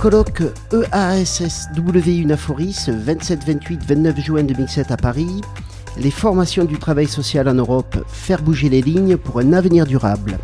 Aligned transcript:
Colloque 0.00 0.44
EASSW 0.72 2.22
Unaforis, 2.22 2.88
27, 2.88 3.44
28, 3.44 3.82
29 3.82 4.20
juin 4.20 4.44
2007 4.44 4.92
à 4.92 4.96
Paris. 4.96 5.40
Les 6.00 6.12
formations 6.12 6.64
du 6.64 6.78
travail 6.78 7.08
social 7.08 7.48
en 7.48 7.54
Europe, 7.54 7.96
faire 8.06 8.40
bouger 8.40 8.68
les 8.68 8.80
lignes 8.80 9.16
pour 9.16 9.40
un 9.40 9.52
avenir 9.52 9.86
durable. 9.86 10.38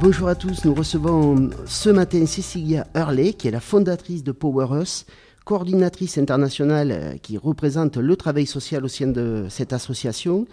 Bonjour 0.00 0.28
à 0.28 0.34
tous, 0.34 0.66
nous 0.66 0.74
recevons 0.74 1.48
ce 1.64 1.88
matin 1.88 2.26
Cecilia 2.26 2.86
Hurley, 2.94 3.32
qui 3.32 3.48
est 3.48 3.52
la 3.52 3.60
fondatrice 3.60 4.22
de 4.22 4.32
Power 4.32 4.82
Us, 4.82 5.06
coordinatrice 5.46 6.18
internationale 6.18 6.92
euh, 6.92 7.16
qui 7.16 7.38
représente 7.38 7.96
le 7.96 8.16
travail 8.16 8.44
social 8.44 8.84
au 8.84 8.88
sein 8.88 9.06
de 9.06 9.46
cette 9.48 9.72
association. 9.72 10.46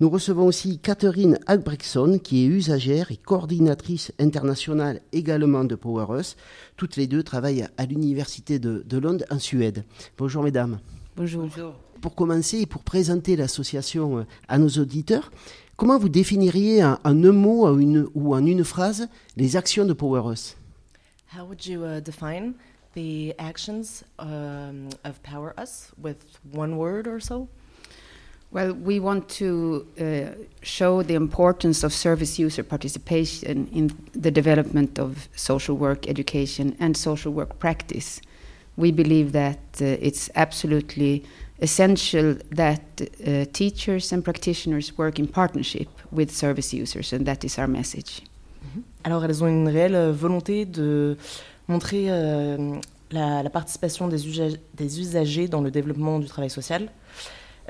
Nous 0.00 0.10
recevons 0.10 0.46
aussi 0.46 0.78
Catherine 0.78 1.38
Albrechtson, 1.46 2.18
qui 2.22 2.44
est 2.44 2.48
usagère 2.48 3.12
et 3.12 3.16
coordinatrice 3.16 4.12
internationale 4.18 5.00
également 5.12 5.64
de 5.64 5.76
Power 5.76 6.18
Us. 6.18 6.36
Toutes 6.76 6.96
les 6.96 7.06
deux 7.06 7.22
travaillent 7.22 7.68
à 7.76 7.86
l'Université 7.86 8.58
de, 8.58 8.98
Londres 8.98 9.24
en 9.30 9.38
Suède. 9.38 9.84
Bonjour 10.18 10.42
mesdames. 10.42 10.80
Bonjour. 11.16 11.48
Pour 12.00 12.14
commencer 12.14 12.58
et 12.58 12.66
pour 12.66 12.82
présenter 12.82 13.36
l'association 13.36 14.18
euh, 14.18 14.26
à 14.48 14.58
nos 14.58 14.68
auditeurs, 14.68 15.30
Comment 15.76 15.98
vous 15.98 16.08
définiriez 16.08 16.84
en, 16.84 16.98
un 17.02 17.14
mot 17.32 17.68
ou, 17.68 17.80
une, 17.80 18.06
ou 18.14 18.32
en 18.36 18.46
une 18.46 18.62
phrase 18.62 19.08
les 19.36 19.56
actions 19.56 19.84
de 19.84 19.92
Power 19.92 20.32
Us? 20.32 20.56
How 21.36 21.44
would 21.44 21.66
you 21.66 21.82
uh, 21.82 22.00
define 22.00 22.54
the 22.94 23.34
actions 23.40 24.04
um, 24.20 24.88
of 25.04 25.20
Power 25.24 25.52
Us? 25.58 25.90
With 26.00 26.38
one 26.52 26.76
word 26.76 27.08
or 27.08 27.20
so? 27.20 27.48
Well, 28.54 28.72
we 28.72 29.00
want 29.00 29.28
to 29.40 29.84
uh, 29.98 30.44
show 30.62 31.02
the 31.02 31.16
importance 31.16 31.82
of 31.82 31.92
service 31.92 32.38
user 32.38 32.62
participation 32.62 33.66
in 33.72 33.90
the 34.12 34.30
development 34.30 34.96
of 35.00 35.28
social 35.34 35.76
work 35.76 36.06
education 36.06 36.76
and 36.78 36.96
social 36.96 37.32
work 37.32 37.58
practice. 37.58 38.20
We 38.76 38.92
believe 38.92 39.32
that 39.32 39.58
uh, 39.80 40.08
it's 40.08 40.30
absolutely 40.36 41.24
essential 41.58 42.36
that 42.52 42.84
uh, 43.00 43.46
teachers 43.52 44.12
and 44.12 44.24
practitioners 44.24 44.96
work 44.96 45.18
in 45.18 45.26
partnership 45.26 45.88
with 46.12 46.30
service 46.30 46.72
users, 46.72 47.12
and 47.12 47.26
that 47.26 47.44
is 47.44 47.58
our 47.58 47.66
message. 47.66 48.22
Mm-hmm. 48.22 48.82
Alors, 49.02 49.24
elles 49.24 49.42
ont 49.42 49.48
une 49.48 49.68
réelle 49.68 49.96
euh, 49.96 50.12
volonté 50.12 50.64
de 50.64 51.16
montrer 51.66 52.06
euh, 52.08 52.78
la, 53.10 53.42
la, 53.42 53.50
participation 53.50 54.06
des, 54.06 54.18
des, 54.74 55.00
usagers 55.00 55.48
dans 55.48 55.60
le 55.60 55.72
développement 55.72 56.20
du 56.20 56.26
travail 56.26 56.50
social. 56.50 56.88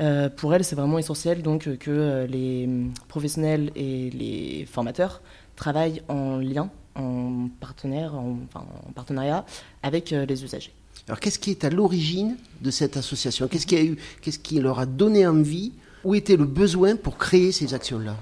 Euh, 0.00 0.28
pour 0.28 0.54
elles, 0.54 0.64
c'est 0.64 0.74
vraiment 0.74 0.98
essentiel 0.98 1.42
donc 1.42 1.76
que 1.78 1.90
euh, 1.90 2.26
les 2.26 2.68
professionnels 3.08 3.70
et 3.76 4.10
les 4.10 4.66
formateurs 4.66 5.22
travaillent 5.56 6.02
en 6.08 6.38
lien, 6.38 6.70
en 6.96 7.48
partenaire, 7.60 8.14
en, 8.14 8.38
enfin, 8.48 8.66
en 8.88 8.92
partenariat 8.92 9.44
avec 9.82 10.12
euh, 10.12 10.26
les 10.26 10.42
usagers. 10.42 10.72
Alors, 11.06 11.20
qu'est-ce 11.20 11.38
qui 11.38 11.50
est 11.50 11.64
à 11.64 11.70
l'origine 11.70 12.36
de 12.60 12.70
cette 12.70 12.96
association? 12.96 13.46
Qu'est-ce 13.46 13.66
qui, 13.66 13.76
a 13.76 13.84
eu, 13.84 13.96
qu'est-ce 14.22 14.38
qui 14.38 14.58
leur 14.58 14.78
a 14.78 14.86
donné 14.86 15.26
envie? 15.26 15.72
Où 16.02 16.14
était 16.14 16.36
le 16.36 16.44
besoin 16.44 16.96
pour 16.96 17.16
créer 17.16 17.52
ces 17.52 17.72
actions-là? 17.72 18.16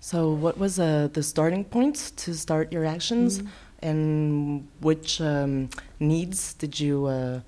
So, 0.00 0.34
what 0.34 0.54
was 0.58 0.78
uh, 0.78 1.08
the 1.12 1.22
starting 1.22 1.64
point 1.64 2.12
to 2.24 2.32
start 2.32 2.72
your 2.72 2.86
actions, 2.86 3.40
mm. 3.40 3.46
and 3.82 4.62
which 4.80 5.20
um, 5.20 5.68
needs 6.00 6.54
did 6.54 6.78
you 6.78 7.06
uh, 7.06 7.40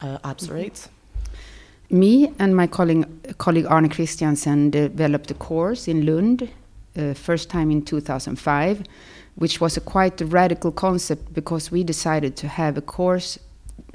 uh? 0.00 0.18
Me 1.90 2.32
and 2.38 2.54
my 2.54 2.68
colleague, 2.68 3.04
colleague 3.38 3.66
Arne 3.66 3.88
Christiansen 3.88 4.70
developed 4.70 5.28
a 5.32 5.34
course 5.34 5.88
in 5.88 6.06
Lund, 6.06 6.48
uh, 6.96 7.14
first 7.14 7.50
time 7.50 7.68
in 7.72 7.82
2005, 7.82 8.84
which 9.34 9.60
was 9.60 9.76
a 9.76 9.80
quite 9.80 10.20
a 10.20 10.26
radical 10.26 10.70
concept 10.70 11.34
because 11.34 11.72
we 11.72 11.82
decided 11.82 12.36
to 12.36 12.46
have 12.46 12.78
a 12.78 12.80
course 12.80 13.40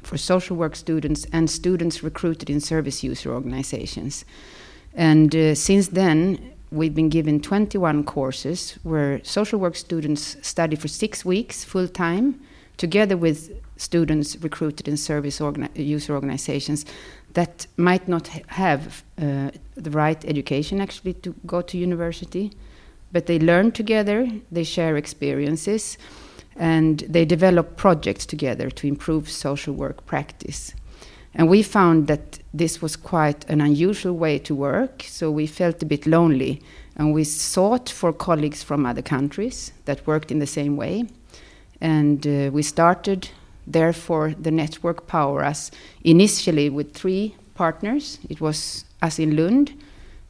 for 0.03 0.17
social 0.17 0.57
work 0.57 0.75
students 0.75 1.25
and 1.31 1.49
students 1.49 2.03
recruited 2.03 2.49
in 2.49 2.59
service 2.59 3.01
user 3.01 3.33
organizations. 3.33 4.25
And 4.93 5.33
uh, 5.33 5.55
since 5.55 5.87
then, 5.87 6.51
we've 6.71 6.93
been 6.93 7.09
given 7.09 7.39
21 7.39 8.03
courses 8.03 8.77
where 8.83 9.23
social 9.23 9.57
work 9.57 9.77
students 9.77 10.35
study 10.45 10.75
for 10.75 10.89
six 10.89 11.23
weeks 11.23 11.63
full 11.63 11.87
time, 11.87 12.41
together 12.75 13.15
with 13.15 13.51
students 13.77 14.35
recruited 14.41 14.89
in 14.89 14.97
service 14.97 15.39
user 15.75 16.13
organizations 16.13 16.85
that 17.35 17.67
might 17.77 18.07
not 18.07 18.27
ha 18.27 18.39
have 18.47 19.03
uh, 19.17 19.51
the 19.75 19.91
right 19.91 20.25
education 20.25 20.81
actually 20.81 21.13
to 21.13 21.33
go 21.45 21.61
to 21.61 21.77
university, 21.77 22.49
but 23.11 23.25
they 23.25 23.39
learn 23.39 23.71
together, 23.71 24.27
they 24.51 24.63
share 24.63 24.97
experiences 24.97 25.97
and 26.55 26.99
they 27.09 27.25
develop 27.25 27.75
projects 27.75 28.25
together 28.25 28.69
to 28.71 28.87
improve 28.87 29.29
social 29.29 29.73
work 29.73 30.05
practice. 30.05 30.73
And 31.33 31.49
we 31.49 31.63
found 31.63 32.07
that 32.07 32.39
this 32.53 32.81
was 32.81 32.95
quite 32.95 33.49
an 33.49 33.59
unusual 33.61 34.13
way 34.13 34.39
to 34.39 34.55
work, 34.55 35.03
so 35.03 35.29
we 35.29 35.47
felt 35.47 35.83
a 35.83 35.85
bit 35.85 36.05
lonely. 36.05 36.61
And 36.95 37.13
we 37.13 37.25
sought 37.25 37.89
for 37.89 38.13
colleagues 38.13 38.63
from 38.63 38.85
other 38.85 39.01
countries 39.01 39.73
that 39.83 40.07
worked 40.07 40.31
in 40.31 40.39
the 40.39 40.47
same 40.47 40.77
way. 40.77 41.03
And 41.81 42.25
uh, 42.25 42.51
we 42.53 42.63
started, 42.63 43.29
therefore, 43.67 44.33
the 44.39 44.51
network 44.51 45.07
Power 45.07 45.43
Us 45.43 45.71
initially 46.03 46.69
with 46.69 46.93
three 46.93 47.35
partners. 47.55 48.19
It 48.29 48.41
was 48.41 48.85
us 49.01 49.19
in 49.19 49.35
Lund, 49.35 49.73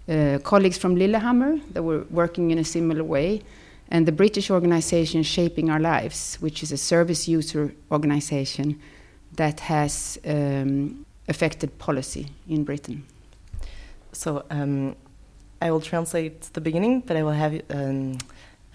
uh, 0.07 0.39
colleagues 0.43 0.77
from 0.77 0.95
Lillehammer 0.95 1.59
that 1.73 1.83
were 1.83 2.05
working 2.09 2.51
in 2.51 2.59
a 2.59 2.63
similar 2.63 3.03
way, 3.03 3.41
and 3.89 4.05
the 4.05 4.11
British 4.11 4.49
organization 4.49 5.23
Shaping 5.23 5.69
Our 5.69 5.79
Lives, 5.79 6.37
which 6.39 6.63
is 6.63 6.71
a 6.71 6.77
service 6.77 7.27
user 7.27 7.73
organization 7.91 8.79
that 9.35 9.59
has 9.59 10.17
um, 10.25 11.05
affected 11.27 11.77
policy 11.77 12.27
in 12.47 12.63
Britain. 12.63 13.03
So 14.11 14.45
um, 14.49 14.95
I 15.61 15.71
will 15.71 15.81
translate 15.81 16.41
the 16.53 16.61
beginning, 16.61 17.01
but 17.01 17.17
I 17.17 17.23
will 17.23 17.31
have 17.31 17.61
um, 17.69 18.17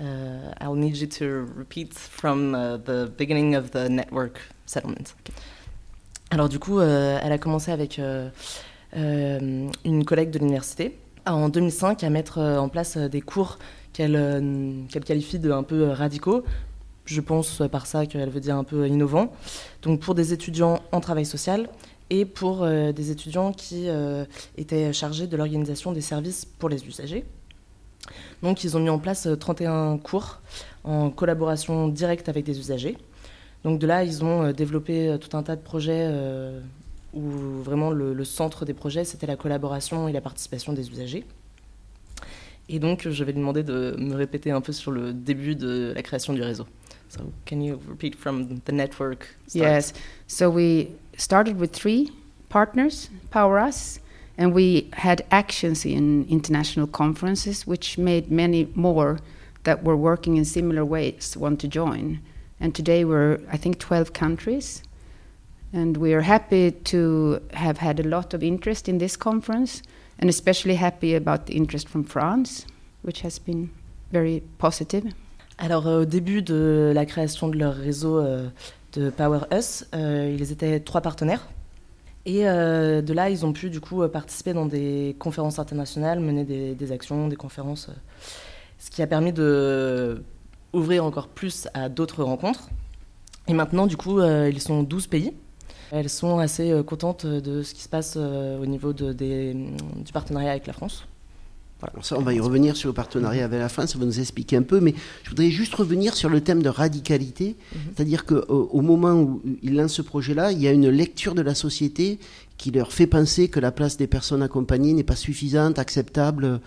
uh, 0.01 0.55
I'll 0.61 0.75
need 0.75 0.97
you 0.97 1.07
to 1.07 1.47
repeat 1.55 1.95
from 1.95 2.55
uh, 2.55 2.79
the 2.79 3.13
beginning 3.17 3.55
of 3.55 3.71
the 3.71 3.89
network 3.89 4.41
settlement. 4.67 5.15
Alors 6.31 6.49
du 6.49 6.61
coup, 6.61 6.79
euh, 6.79 7.19
elle 7.23 7.33
a 7.33 7.39
commencé 7.39 7.73
avec 7.73 7.99
euh, 7.99 8.29
euh, 8.97 9.69
une 9.85 10.05
collègue 10.05 10.31
de 10.31 10.39
l'université 10.39 10.97
en 11.27 11.49
2005 11.49 12.05
à 12.05 12.11
mettre 12.11 12.39
en 12.39 12.69
place 12.69 12.97
des 12.97 13.21
cours 13.21 13.59
qu'elle 13.93 14.87
qualifie 15.05 15.39
de 15.41 15.51
un 15.51 15.65
peu 15.65 15.89
radicaux. 15.89 16.45
Je 17.05 17.21
pense 17.21 17.63
par 17.71 17.87
ça 17.87 18.07
qu'elle 18.07 18.31
veut 18.31 18.41
dire 18.41 18.57
un 18.57 18.65
peu 18.65 18.87
innovant. 18.87 19.33
Donc 19.83 20.01
pour 20.01 20.15
des 20.15 20.33
étudiants 20.33 20.81
en 20.93 21.01
travail 21.01 21.27
social 21.27 21.69
et 22.09 22.25
pour 22.25 22.67
des 22.67 23.11
étudiants 23.11 23.53
qui 23.53 23.89
étaient 24.57 24.93
chargés 24.93 25.27
de 25.27 25.37
l'organisation 25.37 25.93
des 25.93 26.01
services 26.01 26.45
pour 26.45 26.69
les 26.69 26.87
usagers. 26.87 27.25
Donc 28.43 28.65
ils 28.65 28.77
ont 28.77 28.81
mis 28.81 28.89
en 28.89 28.99
place 28.99 29.29
31 29.39 29.99
cours 29.99 30.41
en 30.85 31.11
collaboration 31.11 31.89
directe 31.89 32.29
avec 32.29 32.45
des 32.45 32.59
usagers. 32.59 32.97
Donc 33.65 33.79
de 33.79 33.87
là, 33.87 34.05
ils 34.05 34.25
ont 34.25 34.53
développé 34.53 35.17
tout 35.21 35.37
un 35.37 35.43
tas 35.43 35.57
de 35.57 35.61
projets 35.61 36.11
où 37.13 37.23
vraiment 37.63 37.91
le 37.91 38.25
centre 38.25 38.65
des 38.65 38.75
projets, 38.75 39.05
c'était 39.05 39.27
la 39.27 39.37
collaboration 39.37 40.09
et 40.09 40.13
la 40.13 40.21
participation 40.21 40.73
des 40.73 40.89
usagers. 40.91 41.27
Et 42.73 42.79
donc, 42.79 43.09
je 43.09 43.25
vais 43.25 43.33
demander 43.33 43.65
de 43.65 43.97
me 43.99 44.15
répéter 44.15 44.53
un 44.53 44.61
peu 44.61 44.73
sur 44.73 44.93
le 44.93 45.13
début 45.13 45.57
de 45.57 45.93
la 45.93 46.03
création 46.03 46.33
du 46.33 46.41
réseau. 46.41 46.67
So, 47.09 47.23
can 47.45 47.61
you 47.61 47.81
repeat 47.89 48.15
from 48.15 48.61
the 48.61 48.71
network? 48.73 49.37
Yes. 49.53 49.93
So 50.29 50.49
we 50.49 50.91
started 51.17 51.59
with 51.59 51.73
three 51.73 52.13
partners, 52.49 53.11
Power 53.33 53.59
Us, 53.59 53.99
and 54.41 54.55
we 54.55 54.89
had 54.95 55.23
actions 55.31 55.85
in 55.85 56.27
international 56.31 56.87
conferences, 56.87 57.67
which 57.67 57.99
made 57.99 58.31
many 58.31 58.67
more 58.75 59.19
that 59.65 59.85
were 59.85 59.97
working 59.97 60.39
in 60.39 60.47
similar 60.47 60.83
ways 60.83 61.37
want 61.37 61.61
to 61.61 61.69
join. 61.69 62.19
And 62.59 62.75
today 62.75 63.05
we're, 63.05 63.39
I 63.53 63.59
think, 63.59 63.79
12 63.79 64.15
countries. 64.15 64.83
And 65.75 65.99
we 65.99 66.15
are 66.15 66.23
happy 66.23 66.71
to 66.71 67.43
have 67.53 67.77
had 67.79 68.01
a 68.01 68.03
lot 68.03 68.33
of 68.33 68.43
interest 68.43 68.89
in 68.89 68.97
this 68.97 69.15
conference 69.15 69.83
and 70.19 70.31
especially 70.31 70.77
happy 70.77 71.15
about 71.15 71.45
the 71.45 71.55
interest 71.55 71.87
from 71.87 72.03
France, 72.03 72.67
which 73.03 73.21
has 73.21 73.39
been 73.39 73.69
very 74.11 74.43
positive. 74.57 75.05
Alors 75.59 75.87
euh, 75.87 76.01
au 76.01 76.05
début 76.07 76.41
de 76.41 76.93
la 76.95 77.05
création 77.05 77.49
de 77.49 77.59
leur 77.59 77.75
réseau 77.75 78.19
euh, 78.19 78.49
de 78.95 79.11
Power 79.11 79.41
Us, 79.53 79.85
euh, 79.95 80.35
ils 80.35 80.51
étaient 80.51 80.81
trois 80.81 81.03
partenaires. 81.03 81.47
Et 82.27 82.47
euh, 82.47 83.03
de 83.03 83.13
là, 83.13 83.31
ils 83.31 83.47
ont 83.47 83.53
pu 83.53 83.71
du 83.71 83.81
coup 83.81 84.07
participer 84.09 84.53
dans 84.53 84.67
des 84.67 85.17
conférences 85.19 85.59
internationales, 85.59 86.21
mener 86.21 86.45
des, 86.45 86.93
actions, 86.93 87.29
des 87.29 87.37
conférences, 87.37 87.89
ce 88.79 88.91
qui 88.91 89.03
a 89.03 89.07
permis 89.07 89.33
de 89.33 90.23
ouvrir 90.73 91.05
encore 91.05 91.29
plus 91.29 91.69
à 91.75 91.89
d'autres 91.89 92.23
rencontres. 92.23 92.69
Et 93.49 93.55
maintenant, 93.55 93.87
du 93.87 93.97
coup, 93.97 94.21
ils 94.23 94.61
sont 94.61 94.83
12 94.83 95.07
pays. 95.07 95.33
Elles 95.93 96.09
sont 96.09 96.39
assez 96.39 96.71
euh, 96.71 96.83
contentes 96.83 97.27
de 97.27 97.63
ce 97.63 97.75
qui 97.75 97.83
se 97.83 97.89
passe 97.89 98.15
euh, 98.17 98.61
au 98.61 98.67
niveau 98.67 98.93
du 98.93 100.13
partenariat 100.13 100.51
avec 100.51 100.67
la 100.67 100.73
France. 100.73 101.07
Voilà. 101.81 101.95
Ça, 102.05 102.17
on 102.19 102.23
va 102.23 102.35
y 102.35 102.41
revenir 102.41 102.77
sur 102.77 102.89
le 102.89 102.93
partenariat 102.93 103.45
avec 103.47 103.59
la 103.59 103.69
France, 103.71 103.93
ça 103.93 103.99
va 103.99 104.05
nous 104.05 104.21
expliquer 104.21 104.57
un 104.57 104.63
peu, 104.63 104.81
mais 104.81 104.95
je 105.25 105.31
voudrais 105.31 105.51
juste 105.51 105.75
revenir 105.75 106.15
sur 106.15 106.29
le 106.29 106.41
thème 106.43 106.63
de 106.63 106.69
radicalité, 106.69 107.57
Mhm. 107.75 107.81
c'est-à-dire 107.97 108.27
qu'au 108.27 108.69
au 108.73 108.81
moment 108.83 109.15
où 109.15 109.41
ils 109.63 109.75
lancent 109.75 109.95
ce 109.95 110.03
projet-là, 110.03 110.53
il 110.53 110.61
y 110.61 110.69
a 110.69 110.73
une 110.73 110.89
lecture 110.91 111.35
de 111.35 111.43
la 111.43 111.55
société 111.55 112.19
qui 112.59 112.71
leur 112.71 112.93
fait 112.93 113.07
penser 113.07 113.49
que 113.49 113.61
la 113.61 113.73
place 113.73 113.97
des 113.97 114.07
personnes 114.07 114.43
accompagnées 114.43 114.93
n'est 114.93 115.03
pas 115.05 115.17
suffisante, 115.17 115.79
acceptable, 115.79 116.61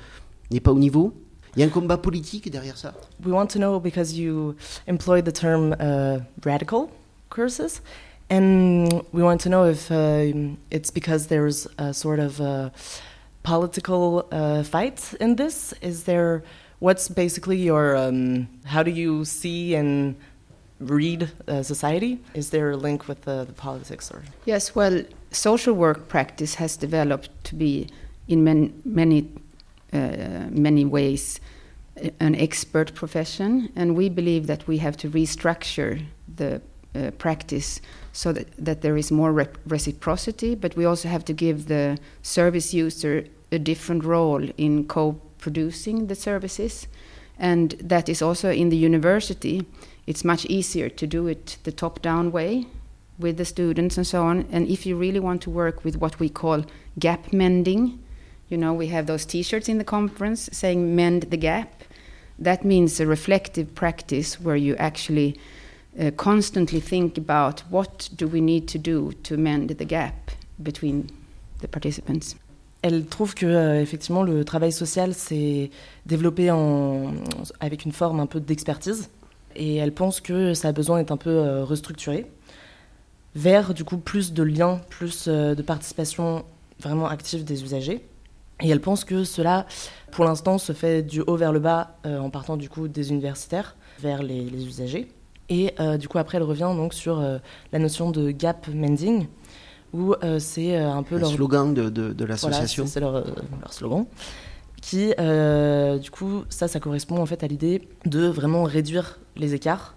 n'est 0.50 0.60
pas 0.60 0.72
au 0.72 0.80
niveau. 0.80 1.14
Il 1.56 1.60
y 1.60 1.64
a 1.64 1.68
un 1.68 1.70
combat 1.70 1.98
politique 1.98 2.50
derrière 2.50 2.78
ça. 2.78 2.96
We 3.24 3.32
want 3.32 3.48
to 3.48 3.60
know 3.60 3.80
because 3.80 4.18
you 4.18 4.56
employed 4.88 5.26
the 5.26 5.32
term 5.34 5.76
uh, 5.80 6.18
radical 6.44 6.88
courses, 7.30 7.84
and 8.32 8.88
we 9.14 9.22
want 9.22 9.38
to 9.38 9.50
know 9.50 9.70
if 9.70 9.92
uh, 9.92 10.24
it's 10.72 10.92
because 10.92 11.28
there's 11.28 11.68
a 11.78 11.94
sort 11.94 12.20
of 12.20 12.40
a 12.42 12.72
political 13.44 14.28
uh, 14.32 14.64
fight 14.64 15.14
in 15.20 15.36
this. 15.36 15.74
Is 15.82 16.04
there? 16.04 16.44
What's 16.80 17.08
basically 17.08 17.58
your? 17.58 17.96
Um, 17.96 18.48
how 18.66 18.84
do 18.84 18.92
you 18.92 19.26
see 19.26 19.76
and 19.76 20.16
read 20.80 21.30
uh, 21.48 21.64
society? 21.64 22.20
Is 22.34 22.50
there 22.50 22.72
a 22.72 22.78
link 22.78 23.08
with 23.08 23.22
the, 23.22 23.46
the 23.46 23.54
politics 23.54 24.12
or? 24.12 24.24
Yes, 24.46 24.76
well, 24.76 25.04
social 25.32 25.74
work 25.74 26.08
practice 26.08 26.56
has 26.56 26.76
developed 26.78 27.30
to 27.46 27.56
be, 27.56 27.88
in 28.28 28.44
man, 28.44 28.82
many 28.84 29.30
uh, 29.94 30.48
many 30.50 30.86
ways, 30.86 31.40
uh, 32.04 32.10
an 32.20 32.36
expert 32.36 32.96
profession, 32.96 33.72
and 33.76 33.96
we 33.96 34.10
believe 34.10 34.48
that 34.48 34.68
we 34.68 34.80
have 34.80 34.98
to 34.98 35.10
restructure 35.10 36.04
the 36.36 36.60
uh, 36.96 37.12
practice 37.12 37.80
so 38.12 38.32
that, 38.34 38.48
that 38.58 38.82
there 38.82 38.98
is 38.98 39.12
more 39.12 39.32
reciprocity, 39.66 40.56
but 40.56 40.76
we 40.76 40.86
also 40.86 41.08
have 41.08 41.24
to 41.26 41.34
give 41.34 41.68
the 41.68 41.98
service 42.22 42.74
user 42.74 43.26
a 43.54 43.60
different 43.60 44.04
role 44.04 44.50
in 44.58 44.88
co-producing 44.88 46.08
the 46.08 46.16
services, 46.16 46.88
and 47.40 47.72
that 47.80 48.10
is 48.10 48.22
also 48.22 48.50
in 48.50 48.70
the 48.70 48.78
university. 48.78 49.66
It's 50.06 50.26
much 50.26 50.46
easier 50.46 50.90
to 50.90 51.08
do 51.08 51.28
it 51.28 51.58
the 51.64 51.72
top-down 51.72 52.32
way 52.32 52.68
with 53.20 53.38
the 53.38 53.46
students 53.46 53.98
and 53.98 54.06
so 54.06 54.24
on. 54.24 54.46
And 54.52 54.68
if 54.68 54.86
you 54.86 54.96
really 54.96 55.20
want 55.20 55.42
to 55.44 55.50
work 55.50 55.84
with 55.84 55.98
what 55.98 56.20
we 56.20 56.30
call 56.30 56.66
gap 57.00 57.32
mending, 57.32 58.00
you 58.50 58.58
know, 58.58 58.74
we 58.74 58.88
have 58.88 59.06
those 59.06 59.26
T-shirts 59.26 59.70
in 59.70 59.78
the 59.78 59.84
conference 59.84 60.50
saying 60.52 60.96
"mend 60.96 61.24
the 61.24 61.38
gap." 61.38 61.84
That 62.40 62.66
means 62.66 63.00
a 63.00 63.06
reflective 63.06 63.74
practice 63.76 64.40
where 64.40 64.56
you 64.56 64.76
actually 64.76 65.40
uh, 66.00 66.12
constantly 66.18 66.80
think 66.80 67.18
about 67.18 67.62
what 67.70 68.10
do 68.16 68.28
we 68.28 68.42
need 68.42 68.68
to 68.70 68.80
do 68.80 69.14
to 69.24 69.38
mend 69.38 69.70
the 69.70 69.86
gap 69.86 70.32
between 70.62 71.10
the 71.60 71.68
participants. 71.68 72.36
Elle 72.84 73.06
trouve 73.06 73.34
que 73.34 73.46
euh, 73.46 73.82
effectivement 73.82 74.24
le 74.24 74.44
travail 74.44 74.74
social 74.74 75.14
s'est 75.14 75.72
développé 76.06 76.50
avec 77.62 77.86
une 77.86 77.94
forme 77.94 78.20
un 78.20 78.26
peu 78.26 78.42
d'expertise 78.42 79.10
et 79.56 79.78
elle 79.78 79.94
pense 79.94 80.20
que 80.20 80.54
ça 80.54 80.68
a 80.68 80.72
besoin 80.74 81.00
d'être 81.00 81.12
un 81.12 81.18
peu 81.18 81.30
euh, 81.30 81.64
restructuré 81.64 82.26
vers 83.36 83.74
du 83.74 83.86
coup 83.86 83.98
plus 83.98 84.34
de 84.34 84.44
liens, 84.44 84.82
plus 84.90 85.26
euh, 85.28 85.56
de 85.56 85.62
participation 85.62 86.44
vraiment 86.82 87.08
active 87.08 87.46
des 87.46 87.64
usagers. 87.64 88.02
Et 88.62 88.70
elle 88.70 88.82
pense 88.82 89.06
que 89.06 89.24
cela, 89.24 89.66
pour 90.12 90.26
l'instant, 90.26 90.58
se 90.58 90.74
fait 90.74 91.04
du 91.04 91.22
haut 91.22 91.38
vers 91.38 91.54
le 91.54 91.60
bas 91.60 91.98
en 92.06 92.30
partant 92.30 92.56
du 92.56 92.70
coup 92.70 92.88
des 92.88 93.10
universitaires 93.10 93.76
vers 94.00 94.22
les, 94.22 94.42
les 94.42 94.66
usagers. 94.66 95.08
Et 95.50 95.74
du 96.00 96.08
coup 96.08 96.18
après 96.18 96.38
elle 96.38 96.44
revient 96.44 96.72
donc 96.76 96.94
sur 96.94 97.22
la 97.72 97.80
notion 97.80 98.12
de 98.12 98.32
gap 98.32 98.68
mending 98.68 99.28
où 99.94 100.14
euh, 100.24 100.40
c'est 100.40 100.76
euh, 100.76 100.92
un 100.92 101.04
peu 101.04 101.16
Le 101.16 101.22
leur 101.22 101.32
slogan 101.32 101.74
de, 101.74 101.90
de- 101.90 102.14
de 102.14 102.26
l'association. 102.26 102.86
c'est 102.86 102.94
c'est 102.94 103.00
leur, 103.00 103.16
euh, 103.16 103.24
leur 103.62 103.72
slogan. 103.74 104.06
Qui, 104.82 105.12
du 106.02 106.12
coup, 106.12 106.44
ça, 106.50 106.68
ça 106.68 106.80
correspond 106.82 107.18
en 107.18 107.26
fait 107.26 107.42
à 107.44 107.48
l'idée 107.48 107.88
de 108.06 108.26
vraiment 108.28 108.64
réduire 108.64 109.18
les 109.38 109.54
écarts 109.54 109.96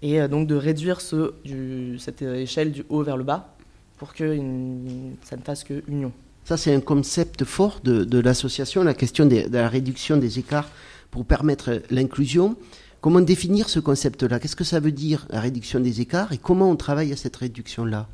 et 0.00 0.26
donc 0.26 0.46
de 0.48 0.54
réduire 0.54 1.02
ce, 1.02 1.34
du, 1.44 1.98
cette 1.98 2.22
échelle 2.22 2.72
du 2.72 2.82
haut 2.88 3.02
vers 3.02 3.18
le 3.18 3.24
bas 3.24 3.54
pour 3.98 4.14
que 4.14 4.24
une- 4.24 5.16
ça 5.22 5.36
ne 5.36 5.42
fasse 5.42 5.64
que 5.64 5.82
union. 5.86 6.12
Ça, 6.44 6.56
c'est 6.56 6.74
un 6.74 6.80
concept 6.80 7.44
fort 7.44 7.80
de, 7.84 8.04
de 8.04 8.18
l'association, 8.18 8.82
la 8.82 8.94
question 8.94 9.26
de 9.26 9.44
la 9.52 9.68
réduction 9.68 10.16
des 10.16 10.38
écarts 10.38 10.70
pour 11.10 11.24
permettre 11.26 11.82
l'inclusion. 11.90 12.56
Comment 13.02 13.20
définir 13.20 13.68
ce 13.68 13.80
concept-là? 13.80 14.40
Qu'est-ce 14.40 14.56
que 14.56 14.64
ça 14.64 14.80
veut 14.80 14.92
dire, 14.92 15.26
la 15.30 15.40
réduction 15.40 15.78
des 15.78 16.00
écarts, 16.00 16.32
et 16.32 16.38
comment 16.38 16.70
on 16.70 16.76
travaille 16.76 17.12
à 17.12 17.16
cette 17.16 17.36
réduction-là? 17.36 18.08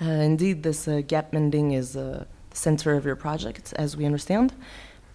Uh, 0.00 0.04
indeed, 0.04 0.62
this 0.62 0.88
uh, 0.88 1.02
gap 1.06 1.32
mending 1.32 1.72
is 1.72 1.96
uh, 1.96 2.24
the 2.50 2.56
center 2.56 2.94
of 2.94 3.04
your 3.04 3.16
project, 3.16 3.72
as 3.76 3.96
we 3.96 4.06
understand. 4.06 4.52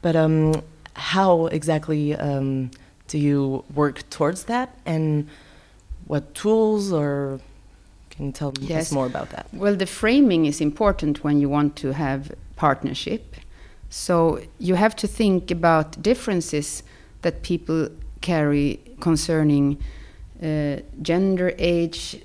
But 0.02 0.16
um, 0.16 0.62
how 0.94 1.48
exactly 1.48 2.16
um, 2.16 2.70
do 3.08 3.18
you 3.18 3.64
work 3.74 4.08
towards 4.10 4.44
that, 4.46 4.78
and 4.86 5.28
what 6.08 6.36
tools, 6.36 6.92
or 6.94 7.40
can 8.12 8.28
you 8.28 8.32
tell 8.32 8.50
us 8.50 8.60
Yes. 8.62 8.92
more 8.92 9.08
about 9.08 9.30
that? 9.32 9.48
Well, 9.54 9.76
the 9.76 9.88
framing 9.88 10.46
is 10.46 10.62
important 10.62 11.24
when 11.24 11.40
you 11.40 11.50
want 11.50 11.76
to 11.78 11.94
have 11.94 12.32
partnership. 12.56 13.36
So 13.90 14.40
you 14.60 14.76
have 14.76 14.96
to 14.98 15.08
think 15.08 15.52
about 15.52 16.02
differences 16.02 16.84
that 17.22 17.42
people 17.42 17.90
carry 18.22 18.80
concerning 19.00 19.78
uh, 20.44 20.78
gender, 21.02 21.54
age, 21.58 22.22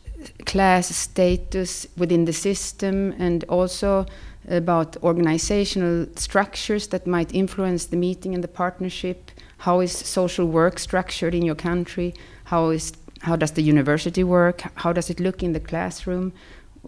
class, 0.47 0.95
status 0.95 1.87
within 1.97 2.25
the 2.25 2.33
system, 2.33 3.15
and 3.19 3.45
also 3.45 4.07
about 4.49 4.97
organizational 5.03 6.07
structures 6.17 6.89
that 6.89 7.07
might 7.07 7.35
influence 7.35 7.87
the 7.87 7.97
meeting 7.97 8.35
and 8.35 8.43
the 8.43 8.49
partnership. 8.49 9.31
How 9.59 9.81
is 9.81 9.93
social 9.93 10.47
work 10.47 10.79
structured 10.79 11.35
in 11.35 11.45
your 11.45 11.55
country? 11.55 12.15
How 12.45 12.71
is 12.71 12.93
how 13.23 13.37
does 13.37 13.53
the 13.53 13.63
university 13.63 14.25
work? 14.25 14.63
How 14.77 14.93
does 14.93 15.11
it 15.11 15.21
look 15.21 15.43
in 15.43 15.53
the 15.53 15.61
classroom? 15.61 16.33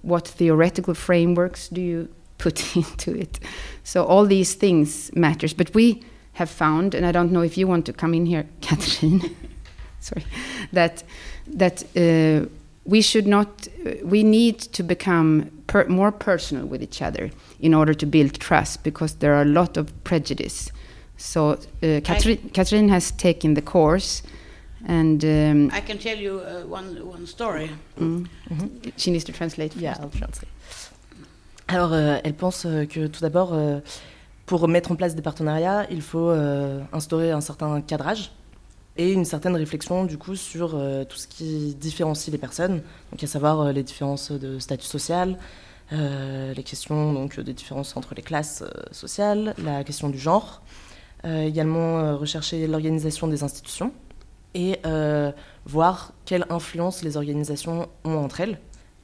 What 0.01 0.27
theoretical 0.27 0.95
frameworks 0.95 1.69
do 1.69 1.81
you 1.81 2.09
put 2.39 2.77
into 2.77 3.15
it? 3.15 3.39
So 3.85 4.05
all 4.05 4.25
these 4.27 4.55
things 4.55 5.15
matters. 5.15 5.53
But 5.53 5.75
we 5.75 6.03
have 6.35 6.51
found, 6.51 6.95
and 6.95 7.05
I 7.05 7.13
don't 7.13 7.31
know 7.31 7.43
if 7.43 7.59
you 7.59 7.67
want 7.67 7.85
to 7.87 7.93
come 7.93 8.15
in 8.15 8.27
here, 8.27 8.47
Catherine. 8.63 9.37
Sorry, 10.01 10.25
that 10.73 11.05
that 11.47 11.85
uh, 11.97 12.49
we 12.85 13.03
should 13.03 13.27
not. 13.27 13.69
We 14.05 14.23
need 14.23 14.59
to 14.73 14.83
become 14.83 15.51
per 15.67 15.87
more 15.89 16.13
personal 16.13 16.67
with 16.67 16.83
each 16.83 17.03
other 17.03 17.31
in 17.61 17.75
order 17.75 17.95
to 17.95 18.07
build 18.07 18.39
trust, 18.41 18.83
because 18.83 19.17
there 19.19 19.35
are 19.35 19.43
a 19.43 19.53
lot 19.53 19.77
of 19.77 19.93
prejudice. 20.05 20.71
So 21.17 21.51
uh, 21.51 22.01
Catherine, 22.03 22.51
Catherine 22.53 22.89
has 22.89 23.13
taken 23.13 23.55
the 23.55 23.63
course, 23.63 24.23
and 24.87 25.25
um, 25.25 25.71
I 25.73 25.81
can 25.81 25.99
tell 25.99 26.17
you 26.17 26.41
uh, 26.41 26.67
one 26.67 26.97
one 27.07 27.27
story. 27.27 27.71
mm, 27.99 28.27
she 28.97 29.11
needs 29.11 29.25
to 29.25 29.33
translate. 29.33 29.77
Yeah. 29.77 29.97
I'll 30.01 30.11
translate. 30.11 30.49
Alors, 31.69 31.93
euh, 31.93 32.21
elle 32.25 32.35
pense 32.35 32.67
euh, 32.67 32.85
que 32.85 33.07
tout 33.07 33.21
d'abord, 33.21 33.55
euh, 33.55 33.81
pour 34.47 34.67
mettre 34.69 34.91
en 34.91 34.97
place 34.97 35.15
des 35.15 35.23
partenariats, 35.23 35.87
il 35.91 36.03
faut 36.03 36.29
euh, 36.29 36.81
instaurer 36.93 37.31
un 37.31 37.41
certain 37.41 37.81
cadrage 37.81 38.31
et 38.97 39.13
une 39.13 39.25
certaine 39.25 39.57
réflexion 39.57 40.05
du 40.05 40.19
coup 40.19 40.37
sur 40.37 40.75
euh, 40.75 41.05
tout 41.05 41.17
ce 41.17 41.27
qui 41.27 41.75
différencie 41.75 42.31
les 42.31 42.39
personnes, 42.39 42.83
donc 43.11 43.23
à 43.23 43.27
savoir 43.27 43.61
euh, 43.61 43.73
les 43.73 43.83
différences 43.83 44.31
de 44.33 44.59
statut 44.59 44.87
social, 44.87 45.39
euh, 45.93 46.53
les 46.55 46.63
questions 46.63 47.13
donc 47.13 47.41
des 47.41 47.55
différences 47.55 47.97
entre 47.97 48.15
les 48.15 48.23
classes 48.23 48.65
sociales, 48.91 49.55
la 49.63 49.85
question 49.85 50.09
du 50.09 50.19
genre, 50.19 50.63
également 51.25 52.19
rechercher 52.19 52.67
l'organisation 52.67 53.29
des 53.29 53.45
institutions 53.45 53.93
et 54.55 54.81
voir 55.67 56.15
quelle 56.25 56.47
influence 56.51 57.05
les 57.05 57.17
organisations 57.17 57.89
ont 58.05 58.17
entre 58.17 58.41
elles. 58.41 58.59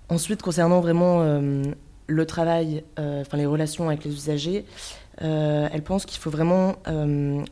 Ensuite, 0.09 0.43
concernant 0.43 0.81
vraiment 0.81 1.23
le 2.09 2.27
travail, 2.27 2.83
enfin 2.97 3.37
les 3.37 3.47
relations 3.47 3.87
avec 3.87 4.05
les 4.05 4.13
usagers, 4.13 4.65
elle 5.19 5.83
pense 5.85 6.07
qu'il 6.07 6.19
faut 6.19 6.31
vraiment 6.31 6.75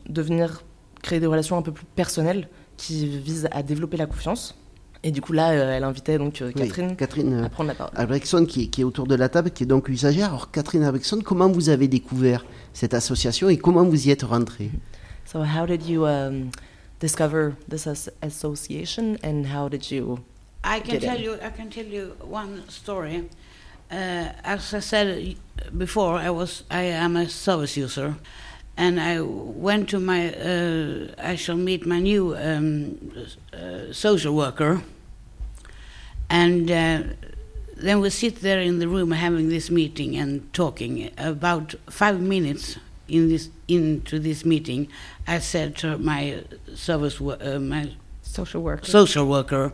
devenir 0.09 0.63
créer 1.01 1.19
des 1.19 1.27
relations 1.27 1.57
un 1.57 1.61
peu 1.61 1.71
plus 1.71 1.85
personnelles 1.95 2.47
qui 2.75 3.07
visent 3.19 3.49
à 3.51 3.63
développer 3.63 3.97
la 3.97 4.05
confiance. 4.05 4.55
Et 5.03 5.11
du 5.11 5.21
coup 5.21 5.33
là, 5.33 5.51
euh, 5.51 5.77
elle 5.77 5.83
invitait 5.83 6.17
donc 6.17 6.41
euh, 6.41 6.51
Oui, 6.55 6.67
Catherine 6.67 6.95
Catherine 6.95 7.33
euh, 7.33 7.45
à 7.45 7.49
prendre 7.49 7.69
la 7.69 7.75
parole. 7.75 7.93
Albrechtson, 7.95 8.45
qui 8.45 8.63
est, 8.63 8.67
qui 8.67 8.81
est 8.81 8.83
autour 8.83 9.07
de 9.07 9.15
la 9.15 9.29
table, 9.29 9.51
qui 9.51 9.63
est 9.63 9.67
donc 9.67 9.89
usagère. 9.89 10.29
Alors, 10.29 10.51
Catherine 10.51 10.83
Albrechtson, 10.83 11.21
comment 11.23 11.49
vous 11.49 11.69
avez 11.69 11.87
découvert 11.87 12.45
cette 12.73 12.93
association 12.93 13.49
et 13.49 13.57
comment 13.57 13.83
vous 13.83 14.07
y 14.07 14.11
êtes 14.11 14.23
rentrée? 14.23 14.71
So 15.25 15.39
how 15.43 15.65
did 15.65 15.87
you 15.87 16.05
um, 16.05 16.51
discover 16.99 17.53
this 17.69 17.85
as 17.85 18.09
association 18.21 19.17
and 19.23 19.43
how 19.45 19.69
did 19.69 19.91
you? 19.91 20.19
I 20.63 20.79
can 20.79 20.99
tell 20.99 21.17
in? 21.17 21.23
you. 21.23 21.33
I 21.33 21.51
can 21.55 21.69
tell 21.69 21.85
you 21.85 22.13
one 22.29 22.63
story. 22.69 23.25
Uh, 23.91 24.29
as 24.43 24.73
I 24.73 24.79
said 24.79 25.35
before, 25.77 26.17
I 26.17 26.29
was 26.29 26.63
I 26.69 26.83
am 26.83 27.15
a 27.15 27.29
service 27.29 27.77
user, 27.77 28.15
and 28.77 28.99
I 28.99 29.21
went 29.21 29.89
to 29.89 29.99
my. 29.99 30.33
Uh, 30.33 31.07
I 31.17 31.35
shall 31.35 31.57
meet 31.57 31.85
my 31.85 31.99
new 31.99 32.35
um, 32.37 33.11
uh, 33.51 33.91
social 33.91 34.35
worker, 34.35 34.83
and 36.29 36.69
uh, 36.69 37.03
then 37.75 37.99
we 37.99 38.09
sit 38.11 38.41
there 38.41 38.61
in 38.61 38.79
the 38.79 38.87
room 38.87 39.11
having 39.11 39.49
this 39.49 39.71
meeting 39.71 40.15
and 40.15 40.51
talking. 40.53 41.09
About 41.17 41.73
five 41.89 42.21
minutes 42.21 42.77
in 43.07 43.29
this 43.29 43.49
into 43.67 44.19
this 44.19 44.45
meeting, 44.45 44.87
I 45.27 45.39
said 45.39 45.75
to 45.77 45.97
my 45.97 46.43
service 46.75 47.19
uh, 47.19 47.59
my 47.59 47.91
Social 48.21 48.61
worker. 48.61 48.85
social 48.85 49.25
worker, 49.25 49.73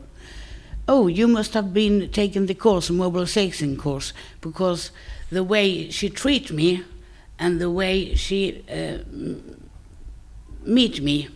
"Oh, 0.88 1.08
you 1.08 1.28
must 1.28 1.54
have 1.56 1.74
been 1.74 2.10
taking 2.10 2.46
the 2.46 2.54
course, 2.54 2.90
mobilization 2.90 3.76
course, 3.76 4.14
because 4.40 4.92
the 5.30 5.44
way 5.44 5.90
she 5.90 6.10
treat 6.10 6.52
me 6.52 6.84
and 7.40 7.60
the 7.60 7.70
way 7.70 8.16
she 8.16 8.64
uh, 8.70 9.04
meet 10.66 11.02
me 11.02 11.28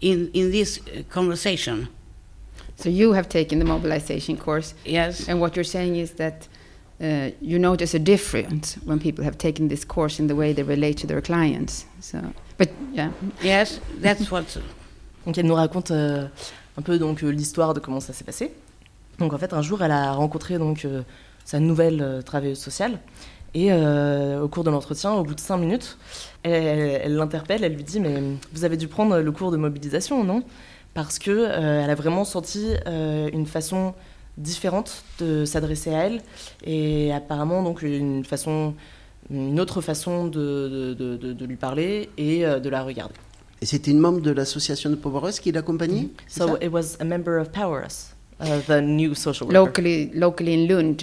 in 0.00 0.30
in 0.32 0.50
this 0.50 0.78
uh, 0.80 1.02
conversation." 1.08 1.88
so 2.78 2.90
you 2.90 3.12
have 3.14 3.26
taken 3.28 3.58
the 3.58 3.64
mobilization 3.64 4.36
course, 4.36 4.74
Yes. 4.84 5.28
and 5.28 5.40
what 5.40 5.56
you're 5.56 5.64
saying 5.64 5.96
is 5.96 6.10
that 6.16 6.46
uh, 7.00 7.30
you 7.40 7.58
notice 7.58 7.94
a 7.94 7.98
difference 7.98 8.76
when 8.84 8.98
people 8.98 9.24
have 9.24 9.38
taken 9.38 9.68
this 9.68 9.82
course 9.84 10.18
in 10.20 10.26
the 10.28 10.34
way 10.34 10.52
they 10.52 10.62
relate 10.62 10.98
to 10.98 11.06
their 11.06 11.22
clients. 11.22 11.86
So, 12.00 12.18
but 12.58 12.68
yeah, 12.92 13.12
Yes, 13.42 13.80
that's 14.02 14.30
what. 14.30 14.44
Donc 15.24 15.38
elle 15.38 15.46
nous 15.46 15.54
raconte 15.56 15.90
euh, 15.90 16.28
un 16.76 16.82
peu 16.82 16.98
donc 16.98 17.22
euh, 17.22 17.30
l'histoire 17.32 17.72
de 17.72 17.80
comment 17.80 18.00
ça 18.00 18.12
s'est 18.12 18.24
passé. 18.24 18.52
Donc 19.18 19.32
en 19.32 19.38
fait 19.38 19.54
un 19.54 19.62
jour 19.62 19.82
elle 19.82 19.90
a 19.92 20.12
rencontré 20.12 20.58
donc 20.58 20.84
euh, 20.84 21.02
sa 21.46 21.58
nouvelle 21.60 22.02
euh, 22.02 22.20
travailleuse 22.22 22.58
sociale 22.58 22.98
et 23.60 23.68
euh, 23.72 24.42
au 24.44 24.48
cours 24.48 24.64
de 24.64 24.70
l'entretien, 24.70 25.10
au 25.20 25.24
bout 25.24 25.34
de 25.34 25.40
cinq 25.40 25.56
minutes, 25.66 25.88
elle- 26.42 26.52
elle 26.52 27.00
elle 27.04 27.14
l'interpelle, 27.20 27.62
elle, 27.64 27.74
lui 27.74 27.84
dit 27.92 28.00
mais 28.04 28.16
vous 28.52 28.64
avez 28.64 28.76
dû 28.82 28.86
prendre 28.96 29.18
le 29.28 29.32
cours 29.32 29.50
de 29.50 29.56
mobilisation 29.66 30.16
non? 30.32 30.40
Parce 30.98 31.18
que 31.18 31.30
euh, 31.30 31.82
elle 31.82 31.90
a 31.90 31.94
vraiment 31.94 32.24
senti 32.24 32.62
euh, 32.86 33.28
une 33.38 33.46
façon 33.46 33.94
différente 34.38 34.90
de 35.20 35.44
s'adresser 35.44 35.94
à 35.94 36.00
elle 36.06 36.20
et 36.64 37.12
apparemment 37.20 37.62
donc 37.62 37.82
une 37.82 38.24
façon 38.24 38.74
une 39.30 39.58
autre 39.58 39.80
façon 39.80 40.26
de, 40.36 40.38
de- 40.74 40.94
de- 40.94 41.16
de- 41.16 41.32
de 41.40 41.44
lui 41.50 41.56
parler 41.56 42.10
et 42.16 42.46
euh, 42.46 42.60
de 42.60 42.68
la 42.68 42.82
regarder. 42.82 43.14
Et 43.62 43.66
c'était 43.66 43.90
une 43.90 43.98
membre 44.06 44.20
de 44.20 44.30
l'association 44.38 44.88
de 44.90 44.96
Power 44.96 45.28
Us 45.30 45.40
qui 45.40 45.50
l'accompagnait 45.52 46.08
c'est 46.28 46.40
So 46.42 46.56
it 46.64 46.70
was 46.70 46.96
a 47.00 47.04
member 47.04 47.34
of 47.40 47.46
Power 47.50 47.80
Us, 47.88 48.14
uh, 48.40 48.60
the 48.68 48.80
new 48.82 49.14
social 49.14 49.46
worker. 49.48 49.58
locally, 49.60 50.10
locally 50.14 50.52
in 50.58 50.62
Lund. 50.68 50.98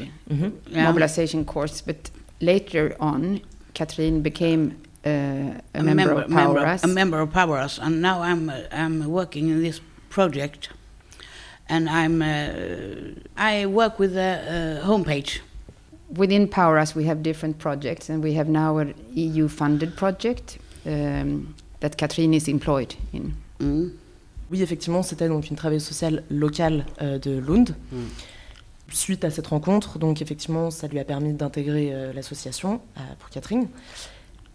Yeah. 0.71 0.87
mobilization 0.91 1.43
course. 1.43 1.81
But 1.87 2.11
later 2.43 2.95
on, 2.99 3.41
Catherine 3.73 4.21
became 4.21 4.75
uh, 5.05 5.09
a, 5.73 5.83
member, 5.83 6.21
of 6.21 6.29
member, 6.29 6.59
Power 6.59 6.59
Us. 6.59 6.83
a 6.83 6.87
member 6.87 7.19
of 7.19 7.31
Powers, 7.31 7.79
and 7.79 8.01
now 8.01 8.21
I'm 8.21 8.49
uh, 8.49 8.61
I'm 8.71 9.05
working 9.09 9.49
in 9.49 9.61
this 9.61 9.81
project, 10.09 10.69
and 11.67 11.89
I'm 11.89 12.21
uh, 12.21 13.19
I 13.37 13.65
work 13.65 13.99
with 13.99 14.13
the 14.13 14.79
uh, 14.83 14.87
homepage. 14.87 15.39
Within 16.15 16.47
Power 16.47 16.77
Us, 16.77 16.95
we 16.95 17.05
have 17.05 17.23
different 17.23 17.57
projects, 17.57 18.09
and 18.09 18.23
we 18.23 18.33
have 18.33 18.47
now 18.47 18.77
an 18.77 18.93
EU-funded 19.13 19.97
project 19.97 20.59
um, 20.85 21.55
that 21.79 21.97
Catherine 21.97 22.33
is 22.33 22.47
employed 22.47 22.95
in. 23.11 23.33
Mm. 23.59 23.91
Oui, 24.51 24.61
effectivement, 24.61 25.01
c'était 25.01 25.27
donc 25.27 25.49
une 25.49 25.55
travailleuse 25.55 25.83
sociale 25.83 26.23
locale 26.29 26.85
euh, 27.01 27.17
de 27.17 27.39
Lund. 27.39 27.75
Mm. 27.91 27.97
Suite 28.93 29.25
à 29.25 29.31
cette 29.31 29.47
rencontre, 29.47 29.97
donc 29.97 30.21
effectivement, 30.21 30.69
ça 30.69 30.87
lui 30.87 30.99
a 30.99 31.03
permis 31.03 31.33
d'intégrer 31.33 31.89
euh, 31.91 32.13
l'association 32.13 32.79
euh, 32.97 33.01
pour 33.19 33.29
Catherine. 33.31 33.67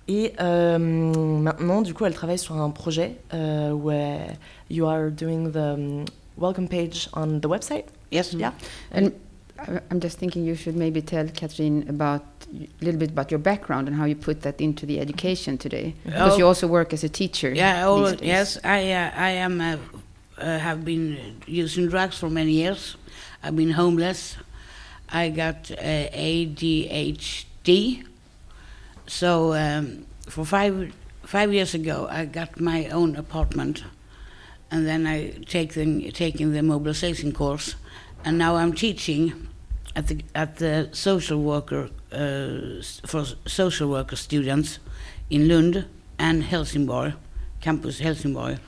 Et 0.07 0.33
euh, 0.41 0.79
maintenant, 0.79 1.83
du 1.83 1.93
coup, 1.93 2.05
elle 2.07 2.15
travaille 2.15 2.39
sur 2.39 2.55
un 2.57 2.71
projet 2.71 3.17
euh, 3.35 3.73
where 3.73 4.29
you 4.71 4.87
are 4.87 5.11
doing 5.11 5.51
the 5.51 5.57
um, 5.57 6.05
welcome 6.39 6.69
page 6.69 7.09
on 7.15 7.41
the 7.41 7.47
website. 7.47 7.87
Yes. 8.13 8.33
Yeah. 8.33 8.53
And 8.93 9.11
I- 9.59 9.81
I'm 9.91 10.01
just 10.01 10.19
thinking 10.21 10.45
you 10.47 10.55
should 10.55 10.77
maybe 10.77 11.03
tell 11.03 11.27
Catherine 11.35 11.85
about 11.89 12.23
a 12.55 12.85
little 12.85 12.99
bit 13.01 13.11
about 13.11 13.31
your 13.33 13.41
background 13.41 13.89
and 13.89 13.97
how 13.99 14.05
you 14.07 14.15
put 14.15 14.43
that 14.43 14.61
into 14.61 14.87
the 14.87 15.01
education 15.01 15.59
today, 15.59 15.95
because 16.07 16.35
Oh. 16.35 16.39
you 16.39 16.47
also 16.47 16.69
work 16.69 16.93
as 16.95 17.03
a 17.03 17.09
teacher. 17.09 17.53
Yeah. 17.53 17.89
Oh, 17.89 18.15
yes. 18.23 18.57
I 18.65 18.93
uh, 18.93 19.11
I 19.17 19.31
am 19.33 19.61
uh, 19.61 19.77
uh, 20.41 20.59
have 20.61 20.85
been 20.85 21.19
using 21.49 21.89
drugs 21.91 22.17
for 22.17 22.31
many 22.31 22.53
years. 22.53 22.97
I've 23.43 23.57
been 23.57 23.71
homeless. 23.71 24.37
I 25.09 25.31
got 25.31 25.71
uh, 25.71 25.75
ADHD. 26.13 28.05
So 29.07 29.55
um, 29.55 30.07
for 30.29 30.45
five 30.45 30.93
five 31.23 31.53
years 31.53 31.75
ago, 31.75 32.07
I 32.11 32.25
got 32.25 32.61
my 32.61 32.89
own 32.89 33.17
apartment, 33.17 33.85
and 34.71 34.87
then 34.87 35.07
I 35.07 35.31
taken 35.47 36.11
taking 36.13 36.53
the 36.53 36.63
mobilization 36.63 37.33
course, 37.33 37.75
and 38.25 38.39
now 38.39 38.57
I'm 38.57 38.73
teaching 38.73 39.49
at 39.95 40.09
the 40.09 40.21
at 40.35 40.57
the 40.57 40.89
social 40.93 41.43
worker 41.43 41.91
uh, 42.13 42.83
for 43.07 43.25
social 43.47 43.89
worker 43.91 44.17
students 44.17 44.79
in 45.31 45.49
Lund 45.49 45.87
and 46.19 46.43
Helsingborg, 46.43 47.15
campus 47.61 47.99
Helsingborg, 48.01 48.59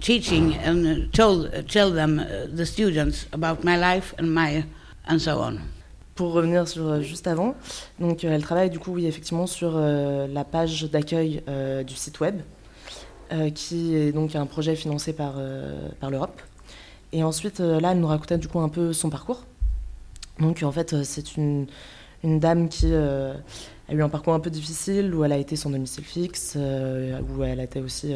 teaching 0.00 0.54
and 0.64 1.10
told 1.12 1.50
tell 1.68 1.90
them 1.90 2.24
the 2.54 2.64
students 2.64 3.26
about 3.32 3.64
my 3.64 3.76
life 3.76 4.14
and 4.18 4.26
my 4.26 4.64
and 5.08 5.18
so 5.18 5.40
on. 5.40 5.58
Pour 6.14 6.32
revenir 6.32 6.68
sur 6.68 6.86
euh, 6.86 7.00
juste 7.00 7.26
avant, 7.26 7.56
donc 7.98 8.22
euh, 8.22 8.32
elle 8.32 8.42
travaille 8.42 8.70
du 8.70 8.78
coup 8.78 8.96
effectivement 8.98 9.48
sur 9.48 9.72
euh, 9.74 10.28
la 10.28 10.44
page 10.44 10.84
d'accueil 10.84 11.42
du 11.86 11.94
site 11.94 12.20
web, 12.20 12.40
qui 13.54 13.96
est 13.96 14.12
donc 14.12 14.36
un 14.36 14.46
projet 14.46 14.76
financé 14.76 15.12
par 15.12 15.34
par 16.00 16.10
l'Europe. 16.10 16.40
Et 17.12 17.24
ensuite 17.24 17.58
là 17.58 17.92
elle 17.92 18.00
nous 18.00 18.06
racontait 18.06 18.38
du 18.38 18.48
coup 18.48 18.60
un 18.60 18.68
peu 18.68 18.92
son 18.92 19.10
parcours. 19.10 19.44
Donc 20.38 20.62
en 20.62 20.70
fait 20.70 21.02
c'est 21.04 21.36
une 21.36 21.66
une 22.22 22.38
dame 22.38 22.68
qui 22.68 22.94
a 22.94 23.34
eu 23.92 24.02
un 24.02 24.08
parcours 24.08 24.34
un 24.34 24.40
peu 24.40 24.50
difficile 24.50 25.12
où 25.14 25.24
elle 25.24 25.32
a 25.32 25.38
été 25.38 25.56
sans 25.56 25.70
domicile 25.70 26.04
fixe, 26.04 26.56
où 26.56 27.42
elle 27.42 27.60
a 27.60 27.64
été 27.64 27.80
aussi 27.80 28.14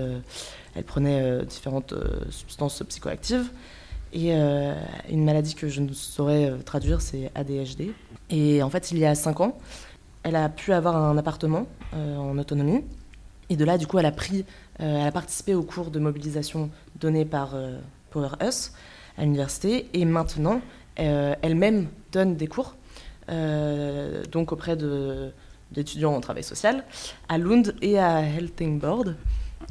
elle 0.74 0.84
prenait 0.84 1.20
euh, 1.20 1.42
différentes 1.42 1.92
euh, 1.92 2.20
substances 2.30 2.82
psychoactives. 2.88 3.50
Et 4.12 4.34
euh, 4.34 4.74
une 5.10 5.24
maladie 5.24 5.54
que 5.54 5.68
je 5.68 5.80
ne 5.80 5.92
saurais 5.92 6.52
traduire, 6.64 7.02
c'est 7.02 7.30
ADHD. 7.34 7.92
Et 8.30 8.62
en 8.62 8.70
fait, 8.70 8.90
il 8.90 8.98
y 8.98 9.04
a 9.04 9.14
cinq 9.14 9.40
ans, 9.40 9.58
elle 10.22 10.36
a 10.36 10.48
pu 10.48 10.72
avoir 10.72 10.96
un 10.96 11.18
appartement 11.18 11.66
en 11.94 12.38
autonomie. 12.38 12.84
Et 13.50 13.56
de 13.56 13.64
là, 13.66 13.76
du 13.76 13.86
coup, 13.86 13.98
elle 13.98 14.06
a 14.06 14.12
pris, 14.12 14.46
elle 14.78 15.06
a 15.06 15.12
participé 15.12 15.54
aux 15.54 15.62
cours 15.62 15.90
de 15.90 15.98
mobilisation 15.98 16.70
donnés 16.98 17.26
par 17.26 17.54
Power 18.10 18.30
Us 18.42 18.72
à 19.18 19.22
l'université. 19.24 19.88
Et 19.92 20.06
maintenant, 20.06 20.62
elle-même 20.96 21.88
donne 22.10 22.34
des 22.34 22.46
cours, 22.46 22.76
donc 23.28 24.52
auprès 24.52 24.76
d'étudiants 25.70 26.14
en 26.14 26.20
travail 26.20 26.44
social, 26.44 26.84
à 27.28 27.36
Lund 27.36 27.74
et 27.82 27.98
à 27.98 28.22
Helsingborg. 28.22 29.14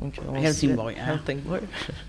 Donc, 0.01 0.19
Helsingborg. 0.35 0.95
Helsingborg. 1.07 1.61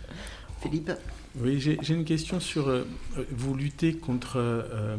Philippe 0.62 0.92
Oui, 1.40 1.60
j'ai 1.60 1.78
j'ai 1.82 1.94
une 1.94 2.04
question 2.04 2.40
sur. 2.40 2.68
euh, 2.68 2.84
vous 3.30 3.54
luttez 3.54 3.94
contre 3.94 4.36
euh, 4.38 4.96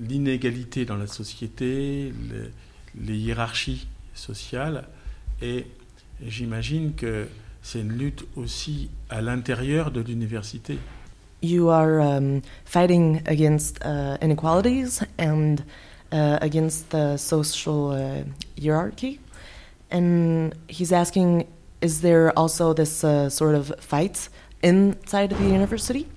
l'inégalité 0.00 0.84
dans 0.84 0.96
la 0.96 1.06
société, 1.06 2.12
le- 2.30 2.50
les 3.00 3.16
hiérarchies 3.16 3.86
sociales, 4.14 4.86
et 5.40 5.66
j'imagine 6.26 6.94
que 6.94 7.26
c'est 7.62 7.80
une 7.80 7.92
lutte 7.92 8.24
aussi 8.36 8.90
à 9.08 9.20
l'intérieur 9.22 9.90
de 9.90 10.00
l'université. 10.00 10.78
you 11.44 11.70
are 11.70 11.98
um, 12.00 12.40
fighting 12.64 13.20
against 13.26 13.80
uh, 13.84 14.16
inequalities 14.22 15.02
and 15.18 15.56
uh, 16.12 16.38
against 16.40 16.88
the 16.90 17.16
social 17.16 17.90
uh, 17.90 18.22
hierarchy? 18.56 19.18
And 19.92 20.54
he's 20.68 20.90
asking, 20.90 21.46
is 21.82 22.00
there 22.00 22.32
also 22.36 22.72
this 22.72 23.04
uh, 23.04 23.28
sort 23.28 23.54
of 23.54 23.72
fight 23.78 24.28
inside 24.62 25.32
of 25.32 25.38
the 25.38 25.48
university? 25.48 26.08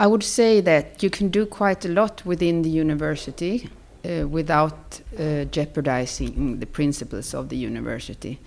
I 0.00 0.06
would 0.06 0.24
say 0.24 0.60
that 0.62 1.02
you 1.02 1.10
can 1.10 1.28
do 1.28 1.46
quite 1.46 1.84
a 1.84 1.88
lot 1.88 2.22
within 2.26 2.62
the 2.62 2.70
university 2.70 3.68
uh, 4.04 4.26
without 4.26 5.00
uh, 5.18 5.44
jeopardizing 5.44 6.58
the 6.58 6.66
principles 6.66 7.34
of 7.34 7.50
the 7.50 7.56
university. 7.56 8.38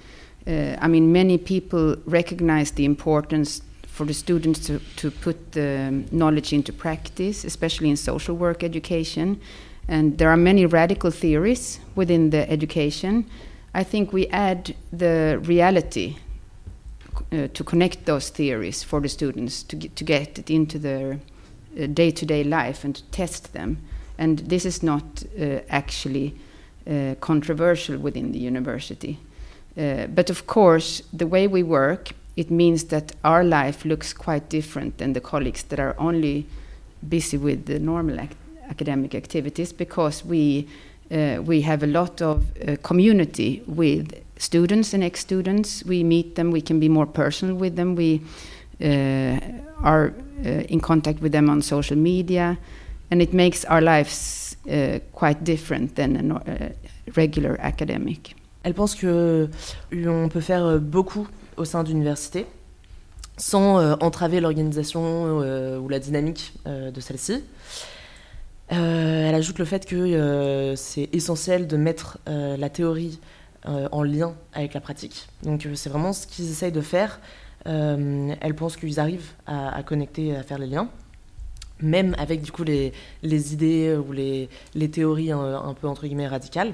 Uh, 0.46 0.76
I 0.82 0.88
mean, 0.88 1.12
many 1.12 1.38
people 1.38 1.96
recognize 2.06 2.72
the 2.72 2.84
importance 2.84 3.62
for 3.88 4.06
the 4.06 4.14
students 4.14 4.60
to, 4.66 4.80
to 4.98 5.12
put 5.12 5.54
the 5.54 6.04
knowledge 6.12 6.52
into 6.52 6.74
practice, 6.74 7.46
especially 7.46 7.90
in 7.90 7.96
social 7.96 8.36
work 8.36 8.64
education. 8.64 9.40
And 9.88 10.18
there 10.18 10.30
are 10.30 10.38
many 10.38 10.66
radical 10.66 11.12
theories 11.12 11.80
within 11.96 12.32
the 12.32 12.50
education. 12.50 13.30
I 13.74 13.84
think 13.84 14.14
we 14.14 14.28
add 14.28 14.76
the 14.92 15.40
reality 15.44 16.18
uh, 17.32 17.48
to 17.54 17.64
connect 17.64 18.06
those 18.06 18.30
theories 18.30 18.84
for 18.84 19.02
the 19.02 19.10
students 19.10 19.64
to 19.64 19.76
get, 19.76 19.96
to 19.96 20.04
get 20.04 20.40
it 20.40 20.50
into 20.50 20.78
their 20.80 21.20
day 21.94 22.12
to 22.12 22.26
day 22.26 22.44
life 22.44 22.84
and 22.84 22.96
to 22.96 23.04
test 23.06 23.54
them. 23.54 23.78
And 24.18 24.40
this 24.40 24.66
is 24.66 24.84
not 24.84 25.24
uh, 25.40 25.60
actually 25.70 26.36
uh, 26.88 27.16
controversial 27.20 27.98
within 27.98 28.32
the 28.32 28.40
university. 28.40 29.18
Uh, 29.76 30.06
but 30.08 30.30
of 30.30 30.46
course, 30.46 31.02
the 31.12 31.26
way 31.26 31.48
we 31.48 31.64
work, 31.64 32.12
it 32.36 32.52
means 32.52 32.86
that 32.86 33.14
our 33.24 33.44
life 33.44 33.86
looks 33.86 34.14
quite 34.14 34.50
different 34.50 35.00
than 35.00 35.14
the 35.14 35.22
colleagues 35.22 35.64
that 35.64 35.80
are 35.80 35.96
only 35.98 36.46
busy 37.08 37.38
with 37.38 37.66
the 37.66 37.80
normal 37.80 38.20
ac- 38.20 38.36
academic 38.70 39.16
activities 39.16 39.74
because 39.74 40.24
we 40.24 40.68
uh, 41.14 41.42
we 41.42 41.62
have 41.62 41.84
a 41.84 41.88
lot 41.88 42.22
of 42.22 42.44
uh, 42.68 42.76
community 42.82 43.62
with 43.68 44.14
students 44.38 44.94
and 44.94 45.04
ex-students. 45.04 45.84
We 45.86 46.04
meet 46.04 46.36
them. 46.36 46.52
We 46.52 46.62
can 46.62 46.80
be 46.80 46.90
more 46.90 47.06
personal 47.06 47.56
with 47.56 47.76
them. 47.76 47.96
We 47.96 48.22
uh, 48.82 49.40
are 49.84 50.14
uh, 50.46 50.50
in 50.70 50.80
contact 50.80 51.22
with 51.22 51.32
them 51.32 51.50
on 51.50 51.62
social 51.62 51.98
media, 51.98 52.58
and 53.12 53.22
it 53.22 53.34
makes 53.34 53.64
our 53.66 53.82
lives 53.82 54.58
uh, 54.70 55.00
quite 55.14 55.44
different 55.44 55.96
than 55.96 56.32
a 56.32 56.36
uh, 56.36 56.70
regular 57.16 57.58
academic. 57.60 58.36
Elle 58.64 58.74
pense 58.74 58.96
que 58.96 59.50
on 59.92 60.30
peut 60.30 60.42
faire 60.42 60.80
beaucoup 60.80 61.28
au 61.58 61.66
sein 61.66 61.84
d'universités 61.84 62.46
sans 63.38 63.80
euh, 63.80 63.96
entraver 64.00 64.40
l'organisation 64.40 65.02
euh, 65.42 65.80
ou 65.80 65.90
la 65.90 66.00
dynamique 66.00 66.54
euh, 66.68 66.92
de 66.92 67.00
celle-ci. 67.00 67.44
Elle 68.76 69.36
ajoute 69.36 69.60
le 69.60 69.66
fait 69.66 69.86
que 69.86 70.74
c'est 70.76 71.10
essentiel 71.14 71.68
de 71.68 71.78
mettre 71.78 72.20
la 72.26 72.70
théorie 72.70 73.20
en 73.66 74.04
lien 74.04 74.36
avec 74.54 74.74
la 74.74 74.82
pratique. 74.82 75.28
Donc 75.44 75.68
c'est 75.76 75.90
vraiment 75.90 76.14
ce 76.14 76.28
qu'ils 76.28 76.50
essayent 76.50 76.72
de 76.72 76.82
faire. 76.82 77.20
elle 77.66 78.56
pense 78.56 78.78
qu'ils 78.78 79.00
arrivent 79.00 79.32
à, 79.46 79.84
connecter, 79.84 80.36
à 80.36 80.44
faire 80.44 80.58
les 80.58 80.68
liens, 80.68 80.90
même 81.82 82.16
avec 82.18 82.42
du 82.42 82.52
coup 82.52 82.64
les, 82.64 82.94
idées 83.24 83.96
ou 83.96 84.12
les, 84.12 84.50
théories 84.92 85.32
un, 85.32 85.76
peu 85.80 85.88
entre 85.88 86.06
guillemets 86.06 86.28
radicales. 86.28 86.74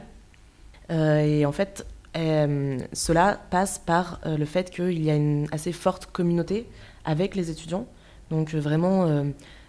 et 0.89 1.45
en 1.45 1.51
fait, 1.51 1.85
euh, 2.17 2.79
cela 2.91 3.39
passe 3.51 3.77
par 3.77 4.19
euh, 4.25 4.35
le 4.35 4.45
fait 4.45 4.71
qu'il 4.71 5.03
y 5.03 5.11
a 5.11 5.15
une 5.15 5.47
assez 5.51 5.71
forte 5.71 6.07
communauté 6.07 6.67
avec 7.05 7.35
les 7.35 7.51
étudiants, 7.51 7.87
donc 8.31 8.53
euh, 8.53 8.59
vraiment 8.59 9.23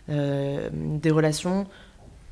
des 0.09 1.11
relations 1.11 1.69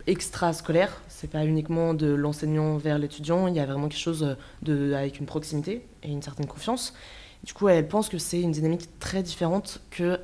extrascolaires. 0.08 1.00
C'est 1.08 1.30
pas 1.30 1.44
uniquement 1.44 1.94
de 1.94 2.08
l'enseignant 2.08 2.76
vers 2.76 2.98
l'étudiant, 2.98 3.46
il 3.46 3.54
y 3.54 3.60
a 3.60 3.66
vraiment 3.66 3.88
quelque 3.88 4.00
chose 4.00 4.36
de, 4.62 4.92
avec 4.94 5.20
une 5.20 5.26
proximité 5.26 5.84
et 6.02 6.08
une 6.08 6.22
certaine 6.22 6.46
confiance. 6.46 6.94
Du 7.44 7.52
coup, 7.52 7.68
elle 7.68 7.86
pense 7.86 8.08
que 8.08 8.18
c'est 8.18 8.40
une 8.40 8.50
dynamique 8.50 8.88
très 8.98 9.22
différente 9.22 9.80
que 9.90 10.18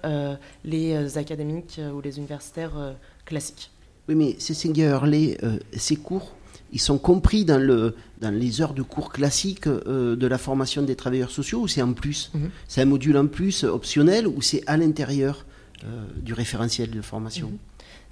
les 0.65 1.17
académiques 1.17 1.81
ou 1.95 2.01
les 2.01 2.19
universitaires 2.19 2.95
classiques. 3.25 3.71
Oui, 4.09 4.17
mais 4.17 4.37
Cécilia 4.41 4.91
Hurley, 4.91 5.39
ces 5.77 5.95
cours 5.95 6.35
ils 6.75 6.81
sont 6.81 6.99
compris 6.99 7.45
dans, 7.45 7.63
le, 7.63 7.95
dans 8.21 8.35
les 8.35 8.61
heures 8.61 8.75
de 8.75 8.83
cours 8.83 9.13
classiques 9.13 9.69
euh, 9.69 10.17
de 10.17 10.27
la 10.27 10.39
formation 10.39 10.83
des 10.83 10.97
travailleurs 10.97 11.31
sociaux 11.31 11.61
ou 11.61 11.69
c'est 11.69 11.83
en 11.83 11.93
plus 11.93 12.31
mhm. 12.35 12.51
C'est 12.69 12.83
un 12.83 12.87
module 12.87 13.17
en 13.17 13.29
plus 13.29 13.65
optionnel 13.65 14.27
ou 14.27 14.43
c'est 14.43 14.63
à 14.67 14.77
l'intérieur 14.77 15.47
euh, 15.85 16.05
du 16.21 16.35
référentiel 16.35 16.91
de 16.91 17.01
formation 17.01 17.49
mm 17.49 17.59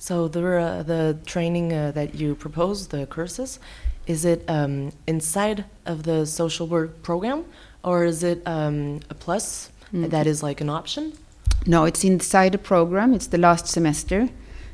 So 0.02 0.26
the, 0.26 0.44
uh, 0.58 0.82
the 0.82 1.16
training 1.26 1.72
uh, 1.72 1.92
that 1.92 2.16
you 2.16 2.34
propose, 2.34 2.88
the 2.88 3.06
courses, 3.06 3.60
is 4.08 4.24
it 4.24 4.42
um, 4.48 4.90
inside 5.06 5.64
of 5.86 6.02
the 6.02 6.26
social 6.26 6.66
work 6.66 7.04
program 7.04 7.44
or 7.84 8.04
is 8.04 8.24
it 8.24 8.42
um, 8.44 8.98
a 9.10 9.14
plus 9.14 9.70
mm 9.94 10.10
that 10.10 10.26
is 10.26 10.42
like 10.42 10.60
an 10.60 10.68
option? 10.68 11.12
No, 11.66 11.84
it's 11.84 12.02
inside 12.02 12.50
the 12.50 12.58
program. 12.58 13.14
It's 13.14 13.28
the 13.28 13.38
last 13.38 13.68
semester. 13.68 14.28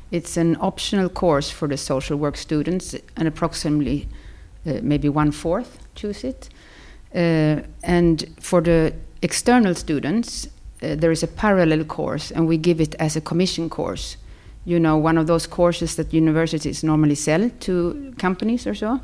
It's 0.09 0.35
an 0.35 0.57
optional 0.59 1.09
course 1.09 1.51
for 1.51 1.67
the 1.67 1.77
social 1.77 2.17
work 2.17 2.35
students, 2.35 2.95
and 3.15 3.27
approximately 3.27 4.07
uh, 4.65 4.79
maybe 4.81 5.09
one 5.09 5.31
fourth 5.31 5.77
choose 5.93 6.23
it. 6.23 6.49
Uh, 7.13 7.61
and 7.83 8.25
for 8.39 8.61
the 8.61 8.93
external 9.21 9.75
students, 9.75 10.47
uh, 10.81 10.95
there 10.95 11.11
is 11.11 11.21
a 11.21 11.27
parallel 11.27 11.83
course, 11.83 12.31
and 12.31 12.47
we 12.47 12.57
give 12.57 12.81
it 12.81 12.95
as 12.95 13.15
a 13.15 13.21
commission 13.21 13.69
course. 13.69 14.17
You 14.69 14.79
know, 14.79 14.97
one 14.97 15.17
of 15.17 15.25
those 15.25 15.47
courses 15.47 15.95
that 15.95 16.13
universities 16.13 16.83
normally 16.83 17.15
sell 17.15 17.49
to 17.61 18.13
companies 18.19 18.67
or 18.67 18.75
so. 18.75 18.99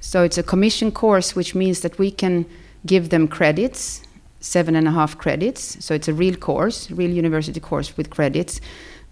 So 0.00 0.22
it's 0.22 0.38
a 0.38 0.44
commission 0.44 0.92
course, 0.92 1.34
which 1.34 1.56
means 1.56 1.80
that 1.80 1.98
we 1.98 2.12
can 2.12 2.46
give 2.86 3.08
them 3.08 3.26
credits, 3.26 4.02
seven 4.38 4.76
and 4.76 4.86
a 4.86 4.92
half 4.92 5.18
credits. 5.18 5.84
So 5.84 5.94
it's 5.94 6.06
a 6.06 6.12
real 6.12 6.36
course, 6.36 6.88
real 6.92 7.10
university 7.10 7.58
course 7.58 7.96
with 7.96 8.10
credits. 8.10 8.60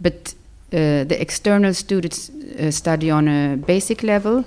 But 0.00 0.35
uh, 0.72 1.03
the 1.05 1.20
external 1.20 1.74
students 1.74 2.31
uh, 2.31 2.70
study 2.70 3.11
on 3.11 3.26
a 3.26 3.57
basic 3.57 4.05
level, 4.05 4.44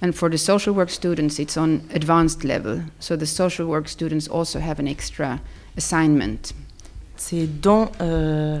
and 0.00 0.14
for 0.14 0.30
the 0.30 0.38
social 0.38 0.72
work 0.72 0.88
students, 0.88 1.38
it's 1.38 1.58
on 1.58 1.86
advanced 1.92 2.42
level. 2.42 2.80
So 3.00 3.16
the 3.16 3.26
social 3.26 3.66
work 3.66 3.88
students 3.88 4.28
also 4.28 4.60
have 4.60 4.78
an 4.78 4.88
extra 4.88 5.40
assignment. 5.76 6.54
C'est 7.16 7.46
dans, 7.60 7.90
euh, 8.00 8.60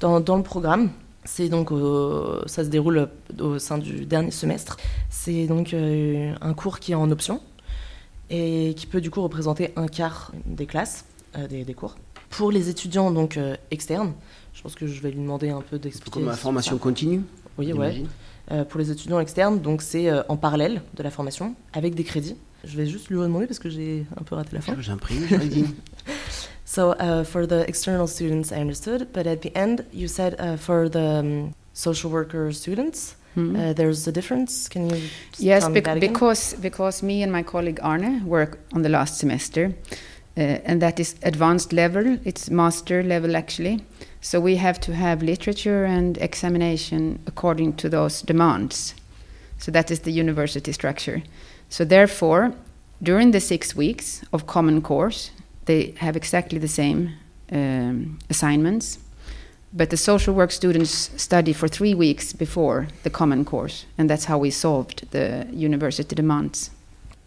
dans, 0.00 0.20
dans, 0.20 0.38
le 0.38 0.42
programme. 0.42 0.90
C'est 1.30 1.50
donc 1.50 1.68
ça 2.46 2.64
se 2.64 2.70
déroule 2.70 3.10
au 3.38 3.58
sein 3.58 3.76
du 3.76 4.06
dernier 4.06 4.30
semestre. 4.30 4.78
C'est 5.10 5.46
donc 5.46 5.74
euh, 5.74 6.34
un 6.40 6.54
cours 6.54 6.80
qui 6.80 6.92
est 6.92 6.94
en 6.94 7.10
option 7.10 7.42
et 8.30 8.74
qui 8.74 8.86
peut 8.86 9.02
du 9.02 9.10
coup 9.10 9.20
représenter 9.20 9.72
un 9.76 9.88
quart 9.88 10.32
des 10.46 10.64
classes, 10.64 11.04
euh, 11.36 11.46
des, 11.46 11.64
des, 11.64 11.74
cours. 11.74 11.96
Pour 12.30 12.50
les 12.50 12.70
étudiants 12.70 13.10
donc 13.10 13.36
euh, 13.36 13.56
externes, 13.70 14.14
je 14.54 14.62
pense 14.62 14.74
que 14.74 14.86
je 14.86 15.00
vais 15.02 15.10
lui 15.10 15.20
demander 15.20 15.50
un 15.50 15.60
peu 15.60 15.78
d'expliquer. 15.78 16.18
Comme 16.18 16.26
la 16.26 16.32
formation 16.32 16.78
continue 16.78 17.20
Oui, 17.58 17.74
ouais. 17.74 18.04
Euh, 18.50 18.64
pour 18.64 18.80
les 18.80 18.90
étudiants 18.90 19.20
externes, 19.20 19.60
donc 19.60 19.82
c'est 19.82 20.08
euh, 20.08 20.22
en 20.30 20.38
parallèle 20.38 20.80
de 20.94 21.02
la 21.02 21.10
formation, 21.10 21.54
avec 21.74 21.94
des 21.94 22.04
crédits. 22.04 22.36
Je 22.64 22.74
vais 22.78 22.86
juste 22.86 23.10
lui 23.10 23.18
demander 23.18 23.46
parce 23.46 23.58
que 23.58 23.68
j'ai 23.68 24.06
un 24.18 24.22
peu 24.22 24.34
raté 24.34 24.50
la 24.54 24.62
fin. 24.62 24.74
J'ai 25.28 25.48
dit. 25.48 25.66
so 26.68 26.92
uh, 26.92 27.24
for 27.24 27.46
the 27.46 27.66
external 27.66 28.06
students, 28.06 28.52
I 28.52 28.56
understood, 28.56 29.08
but 29.14 29.26
at 29.26 29.40
the 29.40 29.56
end, 29.56 29.86
you 29.90 30.06
said 30.06 30.38
uh, 30.38 30.58
for 30.58 30.90
the 30.90 31.08
um, 31.20 31.54
social 31.72 32.10
worker 32.10 32.52
students, 32.52 33.16
Mm 33.36 33.50
-hmm. 33.50 33.56
uh, 33.56 33.74
there's 33.74 34.08
a 34.08 34.10
difference. 34.10 34.68
Can 34.68 34.88
you? 34.88 34.98
Yes, 35.38 35.68
bec 35.68 36.00
because 36.00 36.56
because 36.60 37.06
me 37.06 37.22
and 37.22 37.32
my 37.32 37.44
colleague 37.44 37.80
Arne 37.82 38.20
work 38.26 38.58
on 38.74 38.82
the 38.82 38.88
last 38.88 39.18
semester, 39.18 39.64
uh, 40.36 40.70
and 40.70 40.80
that 40.80 40.98
is 40.98 41.14
advanced 41.22 41.72
level. 41.72 42.18
It's 42.24 42.50
master 42.50 43.04
level 43.04 43.36
actually. 43.36 43.80
So 44.20 44.40
we 44.40 44.56
have 44.56 44.78
to 44.78 44.92
have 44.92 45.24
literature 45.24 45.86
and 45.86 46.16
examination 46.16 47.18
according 47.26 47.76
to 47.76 47.88
those 47.88 48.26
demands. 48.26 48.94
So 49.58 49.70
that 49.72 49.90
is 49.90 50.00
the 50.00 50.20
university 50.20 50.72
structure. 50.72 51.20
So 51.68 51.84
therefore, 51.86 52.50
during 52.98 53.32
the 53.32 53.40
six 53.40 53.76
weeks 53.76 54.22
of 54.30 54.44
common 54.44 54.80
course, 54.80 55.30
they 55.68 55.94
have 55.98 56.16
exactly 56.16 56.58
the 56.58 56.68
same 56.68 57.00
um, 57.52 58.18
assignments. 58.28 58.98
But 59.72 59.90
the 59.90 59.96
social 59.96 60.34
work 60.34 60.50
students 60.50 61.10
study 61.16 61.52
for 61.52 61.68
three 61.68 61.94
weeks 61.94 62.32
before 62.32 62.88
the 63.02 63.10
common 63.10 63.44
course, 63.44 63.86
and 63.98 64.08
that's 64.08 64.24
how 64.24 64.38
we 64.38 64.50
solved 64.50 65.10
the 65.10 65.46
university 65.52 66.14
demands. 66.14 66.70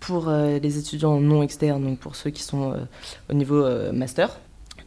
pour 0.02 0.28
euh, 0.28 0.60
les 0.60 0.78
étudiants 0.78 1.22
non 1.22 1.42
externes, 1.44 1.84
donc 1.84 2.00
pour 2.00 2.18
ceux 2.18 2.32
qui 2.32 2.44
sont 2.44 2.74
euh, 2.74 2.78
au 3.30 3.34
niveau 3.34 3.64
euh, 3.64 3.94
master, 3.94 4.38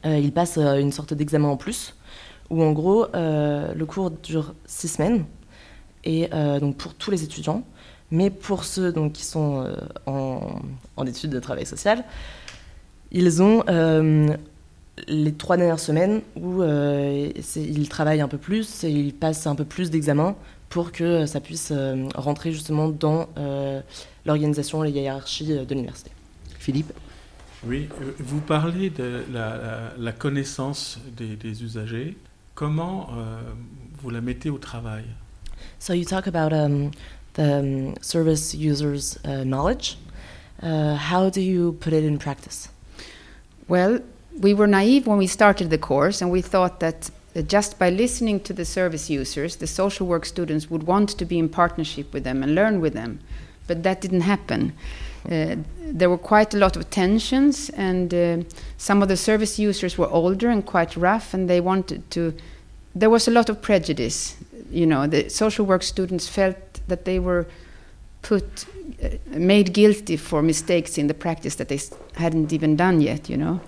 ils 0.05 0.33
passent 0.33 0.59
une 0.59 0.93
sorte 0.93 1.15
d'examen 1.15 1.49
en 1.49 1.57
plus, 1.57 1.95
où 2.51 2.63
en 2.63 2.73
gros 2.73 3.07
le 3.15 3.85
cours 3.85 4.11
dure 4.11 4.55
six 4.67 4.89
semaines, 4.89 5.25
et 6.05 6.29
donc 6.61 6.77
pour 6.77 6.93
tous 6.93 7.11
les 7.11 7.25
étudiants, 7.25 7.63
mais 8.11 8.29
pour 8.29 8.65
ceux 8.65 8.93
donc, 8.93 9.15
qui 9.15 9.25
sont 9.25 9.67
en, 10.05 10.61
en, 10.99 11.07
études 11.07 11.31
de 11.31 11.41
travail 11.41 11.65
social, 11.65 12.05
ils 13.15 13.43
ont 13.43 13.65
les 15.09 15.33
trois 15.33 15.57
dernières 15.57 15.81
semaines 15.81 16.21
où 16.37 16.63
ils 16.63 17.89
travaillent 17.89 18.21
un 18.21 18.29
peu 18.29 18.39
plus 18.39 18.85
et 18.85 18.91
ils 18.91 19.15
passent 19.15 19.47
un 19.47 19.55
peu 19.55 19.65
plus 19.65 19.91
d'examens 19.91 20.37
pour 20.69 20.93
que 20.93 21.25
ça 21.25 21.41
puisse 21.41 21.73
rentrer 22.15 22.53
justement 22.53 22.89
dans 22.89 23.29
l'organisation 24.25 24.85
et 24.85 24.91
la 24.91 25.01
hiérarchie 25.01 25.53
euh, 25.53 25.65
de 25.65 25.75
l'université. 25.75 26.11
Philippe? 26.59 26.93
Oui, 27.67 27.89
euh, 28.01 28.13
vous 28.19 28.41
parlez 28.41 28.91
de 28.91 29.25
la, 29.33 30.13
connaissance 30.13 30.99
des, 31.17 31.63
usagers. 31.63 32.17
Comment 32.55 33.09
euh, 33.17 33.41
vous 34.01 34.11
la 34.11 34.21
mettez 34.21 34.51
au 34.51 34.59
travail? 34.59 35.05
So 35.79 35.95
you 35.95 36.05
talk 36.05 36.27
about 36.27 36.53
um, 36.53 36.91
the 37.35 37.41
um, 37.41 37.95
service 38.01 38.55
users' 38.55 39.19
uh, 39.25 39.45
knowledge. 39.45 39.99
Uh, 40.63 40.97
how 40.97 41.31
do 41.31 41.41
you 41.41 41.73
put 41.73 41.93
it 41.93 42.05
in 42.05 42.19
practice? 42.19 42.69
Well, 43.69 44.01
we 44.39 44.55
were 44.55 44.67
naive 44.67 45.07
when 45.07 45.19
we 45.19 45.27
started 45.27 45.71
the 45.71 45.79
course, 45.79 46.21
and 46.21 46.31
we 46.31 46.43
thought 46.43 46.81
that 46.81 47.11
just 47.47 47.79
by 47.79 47.91
listening 47.91 48.41
to 48.41 48.53
the 48.53 48.65
service 48.65 49.11
users, 49.11 49.57
the 49.57 49.67
social 49.67 50.07
work 50.07 50.25
students 50.25 50.71
would 50.71 50.85
want 50.85 51.11
to 51.11 51.25
be 51.25 51.39
in 51.39 51.49
partnership 51.49 52.13
with 52.13 52.25
them 52.25 52.43
and 52.43 52.55
learn 52.55 52.81
with 52.81 52.95
them 52.95 53.21
but 53.67 53.83
that 53.83 54.01
didn't 54.01 54.23
happen. 54.23 54.73
Uh, 55.31 55.57
there 55.79 56.11
were 56.11 56.19
quite 56.19 56.53
a 56.55 56.59
lot 56.59 56.77
of 56.77 56.91
tensions, 56.91 57.71
and 57.71 58.13
uh, 58.13 58.39
some 58.77 59.03
of 59.03 59.09
the 59.09 59.17
service 59.17 59.59
users 59.59 59.97
were 59.97 60.09
older 60.09 60.51
and 60.51 60.67
quite 60.67 60.97
rough, 60.97 61.33
and 61.33 61.49
they 61.49 61.61
wanted 61.61 62.09
to. 62.11 62.35
There 62.95 63.11
was 63.11 63.27
a 63.27 63.31
lot 63.31 63.49
of 63.49 63.63
prejudice. 63.63 64.37
You 64.71 64.87
know, 64.87 65.07
the 65.07 65.29
social 65.31 65.65
work 65.65 65.83
students 65.83 66.29
felt 66.29 66.57
that 66.89 67.05
they 67.05 67.19
were 67.19 67.47
put, 68.23 68.67
uh, 68.69 68.74
made 69.27 69.73
guilty 69.73 70.17
for 70.17 70.43
mistakes 70.43 70.99
in 70.99 71.07
the 71.07 71.15
practice 71.15 71.57
that 71.57 71.69
they 71.69 71.81
hadn't 72.17 72.53
even 72.53 72.77
done 72.77 73.01
yet. 73.01 73.29
You 73.29 73.37
know. 73.37 73.61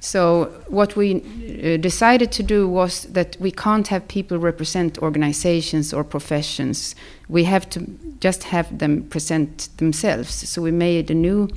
So 0.00 0.50
what 0.66 0.96
we 0.96 1.14
uh, 1.14 1.76
decided 1.76 2.32
to 2.32 2.42
do 2.42 2.68
was 2.68 3.04
that 3.04 3.36
we 3.38 3.52
can't 3.52 3.86
have 3.86 4.08
people 4.08 4.36
represent 4.36 4.98
organizations 4.98 5.94
or 5.94 6.02
professions. 6.02 6.96
We 7.28 7.44
have 7.44 7.70
to 7.70 7.86
just 8.18 8.42
have 8.44 8.78
them 8.78 9.04
present 9.04 9.68
themselves. 9.76 10.48
So 10.48 10.60
we 10.60 10.72
made 10.72 11.08
a 11.08 11.14
new 11.14 11.48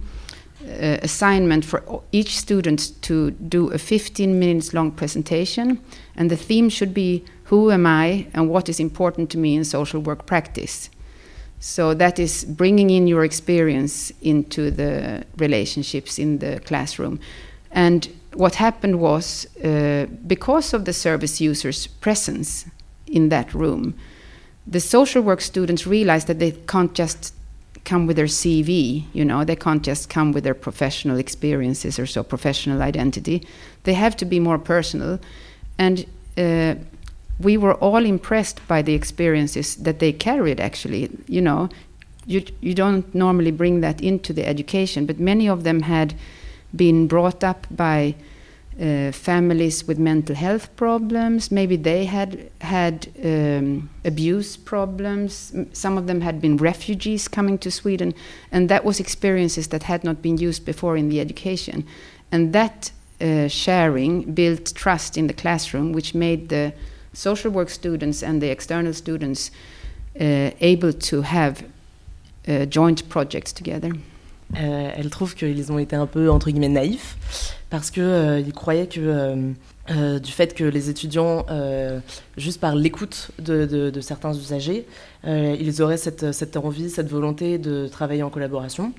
uh, 0.61 0.97
assignment 1.01 1.65
for 1.65 2.03
each 2.11 2.37
student 2.37 3.01
to 3.01 3.31
do 3.31 3.71
a 3.71 3.79
15 3.79 4.39
minutes 4.39 4.73
long 4.73 4.91
presentation, 4.91 5.79
and 6.15 6.29
the 6.29 6.37
theme 6.37 6.69
should 6.69 6.93
be 6.93 7.23
Who 7.45 7.71
am 7.71 7.85
I 7.85 8.27
and 8.33 8.49
what 8.49 8.69
is 8.69 8.79
important 8.79 9.29
to 9.31 9.37
me 9.37 9.55
in 9.55 9.63
social 9.63 10.01
work 10.01 10.25
practice? 10.25 10.89
So 11.67 11.95
that 11.95 12.19
is 12.19 12.45
bringing 12.45 12.91
in 12.91 13.07
your 13.07 13.25
experience 13.25 14.11
into 14.21 14.69
the 14.69 15.25
relationships 15.37 16.19
in 16.19 16.37
the 16.37 16.59
classroom. 16.59 17.19
And 17.71 18.07
what 18.35 18.53
happened 18.53 18.99
was, 18.99 19.47
uh, 19.63 20.05
because 20.27 20.75
of 20.75 20.85
the 20.85 20.93
service 20.93 21.41
users' 21.41 21.87
presence 21.87 22.67
in 23.07 23.29
that 23.29 23.51
room, 23.55 23.95
the 24.67 24.79
social 24.79 25.23
work 25.23 25.41
students 25.41 25.87
realized 25.87 26.27
that 26.27 26.37
they 26.37 26.51
can't 26.51 26.93
just 26.93 27.33
come 27.83 28.05
with 28.05 28.17
their 28.17 28.27
CV, 28.27 29.05
you 29.13 29.25
know, 29.25 29.43
they 29.43 29.55
can't 29.55 29.81
just 29.81 30.07
come 30.07 30.33
with 30.33 30.43
their 30.43 30.53
professional 30.53 31.17
experiences 31.17 31.97
or 31.97 32.05
so 32.05 32.21
professional 32.21 32.83
identity. 32.83 33.41
They 33.85 33.95
have 33.95 34.15
to 34.17 34.25
be 34.25 34.39
more 34.39 34.59
personal. 34.59 35.19
And 35.79 36.05
uh, 36.37 36.75
we 37.39 37.57
were 37.57 37.75
all 37.75 38.05
impressed 38.05 38.65
by 38.67 38.81
the 38.81 38.93
experiences 38.93 39.75
that 39.75 39.99
they 39.99 40.11
carried 40.11 40.59
actually. 40.59 41.09
You 41.27 41.41
know 41.41 41.69
you 42.25 42.43
you 42.61 42.73
don't 42.73 43.13
normally 43.13 43.51
bring 43.51 43.81
that 43.81 44.01
into 44.01 44.33
the 44.33 44.47
education 44.47 45.05
but 45.05 45.19
many 45.19 45.47
of 45.47 45.63
them 45.63 45.81
had 45.81 46.15
been 46.75 47.07
brought 47.07 47.43
up 47.43 47.67
by 47.69 48.15
uh, 48.81 49.09
families 49.11 49.87
with 49.87 49.97
mental 49.97 50.35
health 50.35 50.75
problems. 50.75 51.49
Maybe 51.49 51.77
they 51.77 52.03
had 52.05 52.49
had 52.59 53.07
um, 53.23 53.89
abuse 54.03 54.57
problems. 54.57 55.53
Some 55.71 55.97
of 55.97 56.07
them 56.07 56.21
had 56.21 56.41
been 56.41 56.57
refugees 56.57 57.29
coming 57.29 57.57
to 57.59 57.71
Sweden 57.71 58.13
and 58.51 58.67
that 58.69 58.83
was 58.83 58.99
experiences 58.99 59.67
that 59.67 59.83
had 59.83 60.03
not 60.03 60.21
been 60.21 60.37
used 60.37 60.65
before 60.65 60.97
in 60.97 61.07
the 61.07 61.21
education. 61.21 61.85
And 62.31 62.51
that 62.51 62.91
uh, 63.21 63.47
sharing 63.47 64.33
built 64.33 64.73
trust 64.75 65.17
in 65.17 65.27
the 65.27 65.33
classroom 65.33 65.93
which 65.93 66.13
made 66.13 66.49
the 66.49 66.73
social 67.15 67.51
work 67.51 67.69
students 67.69 68.23
and 68.23 68.39
the 68.39 68.51
external 68.51 68.93
students 68.93 69.51
uh, 70.19 70.51
able 70.61 70.93
to 70.93 71.21
have 71.23 71.63
uh, 72.47 72.65
joint 72.69 73.07
projects 73.09 73.53
together. 73.53 73.91
Euh, 74.55 74.91
elle 74.95 75.09
trouve 75.09 75.33
qu'ils 75.33 75.71
ont 75.71 75.79
été 75.79 75.95
un 75.95 76.05
peu 76.05 76.29
entre 76.29 76.51
guillemets 76.51 76.69
naïfs 76.69 77.17
parce 77.69 77.91
que 77.91 77.99
euh, 78.01 78.51
croyaient 78.51 78.87
que 78.87 78.99
euh, 78.99 79.35
euh, 79.89 80.19
du 80.19 80.31
fait 80.31 80.53
que 80.53 80.63
les 80.63 80.89
étudiants, 80.89 81.45
juste 82.37 82.61
par 82.61 82.75
l'écoute 82.75 83.31
de, 83.39 83.91
certains 84.01 84.33
usagers, 84.33 84.85
ils 85.25 85.81
auraient 85.81 85.97
cette 85.97 86.57
envie, 86.57 86.89
cette 86.89 87.09
volonté 87.09 87.57
de 87.57 87.87
travailler 87.87 88.23
en 88.23 88.29
collaboration. 88.29 88.93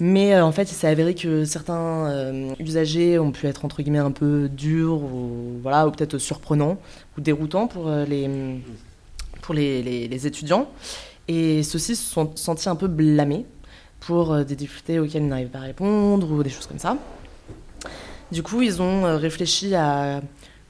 Mais 0.00 0.34
euh, 0.34 0.44
en 0.44 0.50
fait, 0.52 0.64
il 0.64 0.74
s'est 0.74 0.88
avéré 0.88 1.14
que 1.14 1.44
certains 1.44 2.06
euh, 2.08 2.52
usagers 2.58 3.18
ont 3.18 3.30
pu 3.30 3.46
être 3.46 3.64
entre 3.64 3.80
guillemets 3.82 3.98
un 3.98 4.10
peu 4.10 4.48
durs 4.48 5.02
ou 5.02 5.58
voilà 5.62 5.86
ou 5.86 5.92
peut-être 5.92 6.18
surprenants 6.18 6.78
ou 7.16 7.20
déroutants 7.20 7.68
pour 7.68 7.88
euh, 7.88 8.04
les 8.04 8.28
pour 9.40 9.54
les, 9.54 9.82
les- 9.82 10.26
étudiants. 10.26 10.68
Et 11.28 11.62
ceux-ci 11.62 11.94
se 11.96 12.10
sont 12.10 12.32
sentis 12.34 12.68
un 12.68 12.76
peu 12.76 12.88
blâmés 12.88 13.44
pour 14.00 14.44
des 14.44 14.56
difficultés 14.56 14.98
auxquelles 14.98 15.22
ils 15.22 15.28
n'arrivaient 15.28 15.48
pas 15.50 15.58
à 15.58 15.62
répondre 15.62 16.30
ou 16.30 16.42
des 16.42 16.50
choses 16.50 16.66
comme 16.66 16.78
ça. 16.78 16.96
Du 18.32 18.42
coup, 18.42 18.62
ils 18.62 18.82
ont 18.82 19.16
réfléchi 19.18 19.74
à 19.74 20.20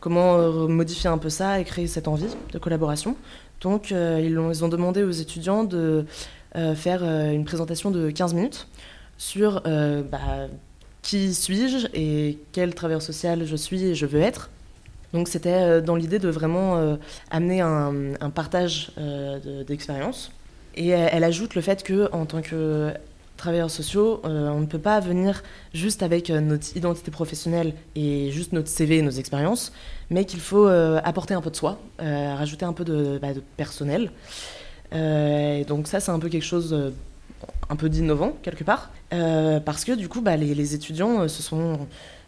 comment 0.00 0.38
modifier 0.68 1.08
un 1.08 1.18
peu 1.18 1.30
ça 1.30 1.60
et 1.60 1.64
créer 1.64 1.87
cette 1.87 2.06
envie 2.08 2.26
de 2.52 2.58
collaboration. 2.58 3.16
Donc, 3.60 3.90
ils, 3.90 4.38
ont, 4.38 4.50
ils 4.52 4.64
ont 4.64 4.68
demandé 4.68 5.02
aux 5.02 5.10
étudiants 5.10 5.64
de 5.64 6.04
faire 6.76 7.02
une 7.02 7.44
présentation 7.44 7.90
de 7.90 8.10
15 8.10 8.34
minutes 8.34 8.68
sur 9.18 9.62
euh, 9.66 10.03
bah, 10.03 10.48
qui 11.03 11.35
suis-je 11.35 11.87
et 11.94 12.38
quel 12.53 12.74
travailleur 12.74 13.03
social 13.03 13.44
je 13.44 13.57
suis 13.57 13.85
et 13.85 13.94
je 13.94 14.07
veux 14.07 14.20
être. 14.20 14.50
Donc, 15.12 15.29
c'était 15.29 15.53
euh, 15.53 15.81
dans 15.81 15.94
l'idée 15.94 16.18
de 16.18 16.29
vraiment 16.29 16.77
euh, 16.77 16.96
amener 17.31 17.61
un, 17.61 18.31
partage 18.35 18.90
euh, 18.98 19.38
de- 19.38 19.62
d'expérience. 19.62 20.33
Et 20.74 20.88
elle, 20.88 21.22
ajoute 21.22 21.55
le 21.55 21.61
fait 21.61 21.85
que, 21.85 22.11
en 22.12 22.27
tant 22.27 22.42
que 22.42 22.92
travailleurs 23.37 23.70
sociaux, 23.70 24.20
on 24.24 24.59
ne 24.59 24.66
peut 24.66 24.81
pas 24.81 24.98
venir 24.98 25.44
juste 25.72 26.03
avec 26.03 26.31
notre 26.31 26.77
identité 26.77 27.12
professionnelle 27.12 27.74
et 27.94 28.33
juste 28.33 28.53
notre 28.53 28.66
CV 28.66 28.98
et 28.98 29.03
nos 29.03 29.12
expériences, 29.12 29.72
mais 30.11 30.24
qu'il 30.24 30.40
faut 30.40 30.66
apporter 30.66 31.33
un 31.35 31.40
peu 31.40 31.50
de 31.50 31.57
soi, 31.57 31.79
rajouter 32.00 32.64
un 32.64 32.72
peu 32.72 32.85
de, 32.85 33.18
bah, 33.22 33.35
de 33.35 33.42
personnel. 33.57 34.11
Et 34.92 35.64
donc 35.68 35.87
ça, 35.87 36.00
c'est 36.00 36.11
un 36.11 36.18
peu 36.18 36.29
quelque 36.29 36.42
chose 36.42 36.92
un 37.68 37.76
peu 37.76 37.88
d'innovant 37.88 38.37
quelque 38.42 38.64
part, 38.64 38.90
euh, 39.12 39.61
parce 39.61 39.85
que 39.85 39.92
du 39.92 40.09
coup, 40.09 40.20
bah, 40.20 40.37
les, 40.37 40.74
étudiants 40.74 41.22
euh, 41.22 41.28
se 41.28 41.42
sont 41.42 41.87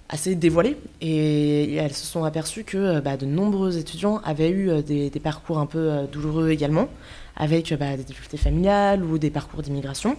assez 0.09 0.37
dévoilés 0.37 0.76
et 1.00 1.74
elles 1.74 1.92
se 1.92 2.07
sont 2.07 2.24
aperçues 2.24 2.64
que 2.64 2.76
euh, 2.76 3.00
bah, 3.00 3.16
de 3.16 3.26
nombreux 3.26 3.76
étudiants 3.76 4.20
avaient 4.24 4.50
eu 4.50 4.83
des, 4.83 5.11
parcours 5.22 5.59
un 5.59 5.66
peu 5.66 6.07
douloureux 6.12 6.50
également, 6.50 6.88
avec 7.37 7.74
bah, 7.74 7.96
des 7.96 8.05
difficultés 8.05 8.37
familiales 8.37 9.05
ou 9.05 9.18
des 9.18 9.31
parcours 9.31 9.62
d'immigration. 9.62 10.16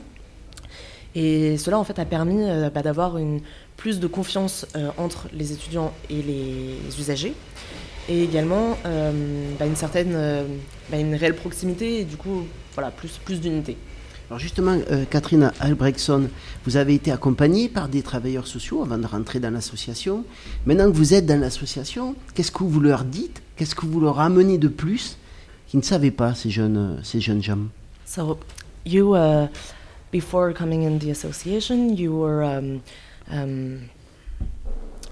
Et 1.15 1.57
cela 1.57 1.79
en 1.79 1.83
fait 1.83 1.97
a 1.99 2.05
permis 2.05 2.45
d'avoir 2.83 3.17
une 3.17 3.39
plus 3.75 3.99
de 3.99 4.07
confiance 4.07 4.67
entre 4.97 5.29
les 5.33 5.51
étudiants 5.51 5.91
et 6.10 6.21
les 6.21 6.99
usagers, 6.99 7.33
et 8.07 8.23
également 8.23 8.77
une 8.86 9.75
certaine, 9.75 10.15
une 10.93 11.15
réelle 11.15 11.36
proximité 11.36 12.01
et 12.01 12.03
du 12.03 12.17
coup 12.17 12.45
voilà 12.75 12.91
plus 12.91 13.17
plus 13.23 13.41
d'unité. 13.41 13.77
Alors 14.29 14.39
justement, 14.39 14.77
euh, 14.91 15.05
Catherine 15.09 15.53
Albrechtson, 15.61 16.29
vous 16.65 16.75
avez 16.75 16.95
été 16.95 17.13
accompagnée 17.13 17.69
par 17.69 17.87
des 17.87 18.01
travailleurs 18.01 18.45
sociaux 18.45 18.83
avant 18.83 18.97
de 18.97 19.05
rentrer 19.05 19.39
dans 19.39 19.51
l'association. 19.51 20.25
Maintenant 20.65 20.91
que 20.91 20.97
vous 20.97 21.13
êtes 21.13 21.25
dans 21.25 21.39
l'association, 21.39 22.13
qu'est-ce 22.33 22.51
que 22.51 22.63
vous 22.63 22.81
leur 22.81 23.05
dites? 23.05 23.41
Qu'est-ce 23.55 23.73
que 23.73 23.85
vous 23.85 24.01
leur 24.01 24.19
amenez 24.19 24.57
de 24.57 24.67
plus 24.67 25.17
qu'ils 25.67 25.79
ne 25.79 25.85
savaient 25.85 26.11
pas, 26.11 26.35
ces 26.35 26.49
jeunes, 26.49 26.99
ces 27.03 27.21
jeunes 27.21 27.41
gens? 27.41 27.69
So, 28.05 28.37
you, 28.85 29.15
uh, 29.15 29.47
before 30.11 30.53
coming 30.53 30.85
in 30.85 30.99
the 30.99 31.09
association, 31.09 31.95
you 31.95 32.11
were, 32.11 32.43
um, 32.43 32.81
um, 33.31 33.89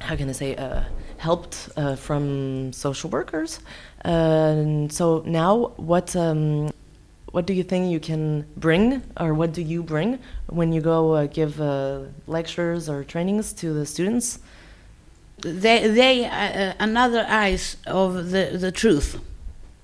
how 0.01 0.17
can 0.17 0.29
I 0.29 0.33
say, 0.33 0.55
uh, 0.57 0.81
helped 1.17 1.69
uh, 1.77 1.95
from 1.95 2.73
social 2.73 3.09
workers. 3.09 3.61
and 4.03 4.91
so 4.91 5.23
now, 5.25 5.71
what, 5.77 6.15
um, 6.17 6.69
what 7.35 7.45
do 7.45 7.53
you 7.53 7.63
think 7.63 7.91
you 7.91 7.99
can 7.99 8.45
bring, 8.55 9.03
or 9.19 9.33
what 9.33 9.51
do 9.51 9.61
you 9.61 9.83
bring 9.83 10.19
when 10.47 10.71
you 10.71 10.79
go 10.79 11.15
uh, 11.15 11.27
give 11.27 11.59
uh, 11.59 11.99
lectures 12.27 12.87
or 12.87 13.03
trainings 13.03 13.51
to 13.53 13.73
the 13.73 13.85
students? 13.85 14.39
they 15.39 15.87
they 15.87 16.25
uh, 16.25 16.73
another 16.79 17.25
eyes 17.27 17.77
of 17.85 18.31
the 18.31 18.57
the 18.57 18.71
truth 18.71 19.19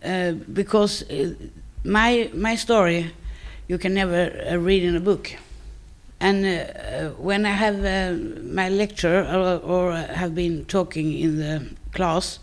uh, 0.03 0.31
because 0.53 1.03
uh, 1.09 1.33
my 1.83 2.29
my 2.33 2.55
story 2.55 3.11
you 3.67 3.77
can 3.77 3.93
never 3.93 4.31
uh, 4.49 4.55
read 4.55 4.83
in 4.83 4.95
a 4.95 4.99
book 4.99 5.35
and 6.19 6.45
uh, 6.45 6.49
uh, 6.49 7.09
when 7.17 7.45
i 7.45 7.51
have 7.51 7.83
uh, 7.85 8.15
my 8.43 8.69
lecture 8.69 9.19
or, 9.25 9.57
or 9.57 9.91
have 9.93 10.33
been 10.33 10.65
talking 10.65 11.17
in 11.19 11.37
the 11.37 11.69
class 11.91 12.39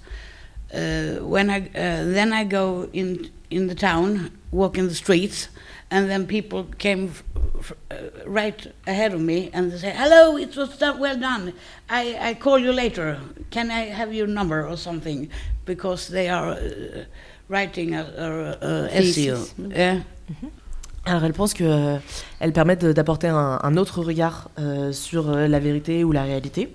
uh, 0.74 1.14
when 1.24 1.50
i 1.50 1.58
uh, 1.60 2.04
then 2.16 2.32
i 2.32 2.44
go 2.44 2.88
in 2.92 3.30
in 3.50 3.66
the 3.68 3.74
town 3.74 4.30
walk 4.52 4.76
in 4.78 4.88
the 4.88 4.94
streets 4.94 5.48
and 5.90 6.08
then 6.10 6.26
people 6.26 6.64
came 6.78 7.10
uh, 7.90 7.94
right 8.26 8.66
ahead 8.86 9.14
of 9.14 9.20
me 9.20 9.50
and 9.54 9.70
they 9.72 9.78
say, 9.78 9.92
"Hello, 9.96 10.36
it 10.36 10.54
was 10.56 10.76
done, 10.78 10.98
well 10.98 11.16
done. 11.18 11.52
I, 11.88 12.30
I 12.30 12.34
call 12.34 12.58
you 12.58 12.72
later. 12.72 13.18
Can 13.50 13.70
I 13.70 13.86
have 13.90 14.12
your 14.12 14.26
number 14.26 14.66
or 14.66 14.76
something?" 14.76 15.28
Because 15.64 16.08
they 16.08 16.28
are 16.28 16.52
uh, 16.52 17.04
writing 17.48 17.94
a, 17.94 18.02
a, 18.02 18.66
a 18.66 18.88
essay. 18.98 19.34
Yeah. 19.74 20.00
Alors 21.06 21.24
elle 21.24 21.32
pense 21.32 21.54
qu'elles 21.54 22.52
permettent 22.52 22.82
de- 22.84 22.92
d'apporter 22.92 23.28
un, 23.28 23.58
un 23.62 23.76
autre 23.78 24.02
regard 24.02 24.50
euh, 24.58 24.92
sur 24.92 25.30
euh, 25.30 25.46
la 25.48 25.58
vérité 25.58 26.04
ou 26.04 26.12
la 26.12 26.24
réalité. 26.24 26.68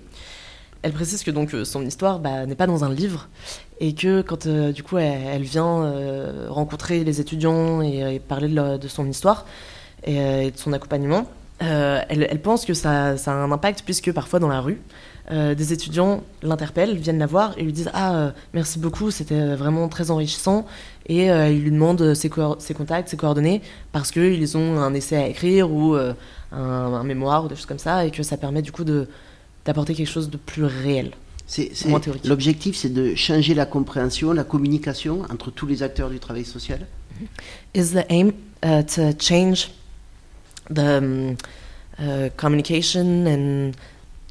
Elle 0.84 0.92
précise 0.92 1.22
que 1.22 1.30
donc 1.30 1.54
euh, 1.54 1.64
son 1.64 1.80
histoire 1.86 2.18
bah, 2.18 2.44
n'est 2.44 2.54
pas 2.54 2.66
dans 2.66 2.84
un 2.84 2.92
livre 2.92 3.28
et 3.80 3.94
que 3.94 4.20
quand 4.20 4.44
euh, 4.44 4.70
du 4.70 4.82
coup 4.82 4.98
elle, 4.98 5.40
vient 5.40 5.82
euh, 5.82 6.46
rencontrer 6.50 7.04
les 7.04 7.22
étudiants 7.22 7.80
et, 7.80 8.18
parler 8.18 8.48
de, 8.48 8.86
son 8.88 9.08
histoire 9.08 9.46
et, 10.04 10.50
de 10.50 10.56
son 10.58 10.74
accompagnement, 10.74 11.26
elle, 11.58 12.38
pense 12.42 12.66
que 12.66 12.74
ça, 12.74 13.14
a 13.14 13.30
un 13.30 13.50
impact 13.50 13.80
puisque 13.86 14.12
parfois 14.12 14.40
dans 14.40 14.48
la 14.48 14.60
rue, 14.60 14.78
des 15.30 15.72
étudiants 15.72 16.22
l'interpellent, 16.42 16.96
viennent 16.96 17.18
la 17.18 17.24
voir 17.24 17.54
et 17.56 17.62
lui 17.62 17.72
disent 17.72 17.90
Ah, 17.94 18.32
merci 18.52 18.78
beaucoup, 18.78 19.10
c'était 19.10 19.54
vraiment 19.54 19.88
très 19.88 20.10
enrichissant. 20.10 20.66
Et 21.06 21.28
ils 21.28 21.62
lui 21.62 21.70
demandent 21.70 22.12
ses, 22.12 22.28
co- 22.28 22.56
ses 22.58 22.74
contacts, 22.74 23.08
ses 23.08 23.16
coordonnées, 23.16 23.62
parce 23.92 24.10
qu'ils 24.10 24.58
ont 24.58 24.78
un 24.78 24.92
essai 24.92 25.16
à 25.16 25.26
écrire 25.28 25.72
ou 25.72 25.96
un 26.52 27.04
mémoire 27.04 27.46
ou 27.46 27.48
des 27.48 27.56
choses 27.56 27.64
comme 27.64 27.78
ça, 27.78 28.04
et 28.04 28.10
que 28.10 28.22
ça 28.22 28.36
permet 28.36 28.60
du 28.60 28.72
coup 28.72 28.84
de 28.84 29.08
d'apporter 29.64 29.94
quelque 29.94 30.08
chose 30.08 30.30
de 30.30 30.36
plus 30.36 30.64
réel. 30.64 31.12
L'objectif, 32.24 32.76
c'est 32.76 32.92
de 32.92 33.14
changer 33.14 33.54
la 33.54 33.66
compréhension, 33.66 34.32
la 34.32 34.44
communication 34.44 35.22
entre 35.30 35.50
tous 35.50 35.66
les 35.66 35.82
acteurs 35.82 36.10
du 36.10 36.18
travail 36.18 36.44
social. 36.44 36.86
Is 37.74 37.92
the 37.92 38.04
aim 38.08 38.32
uh, 38.62 38.82
to 38.82 39.12
change 39.18 39.70
the 40.70 40.98
um, 40.98 41.36
uh, 41.98 42.30
communication 42.36 43.26
and 43.26 43.72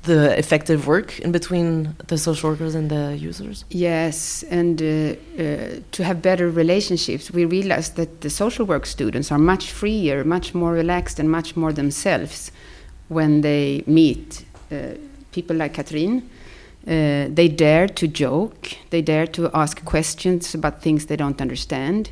the 0.03 0.37
effective 0.37 0.85
work 0.85 1.19
in 1.19 1.31
between 1.31 1.95
the 2.07 2.17
social 2.17 2.49
workers 2.49 2.75
and 2.75 2.89
the 2.89 3.15
users? 3.15 3.63
Yes, 3.69 4.43
and 4.49 4.81
uh, 4.81 4.85
uh, 4.85 5.79
to 5.91 6.03
have 6.03 6.21
better 6.21 6.49
relationships, 6.49 7.31
we 7.31 7.45
realized 7.45 7.95
that 7.95 8.21
the 8.21 8.29
social 8.29 8.65
work 8.65 8.85
students 8.85 9.31
are 9.31 9.39
much 9.39 9.71
freer, 9.71 10.23
much 10.25 10.53
more 10.53 10.73
relaxed, 10.73 11.19
and 11.19 11.29
much 11.29 11.55
more 11.55 11.71
themselves 11.71 12.51
when 13.07 13.41
they 13.41 13.83
meet 13.85 14.45
uh, 14.71 14.95
people 15.33 15.55
like 15.55 15.73
Catherine. 15.73 16.29
Uh, 16.85 17.27
they 17.29 17.47
dare 17.47 17.87
to 17.87 18.07
joke, 18.07 18.77
they 18.89 19.01
dare 19.01 19.25
to 19.27 19.49
ask 19.53 19.83
questions 19.85 20.53
about 20.53 20.81
things 20.81 21.05
they 21.05 21.15
don't 21.15 21.41
understand. 21.41 22.11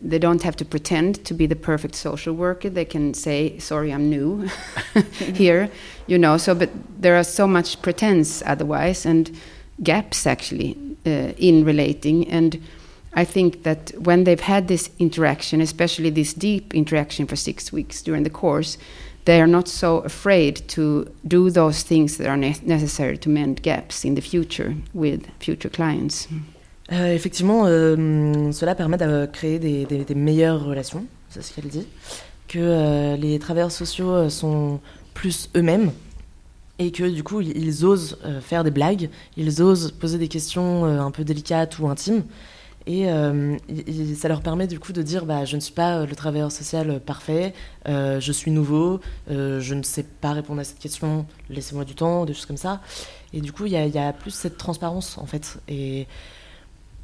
They 0.00 0.18
don't 0.18 0.42
have 0.42 0.56
to 0.56 0.64
pretend 0.64 1.24
to 1.24 1.34
be 1.34 1.46
the 1.46 1.56
perfect 1.56 1.94
social 1.94 2.34
worker. 2.34 2.70
They 2.70 2.84
can 2.84 3.12
say, 3.14 3.58
"Sorry, 3.58 3.92
I'm 3.92 4.08
new 4.08 4.48
here," 5.34 5.68
you 6.06 6.18
know. 6.18 6.38
So, 6.38 6.54
but 6.54 6.70
there 7.02 7.16
are 7.16 7.24
so 7.24 7.46
much 7.46 7.82
pretense 7.82 8.42
otherwise, 8.46 9.04
and 9.04 9.30
gaps 9.82 10.26
actually 10.26 10.76
uh, 11.06 11.32
in 11.38 11.64
relating. 11.64 12.28
And 12.28 12.62
I 13.14 13.24
think 13.24 13.64
that 13.64 13.92
when 13.98 14.24
they've 14.24 14.40
had 14.40 14.68
this 14.68 14.90
interaction, 14.98 15.60
especially 15.60 16.10
this 16.10 16.34
deep 16.34 16.74
interaction 16.74 17.26
for 17.26 17.36
six 17.36 17.72
weeks 17.72 18.02
during 18.02 18.22
the 18.22 18.30
course, 18.30 18.78
they 19.24 19.40
are 19.40 19.46
not 19.46 19.68
so 19.68 19.98
afraid 19.98 20.66
to 20.68 21.06
do 21.24 21.50
those 21.50 21.82
things 21.82 22.16
that 22.16 22.26
are 22.26 22.36
ne 22.36 22.54
necessary 22.64 23.18
to 23.18 23.28
mend 23.28 23.62
gaps 23.62 24.04
in 24.04 24.14
the 24.14 24.22
future 24.22 24.74
with 24.94 25.26
future 25.38 25.70
clients. 25.70 26.28
Effectivement, 26.90 27.66
cela 28.52 28.74
permet 28.74 28.96
de 28.96 29.26
créer 29.26 29.60
des, 29.60 30.14
meilleures 30.14 30.64
relations, 30.64 31.06
c'est 31.28 31.40
ce 31.40 31.54
qu'elle 31.54 31.68
dit, 31.68 31.86
que 32.48 32.58
euh, 32.58 33.16
les 33.16 33.38
travailleurs 33.38 33.70
sociaux 33.70 34.10
euh, 34.10 34.28
sont 34.28 34.80
plus 35.14 35.48
eux-mêmes 35.56 35.92
et 36.80 36.90
que 36.90 37.04
du 37.04 37.22
coup 37.22 37.40
ils, 37.40 37.84
osent 37.84 38.18
euh, 38.24 38.40
faire 38.40 38.64
des 38.64 38.72
blagues, 38.72 39.08
ils 39.36 39.62
osent 39.62 39.92
poser 39.92 40.18
des 40.18 40.26
questions 40.26 40.84
un 40.84 41.10
peu 41.12 41.22
délicates 41.22 41.78
ou 41.78 41.88
intimes 41.88 42.24
et 42.90 43.08
euh, 43.08 43.56
ça 44.16 44.26
leur 44.26 44.42
permet 44.42 44.66
du 44.66 44.80
coup 44.80 44.92
de 44.92 45.02
dire 45.02 45.24
bah, 45.24 45.44
je 45.44 45.54
ne 45.54 45.60
suis 45.60 45.72
pas 45.72 45.98
euh, 45.98 46.06
le 46.06 46.16
travailleur 46.16 46.50
social 46.50 46.90
euh, 46.90 46.98
parfait, 46.98 47.54
je 47.86 48.32
suis 48.32 48.50
nouveau, 48.50 49.00
je 49.28 49.74
ne 49.74 49.82
sais 49.84 50.02
pas 50.02 50.32
répondre 50.32 50.60
à 50.60 50.64
cette 50.64 50.80
question, 50.80 51.24
laissez-moi 51.48 51.84
du 51.84 51.94
temps, 51.94 52.24
des 52.24 52.34
choses 52.34 52.46
comme 52.46 52.56
ça. 52.56 52.80
Et 53.32 53.40
du 53.40 53.52
coup 53.52 53.66
il 53.66 53.72
y 53.72 53.98
a, 53.98 54.12
plus 54.12 54.32
cette 54.32 54.58
transparence 54.58 55.18
en 55.18 55.26
fait. 55.26 55.60
Et 55.68 56.08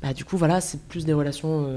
bah, 0.02 0.12
du 0.12 0.24
coup, 0.24 0.36
voilà, 0.36 0.60
c'est 0.60 0.80
plus 0.88 1.04
des 1.04 1.12
relations 1.12 1.68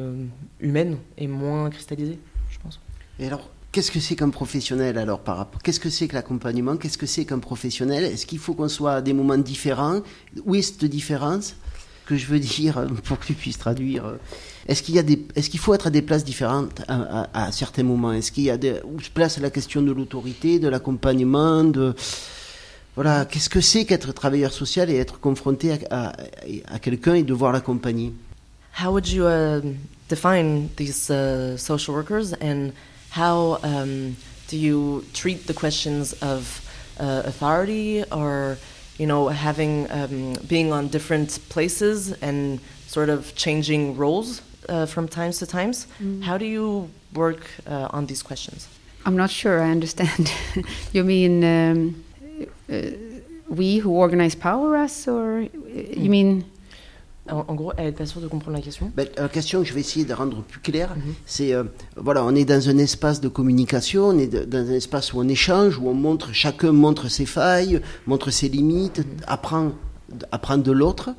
humaines 0.59 0.97
et 1.17 1.27
moins 1.27 1.69
cristallisées, 1.69 2.19
je 2.49 2.57
pense. 2.59 2.79
Et 3.19 3.27
alors, 3.27 3.49
qu'est-ce 3.71 3.91
que 3.91 3.99
c'est 3.99 4.15
qu'un 4.15 4.29
professionnel 4.29 4.97
alors 4.97 5.19
par 5.19 5.37
rapport 5.37 5.61
Qu'est-ce 5.61 5.79
que 5.79 5.89
c'est 5.89 6.07
que 6.07 6.15
l'accompagnement? 6.15 6.77
Qu'est-ce 6.77 6.97
que 6.97 7.05
c'est 7.05 7.25
qu'un 7.25 7.39
professionnel? 7.39 8.03
Est-ce 8.03 8.25
qu'il 8.25 8.39
faut 8.39 8.55
qu'on 8.55 8.69
soit 8.69 8.93
à 8.95 9.01
des 9.01 9.13
moments 9.13 9.37
différents? 9.37 10.01
Où 10.45 10.55
est 10.55 10.63
cette 10.63 10.85
différence? 10.85 11.55
Que 12.09 12.17
je 12.17 12.25
veux 12.25 12.39
dire, 12.39 12.79
euh, 12.79 12.87
pour 13.03 13.19
que 13.19 13.25
tu 13.27 13.35
puisses 13.35 13.59
traduire. 13.59 14.03
euh, 14.07 14.15
Est-ce 14.67 14.81
qu'il 14.81 14.97
est-ce 14.97 15.57
faut 15.59 15.75
être 15.75 15.85
à 15.85 15.89
des 15.91 16.01
places 16.01 16.23
différentes 16.23 16.81
à, 16.87 17.51
certains 17.51 17.83
moments? 17.83 18.13
Est-ce 18.13 18.31
qu'il 18.31 18.45
y 18.45 18.49
a 18.49 18.57
des, 18.57 18.81
où 18.83 18.99
se 18.99 19.11
place 19.11 19.37
la 19.37 19.51
question 19.51 19.83
de 19.83 19.91
l'autorité, 19.91 20.57
de 20.57 20.67
l'accompagnement, 20.69 21.63
de 21.63 21.93
voilà, 22.95 23.25
qu'est-ce 23.25 23.49
que 23.49 23.61
c'est 23.61 23.85
qu'être 23.85 24.11
travailleur 24.11 24.51
social 24.51 24.89
et 24.89 24.95
être 24.97 25.19
confronté 25.19 25.67
à, 25.91 26.13
à- 26.73 26.79
quelqu'un 26.79 27.13
et 27.13 27.21
devoir 27.23 27.51
l'accompagner? 27.53 28.11
How 28.83 28.89
would 28.91 29.07
you 29.07 29.25
uh, 29.27 29.61
define 30.09 30.69
these 30.77 31.11
uh, 31.11 31.57
social 31.57 31.93
workers 31.95 32.33
and 32.41 32.71
how 33.15 33.59
um, 33.63 34.15
do 34.49 34.57
you 34.57 35.03
treat 35.13 35.45
the 35.45 35.53
questions 35.53 36.15
of 36.23 36.61
uh, 36.99 37.21
authority 37.27 38.03
or, 38.11 38.57
you 38.99 39.07
know, 39.07 39.29
having, 39.29 39.89
um, 39.91 40.35
being 40.47 40.71
on 40.71 40.89
different 40.89 41.39
places 41.49 42.11
and 42.21 42.59
sort 42.85 43.09
of 43.09 43.33
changing 43.35 43.97
roles 43.97 44.41
uh, 44.67 44.85
from 44.85 45.07
times 45.07 45.39
to 45.39 45.45
times? 45.47 45.87
How 46.21 46.37
do 46.37 46.45
you 46.45 46.89
work 47.13 47.41
uh, 47.65 47.87
on 47.91 48.05
these 48.05 48.21
questions? 48.21 48.67
I'm 49.05 49.15
not 49.15 49.29
sure 49.29 49.61
I 49.63 49.71
understand. 49.71 50.31
you 50.93 51.03
mean 51.03 51.43
um, 51.43 52.03
uh, 52.71 52.81
we 53.47 53.77
who 53.77 53.91
organize 53.91 54.35
Power 54.35 54.77
Us, 54.77 55.07
or 55.07 55.39
uh, 55.39 55.47
you 56.03 56.09
mean? 56.09 56.45
En, 57.31 57.45
en 57.47 57.55
gros, 57.55 57.71
elle 57.77 57.85
n'est 57.85 57.91
pas 57.91 58.05
sûre 58.05 58.21
de 58.21 58.27
comprendre 58.27 58.57
la 58.57 58.63
question. 58.63 58.91
Ben, 58.95 59.07
la 59.17 59.29
question 59.29 59.61
que 59.61 59.67
je 59.67 59.73
vais 59.73 59.81
essayer 59.81 60.05
de 60.05 60.13
rendre 60.13 60.41
plus 60.43 60.59
claire, 60.59 60.95
Mhm. 60.95 61.13
c'est 61.25 61.53
euh, 61.53 61.63
voilà, 61.95 62.23
on 62.25 62.33
est 62.35 62.45
dans 62.45 62.69
un 62.69 62.77
espace 62.77 63.21
de 63.21 63.27
communication, 63.27 64.05
on 64.09 64.17
est 64.19 64.27
de- 64.27 64.45
dans 64.45 64.67
un 64.69 64.73
espace 64.73 65.13
où 65.13 65.19
on 65.19 65.27
échange, 65.27 65.77
où 65.77 65.87
on 65.87 65.93
montre, 65.93 66.33
chacun 66.33 66.71
montre 66.71 67.07
ses 67.09 67.25
failles, 67.25 67.81
montre 68.07 68.31
ses 68.31 68.49
limites, 68.49 69.01
apprend, 69.27 69.71
apprend 70.31 70.57
de 70.57 70.71
l'autre. 70.71 71.09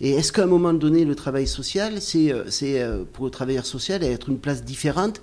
Et 0.00 0.10
est-ce 0.12 0.30
qu'à 0.32 0.44
un 0.44 0.46
moment 0.46 0.72
donné, 0.74 1.04
le 1.04 1.16
travail 1.16 1.46
social, 1.48 2.00
c'est, 2.00 2.30
euh, 2.32 2.44
euh, 2.62 3.04
pour 3.12 3.24
le 3.24 3.30
travailleur 3.32 3.66
social 3.66 4.02
être 4.04 4.28
une 4.28 4.38
place 4.38 4.64
différente 4.64 5.20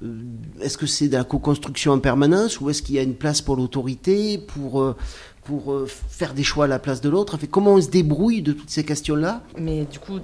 Euh, 0.00 0.14
Est-ce 0.60 0.78
que 0.78 0.86
c'est 0.86 1.08
de 1.08 1.16
la 1.16 1.24
co-construction 1.24 1.90
en 1.90 1.98
permanence 1.98 2.60
ou 2.60 2.70
est-ce 2.70 2.82
qu'il 2.82 2.94
y 2.94 3.00
a 3.00 3.02
une 3.02 3.16
place 3.16 3.40
pour 3.42 3.56
l'autorité, 3.56 4.38
pour, 4.38 4.94
pour 5.48 5.72
euh, 5.72 5.86
faire 5.86 6.34
des 6.34 6.42
choix 6.42 6.66
à 6.66 6.68
la 6.68 6.78
place 6.78 7.00
de 7.00 7.08
l'autre 7.08 7.34
Enfin, 7.34 7.46
Comment 7.50 7.74
on 7.74 7.80
se 7.80 7.88
débrouille 7.88 8.42
de 8.42 8.52
toutes 8.52 8.68
ces 8.68 8.84
questions-là? 8.84 9.42
Mais 9.58 9.86
du 9.86 9.98
coup, 9.98 10.18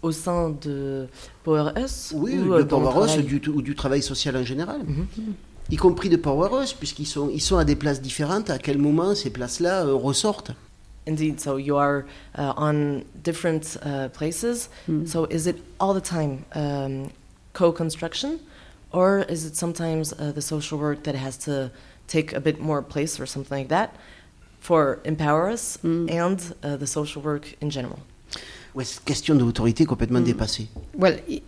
au 0.00 0.10
sein 0.10 0.56
de 0.62 1.06
Power 1.44 1.72
Us 1.76 2.12
Oui, 2.16 2.38
ou, 2.38 2.54
de 2.54 2.62
euh, 2.62 2.64
Power 2.64 3.04
Us 3.04 3.12
travail 3.12 3.22
du, 3.24 3.40
ou 3.50 3.60
du 3.60 3.74
travail 3.74 4.02
social 4.02 4.36
en 4.36 4.44
général. 4.44 4.80
Mhm. 4.86 5.34
Y 5.70 5.76
compris 5.76 6.08
de 6.08 6.16
Power 6.16 6.62
Us, 6.62 6.72
puisqu'ils 6.72 7.06
sont, 7.06 7.28
ils 7.30 7.42
sont 7.42 7.58
à 7.58 7.64
des 7.64 7.76
places 7.76 8.00
différentes. 8.00 8.48
À 8.48 8.58
quel 8.58 8.78
moment 8.78 9.14
ces 9.14 9.30
places-là 9.30 9.84
euh, 9.84 9.94
ressortent? 9.94 10.52
Indeed. 11.06 11.40
So 11.40 11.58
you 11.58 11.76
are 11.76 12.04
uh, 12.38 12.52
on 12.56 13.02
different 13.22 13.78
uh, 13.84 14.08
places. 14.08 14.70
Mm. 14.88 15.06
So 15.06 15.26
is 15.30 15.46
it 15.46 15.56
all 15.78 15.94
the 15.94 16.02
time 16.02 16.44
um, 16.54 17.10
co-construction, 17.52 18.38
or 18.92 19.24
is 19.28 19.44
it 19.44 19.56
sometimes 19.56 20.12
uh, 20.12 20.32
the 20.32 20.42
social 20.42 20.78
work 20.78 21.02
that 21.04 21.14
has 21.14 21.36
to 21.44 21.70
take 22.06 22.32
a 22.34 22.40
bit 22.40 22.60
more 22.60 22.82
place 22.82 23.20
or 23.20 23.26
something 23.26 23.58
like 23.58 23.68
that? 23.68 23.90
For 24.60 24.98
Empower 25.04 25.48
Us 25.50 25.78
Mm. 25.82 26.10
and 26.10 26.54
uh, 26.62 26.76
the 26.76 26.86
social 26.86 27.22
work 27.22 27.54
in 27.60 27.70
general? 27.70 27.98
Ouais, 28.74 28.84
c'est 28.84 29.04
question 29.04 29.34
de 29.34 29.40
l'autorité 29.44 29.84
complètement 29.86 30.20
Mm. 30.20 30.24
dépassée. 30.24 30.68
Well, 30.94 31.16
i- 31.28 31.42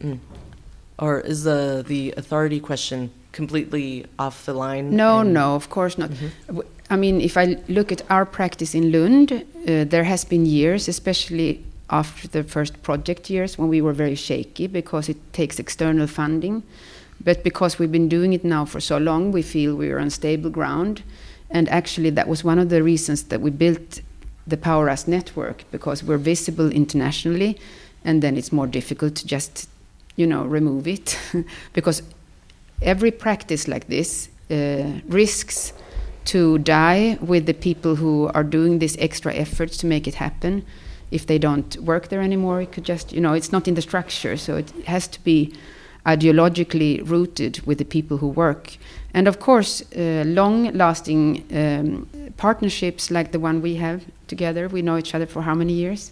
Or 0.98 1.20
is 1.20 1.42
the 1.44 1.82
the 1.86 2.12
authority 2.16 2.60
question 2.60 3.10
completely 3.32 4.04
off 4.18 4.44
the 4.44 4.52
line? 4.52 4.90
no, 4.94 5.22
no, 5.22 5.54
of 5.54 5.68
course 5.68 5.98
not. 5.98 6.10
W- 6.48 6.68
I 6.90 6.96
mean, 6.96 7.20
if 7.20 7.36
I 7.36 7.56
look 7.68 7.90
at 7.90 8.02
our 8.08 8.24
practice 8.26 8.74
in 8.74 8.92
Lund, 8.92 9.32
uh, 9.32 9.84
there 9.88 10.04
has 10.04 10.24
been 10.24 10.44
years, 10.46 10.88
especially 10.88 11.60
after 11.88 12.28
the 12.28 12.42
first 12.44 12.82
project 12.82 13.30
years, 13.30 13.58
when 13.58 13.68
we 13.70 13.80
were 13.80 13.94
very 13.94 14.14
shaky 14.16 14.66
because 14.68 15.08
it 15.10 15.16
takes 15.32 15.58
external 15.58 16.06
funding. 16.06 16.62
But 17.24 17.42
because 17.42 17.78
we've 17.78 17.90
been 17.92 18.08
doing 18.08 18.32
it 18.34 18.44
now 18.44 18.64
for 18.66 18.80
so 18.80 18.98
long, 18.98 19.32
we 19.32 19.42
feel 19.42 19.74
we 19.74 19.90
are 19.90 19.98
on 20.00 20.10
stable 20.10 20.50
ground. 20.50 21.02
And 21.52 21.68
actually, 21.68 22.10
that 22.10 22.26
was 22.26 22.42
one 22.42 22.58
of 22.58 22.70
the 22.70 22.82
reasons 22.82 23.24
that 23.24 23.40
we 23.40 23.50
built 23.50 24.00
the 24.46 24.56
Power 24.56 24.88
Us 24.88 25.06
network 25.06 25.64
because 25.70 26.02
we're 26.02 26.18
visible 26.18 26.72
internationally, 26.72 27.58
and 28.04 28.22
then 28.22 28.36
it's 28.36 28.50
more 28.50 28.66
difficult 28.66 29.14
to 29.16 29.26
just, 29.26 29.68
you 30.16 30.26
know, 30.26 30.44
remove 30.44 30.88
it 30.88 31.18
because 31.74 32.02
every 32.80 33.10
practice 33.10 33.68
like 33.68 33.86
this 33.86 34.28
uh, 34.50 35.00
risks 35.06 35.72
to 36.24 36.58
die 36.58 37.18
with 37.20 37.46
the 37.46 37.54
people 37.54 37.96
who 37.96 38.30
are 38.34 38.44
doing 38.44 38.78
this 38.78 38.96
extra 38.98 39.34
efforts 39.34 39.76
to 39.76 39.86
make 39.86 40.08
it 40.08 40.14
happen. 40.14 40.64
If 41.10 41.26
they 41.26 41.38
don't 41.38 41.76
work 41.76 42.08
there 42.08 42.22
anymore, 42.22 42.62
it 42.62 42.72
could 42.72 42.84
just, 42.84 43.12
you 43.12 43.20
know, 43.20 43.34
it's 43.34 43.52
not 43.52 43.68
in 43.68 43.74
the 43.74 43.82
structure, 43.82 44.36
so 44.38 44.56
it 44.56 44.70
has 44.86 45.06
to 45.08 45.22
be 45.22 45.54
ideologically 46.06 47.08
rooted 47.08 47.60
with 47.66 47.78
the 47.78 47.84
people 47.84 48.18
who 48.18 48.28
work. 48.28 48.76
And 49.14 49.28
of 49.28 49.38
course, 49.38 49.82
uh, 49.94 50.24
long 50.26 50.72
lasting 50.72 51.44
um, 51.52 52.32
partnerships 52.36 53.10
like 53.10 53.30
the 53.32 53.38
one 53.38 53.60
we 53.62 53.76
have 53.76 54.04
together, 54.26 54.68
we 54.68 54.82
know 54.82 54.98
each 54.98 55.14
other 55.14 55.26
for 55.26 55.42
how 55.42 55.54
many 55.54 55.72
years? 55.72 56.10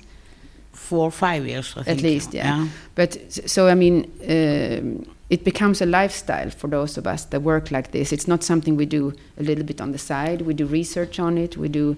Four 0.73 1.07
or 1.07 1.11
five 1.11 1.47
years, 1.47 1.75
I 1.77 1.83
think. 1.83 1.99
At 1.99 2.03
least, 2.03 2.35
yeah. 2.35 2.69
But 2.95 3.19
so 3.33 3.69
I 3.69 3.75
mean, 3.75 4.11
um, 4.29 5.07
it 5.31 5.45
becomes 5.45 5.81
a 5.81 5.87
lifestyle 5.87 6.51
for 6.51 6.69
those 6.69 6.99
of 6.99 7.07
us 7.07 7.25
that 7.27 7.43
work 7.43 7.71
like 7.71 7.91
this. 7.91 8.13
It's 8.13 8.29
not 8.29 8.43
something 8.45 8.77
we 8.77 8.87
do 8.87 9.15
a 9.39 9.43
little 9.43 9.65
bit 9.65 9.81
on 9.81 9.93
the 9.93 9.99
side. 9.99 10.43
We 10.43 10.55
do 10.55 10.67
research 10.67 11.19
on 11.19 11.39
it. 11.39 11.57
We 11.57 11.69
do 11.69 11.97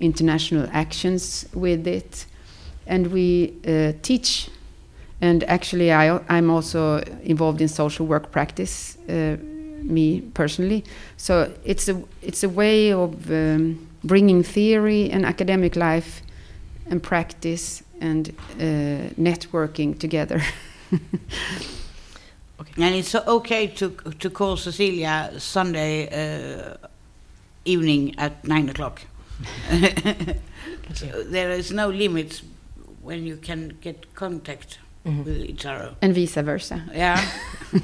international 0.00 0.68
actions 0.72 1.46
with 1.54 1.86
it, 1.86 2.26
and 2.86 3.06
we 3.12 3.54
uh, 3.66 3.92
teach. 4.02 4.50
And 5.20 5.44
actually, 5.44 5.92
I, 5.92 6.18
I'm 6.28 6.50
also 6.50 6.98
involved 7.22 7.60
in 7.60 7.68
social 7.68 8.06
work 8.06 8.30
practice, 8.30 8.96
uh, 9.08 9.36
me 9.82 10.20
personally. 10.34 10.84
So 11.16 11.52
it's 11.64 11.88
a 11.88 12.02
it's 12.22 12.42
a 12.42 12.48
way 12.48 12.92
of 12.92 13.30
um, 13.30 13.86
bringing 14.02 14.42
theory 14.42 15.10
and 15.10 15.26
academic 15.26 15.76
life 15.76 16.22
and 16.90 17.02
practice 17.02 17.82
and 18.00 18.28
uh, 18.28 19.12
networking 19.18 19.98
together. 19.98 20.42
And 22.76 22.94
it's 22.94 23.14
okay 23.14 23.66
to 23.66 23.90
to 24.18 24.30
call 24.30 24.56
Cecilia 24.56 25.32
Sunday 25.38 26.08
uh, 26.08 26.76
evening 27.64 28.14
at 28.18 28.44
nine 28.44 28.68
o'clock. 28.68 29.02
so 30.94 31.24
there 31.24 31.50
is 31.50 31.72
no 31.72 31.88
limit 31.88 32.42
when 33.02 33.26
you 33.26 33.36
can 33.36 33.78
get 33.80 34.14
contact 34.14 34.78
Mhm. 35.04 35.22
with 35.24 35.48
each 35.48 35.64
other. 35.66 35.92
And 36.02 36.10
vice 36.12 36.36
versa. 36.42 36.76
Yeah. 36.94 37.16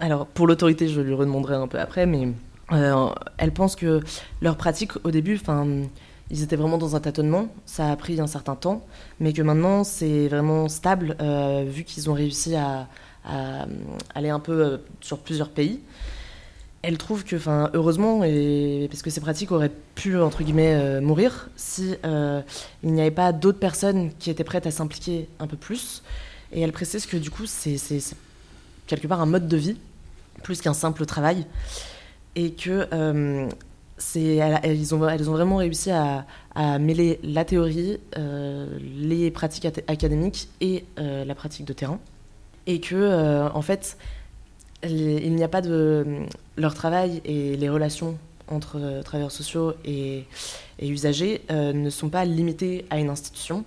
Alors, 0.00 0.26
pour 0.26 0.46
l'autorité, 0.46 0.88
je 0.88 1.00
lui 1.00 1.14
redemanderai 1.14 1.54
un 1.54 1.68
peu 1.68 1.78
après, 1.78 2.04
mais 2.06 2.28
euh, 2.72 3.08
elle 3.38 3.52
pense 3.52 3.76
que 3.76 4.00
leur 4.42 4.56
pratique, 4.56 4.92
au 5.04 5.10
début, 5.10 5.36
enfin, 5.40 5.66
ils 6.30 6.42
étaient 6.42 6.56
vraiment 6.56 6.78
dans 6.78 6.96
un 6.96 7.00
tâtonnement, 7.00 7.48
ça 7.64 7.90
a 7.90 7.96
pris 7.96 8.20
un 8.20 8.26
certain 8.26 8.56
temps, 8.56 8.84
mais 9.20 9.32
que 9.32 9.42
maintenant, 9.42 9.84
c'est 9.84 10.28
vraiment 10.28 10.68
stable, 10.68 11.16
euh, 11.20 11.64
vu 11.66 11.84
qu'ils 11.84 12.10
ont 12.10 12.14
réussi 12.14 12.56
à, 12.56 12.88
à 13.24 13.66
aller 14.14 14.30
un 14.30 14.40
peu 14.40 14.52
euh, 14.64 14.76
sur 15.00 15.18
plusieurs 15.18 15.50
pays. 15.50 15.80
Elle 16.86 16.98
trouve 16.98 17.24
que, 17.24 17.36
enfin, 17.36 17.70
heureusement, 17.72 18.24
et, 18.24 18.88
parce 18.90 19.00
que 19.00 19.08
ces 19.08 19.22
pratiques 19.22 19.52
auraient 19.52 19.72
pu, 19.94 20.18
entre 20.18 20.42
guillemets, 20.42 20.74
euh, 20.74 21.00
mourir 21.00 21.48
si 21.56 21.94
euh, 22.04 22.42
il 22.82 22.92
n'y 22.92 23.00
avait 23.00 23.10
pas 23.10 23.32
d'autres 23.32 23.58
personnes 23.58 24.10
qui 24.18 24.28
étaient 24.28 24.44
prêtes 24.44 24.66
à 24.66 24.70
s'impliquer 24.70 25.26
un 25.38 25.46
peu 25.46 25.56
plus. 25.56 26.02
Et 26.52 26.60
elle 26.60 26.72
précise 26.72 27.06
que, 27.06 27.16
du 27.16 27.30
coup, 27.30 27.46
c'est 27.46 27.78
quelque 28.86 29.06
part 29.06 29.22
un 29.22 29.26
mode 29.26 29.48
de 29.48 29.56
vie 29.56 29.78
plus 30.42 30.60
qu'un 30.60 30.74
simple 30.74 31.06
travail 31.06 31.46
et 32.36 32.52
que 32.52 32.86
euh, 32.92 33.48
elles, 34.14 34.94
ont, 34.94 34.98
vraiment 34.98 35.56
réussi 35.56 35.90
à, 35.90 36.26
à 36.54 36.78
mêler 36.78 37.18
la 37.22 37.46
théorie, 37.46 37.98
les 38.78 39.30
pratiques 39.30 39.66
académiques 39.88 40.48
et 40.60 40.84
la 40.98 41.34
pratique 41.34 41.64
de 41.64 41.72
terrain 41.72 41.98
et 42.66 42.80
que 42.80 43.48
en 43.54 43.62
fait 43.62 43.96
il 44.86 45.34
n'y 45.34 45.44
a 45.44 45.48
pas 45.48 45.60
de 45.60 46.04
leur 46.56 46.74
travail 46.74 47.20
et 47.24 47.56
les 47.56 47.68
relations 47.68 48.16
entre 48.48 48.76
euh, 48.78 49.02
travailleurs 49.02 49.30
sociaux 49.32 49.72
et, 49.84 50.24
usagers 50.82 51.40
euh, 51.50 51.72
ne 51.72 51.88
sont 51.90 52.08
pas 52.10 52.24
limités 52.24 52.84
à 52.90 52.98
une 52.98 53.08
institution 53.08 53.64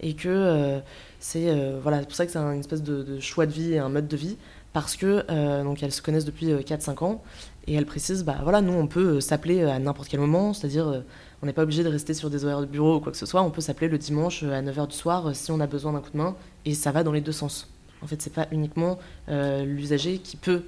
et 0.00 0.14
que 0.14 0.28
euh, 0.28 0.78
c'est 1.20 1.52
voilà, 1.82 2.00
pour 2.02 2.14
ça 2.14 2.26
que 2.26 2.32
c'est 2.32 2.38
un- 2.38 2.52
une 2.52 2.60
espèce 2.60 2.82
de, 2.82 3.18
choix 3.20 3.46
de 3.46 3.52
vie 3.52 3.72
et 3.72 3.78
un 3.78 3.88
mode 3.88 4.06
de 4.08 4.16
vie 4.16 4.36
parce 4.72 4.96
que 4.96 5.24
donc 5.64 5.82
elles 5.82 5.92
se 5.92 6.02
connaissent 6.02 6.26
depuis 6.26 6.52
euh, 6.52 6.60
4-5 6.60 7.02
ans 7.04 7.22
et 7.66 7.74
elles 7.74 7.86
précisent 7.86 8.22
bah 8.24 8.36
voilà 8.42 8.60
nous 8.60 8.72
on 8.74 8.86
peut 8.86 9.20
s'appeler 9.20 9.62
à 9.64 9.78
n'importe 9.78 10.08
quel 10.08 10.20
moment 10.20 10.52
c'est-à-dire 10.52 11.02
on 11.42 11.46
n'est 11.46 11.52
pas 11.52 11.62
obligé 11.62 11.82
de 11.82 11.88
rester 11.88 12.12
sur 12.14 12.28
des 12.30 12.44
horaires 12.44 12.60
de 12.60 12.66
bureau 12.66 12.96
ou 12.96 13.00
quoi 13.00 13.10
que 13.12 13.18
ce 13.18 13.26
soit 13.26 13.42
on 13.42 13.50
peut 13.50 13.60
s'appeler 13.62 13.88
le 13.88 13.98
dimanche 13.98 14.42
à 14.42 14.60
9h 14.62 14.88
du 14.88 14.94
soir 14.96 15.34
si 15.34 15.50
on 15.50 15.60
a 15.60 15.66
besoin 15.66 15.92
d'un 15.94 16.00
coup 16.00 16.10
de 16.12 16.18
main 16.18 16.36
et 16.66 16.74
ça 16.74 16.92
va 16.92 17.02
dans 17.02 17.12
les 17.12 17.20
deux 17.22 17.32
sens 17.32 17.68
en 18.02 18.06
fait 18.06 18.20
c'est 18.22 18.32
pas 18.32 18.46
uniquement 18.52 18.98
euh, 19.28 19.64
l'usager 19.64 20.18
qui 20.18 20.36
peut 20.36 20.62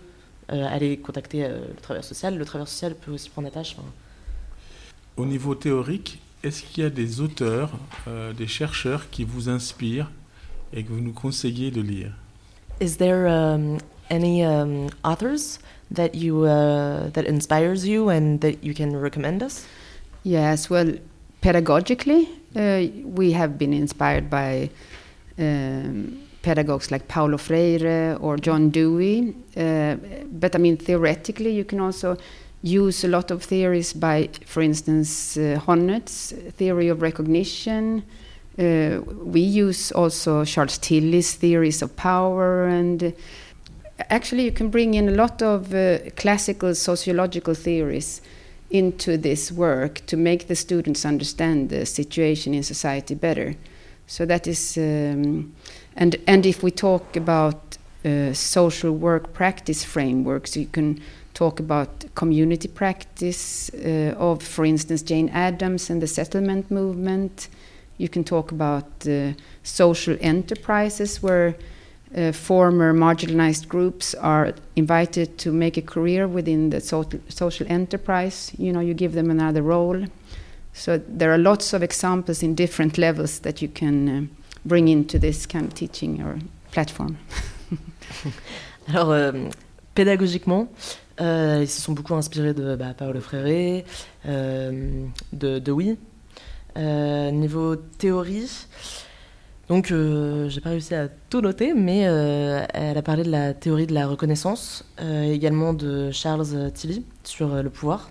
euh, 0.53 0.67
aller 0.69 0.97
contacter 0.97 1.45
euh, 1.45 1.61
le 1.69 1.81
travailleur 1.81 2.05
social. 2.05 2.37
Le 2.37 2.45
travailleur 2.45 2.67
social 2.67 2.95
peut 2.97 3.13
aussi 3.13 3.31
prendre 3.31 3.47
la 3.47 3.53
tâche 3.53 3.77
enfin, 3.79 3.87
Au 5.17 5.25
niveau 5.25 5.55
théorique, 5.55 6.21
est-ce 6.43 6.63
qu'il 6.63 6.83
y 6.83 6.87
a 6.87 6.91
des 6.91 7.21
auteurs, 7.21 7.71
euh, 8.09 8.33
des 8.33 8.49
chercheurs 8.49 9.11
qui 9.11 9.23
vous 9.23 9.49
inspirent 9.49 10.11
et 10.73 10.83
que 10.83 10.93
vous 10.93 11.01
nous 11.01 11.13
conseillez 11.13 11.71
de 11.71 11.81
lire? 11.81 12.13
Is 12.81 12.97
there 12.97 13.29
um, 13.29 13.79
any 14.11 14.45
um, 14.45 14.89
authors 15.05 15.61
that 15.95 16.15
you 16.15 16.45
uh, 16.47 17.11
that 17.13 17.29
inspires 17.29 17.87
you 17.87 18.11
and 18.11 18.39
that 18.41 18.65
you 18.65 18.75
can 18.75 18.97
recommend 18.97 19.43
us? 19.43 19.67
Yes, 20.25 20.69
well, 20.69 20.95
pedagogically, 21.43 22.27
uh, 22.57 22.89
we 23.05 23.33
have 23.35 23.57
been 23.57 23.73
inspired 23.73 24.29
by 24.29 24.71
um, 25.39 26.19
pedagogues 26.43 26.91
like 26.91 27.09
Paulo 27.09 27.37
Freire 27.37 28.17
or 28.21 28.37
John 28.37 28.71
Dewey. 28.71 29.35
Uh, 29.57 29.97
but 30.33 30.55
I 30.55 30.59
mean, 30.59 30.77
theoretically, 30.77 31.53
you 31.53 31.65
can 31.65 31.81
also 31.81 32.17
use 32.63 33.05
a 33.05 33.09
lot 33.09 33.31
of 33.31 33.43
theories 33.43 33.93
by, 33.93 34.29
for 34.45 34.63
instance, 34.63 35.37
uh, 35.37 35.61
theory 36.57 36.89
of 36.89 37.03
recognition. 37.03 38.03
Uh, 38.59 39.01
we 39.23 39.41
use 39.41 39.93
also 39.93 40.45
Charles 40.45 40.79
Tilly's 40.79 41.35
theories 41.35 41.83
of 41.83 41.97
power 41.97 42.67
and 42.67 43.15
actually 44.09 44.45
you 44.45 44.53
can 44.53 44.71
bring 44.71 44.95
in 44.95 45.09
a 45.09 45.13
lot 45.13 45.41
of 45.41 45.75
uh, 45.75 45.99
classical 46.17 46.75
sociological 46.75 47.55
theories 47.55 48.21
into 48.71 49.17
this 49.17 49.51
work 49.51 50.05
to 50.07 50.17
make 50.17 50.47
the 50.49 50.57
students 50.57 51.05
understand 51.05 51.71
the 51.71 51.87
situation 51.87 52.55
in 52.55 52.63
society 52.63 53.15
better. 53.15 53.55
So 54.11 54.27
that 54.27 54.49
is, 54.49 54.77
um, 54.77 55.55
and 55.95 56.17
and 56.27 56.45
if 56.45 56.65
we 56.65 56.73
talk 56.73 57.15
about 57.15 57.79
uh, 58.05 58.33
social 58.33 58.91
work 58.91 59.33
practice 59.33 59.85
frameworks, 59.85 60.57
you 60.57 60.67
can 60.67 61.01
talk 61.33 61.61
about 61.61 62.05
community 62.17 62.67
practice 62.67 63.71
uh, 63.73 64.17
of, 64.19 64.43
for 64.43 64.65
instance, 64.65 65.03
Jane 65.03 65.29
Addams 65.29 65.91
and 65.91 66.03
the 66.03 66.09
settlement 66.09 66.73
movement. 66.73 67.49
You 67.99 68.09
can 68.09 68.25
talk 68.25 68.51
about 68.51 69.07
uh, 69.07 69.35
social 69.63 70.17
enterprises 70.21 71.23
where 71.23 71.55
uh, 72.17 72.33
former 72.33 72.93
marginalized 72.93 73.69
groups 73.69 74.15
are 74.17 74.55
invited 74.75 75.39
to 75.39 75.53
make 75.53 75.77
a 75.77 75.83
career 75.83 76.27
within 76.27 76.71
the 76.71 76.81
so- 76.81 77.21
social 77.29 77.67
enterprise. 77.71 78.51
You 78.59 78.73
know, 78.73 78.81
you 78.81 78.93
give 78.93 79.13
them 79.13 79.31
another 79.31 79.63
role. 79.63 80.05
So 80.73 80.99
there 80.99 81.33
are 81.33 81.39
lots 81.39 81.73
of 81.75 81.83
examples 81.83 82.43
in 82.43 82.55
different 82.55 82.97
levels 82.97 83.41
that 83.41 83.61
you 83.61 83.69
can 83.69 84.09
uh, 84.09 84.27
bring 84.65 84.89
into 84.89 85.19
this 85.19 85.47
kind 85.47 85.67
of 85.67 85.75
teaching 85.75 86.23
or 86.23 86.39
platform. 86.71 87.17
Alors, 88.89 89.11
euh, 89.11 89.33
pédagogiquement, 89.95 90.69
euh, 91.21 91.59
ils 91.63 91.69
se 91.69 91.81
sont 91.81 91.93
beaucoup 91.93 92.15
inspirés 92.15 92.55
de 92.55 92.77
bah, 92.77 92.95
Paolo 92.97 93.21
Freire, 93.21 93.85
euh, 94.27 95.05
de, 95.33 95.59
de 95.59 95.73
Oui. 95.73 95.99
Euh, 96.79 97.31
niveau 97.33 97.75
théorie, 97.75 98.67
donc 99.69 99.87
j'ai 99.87 100.61
pas 100.61 100.71
réussi 100.71 100.95
à 100.95 101.09
tout 101.09 101.41
noter, 101.41 101.75
mais 101.75 101.99
elle 101.99 102.97
a 102.97 103.03
parlé 103.03 103.25
de 103.25 103.31
la 103.31 103.55
théorie 103.55 103.89
de 103.89 103.95
la 103.95 104.07
reconnaissance, 104.07 104.85
également 105.01 105.75
de 105.75 106.13
Charles 106.13 106.71
Tilly 106.73 107.05
sur 107.25 107.61
le 107.61 107.71
pouvoir. 107.71 108.11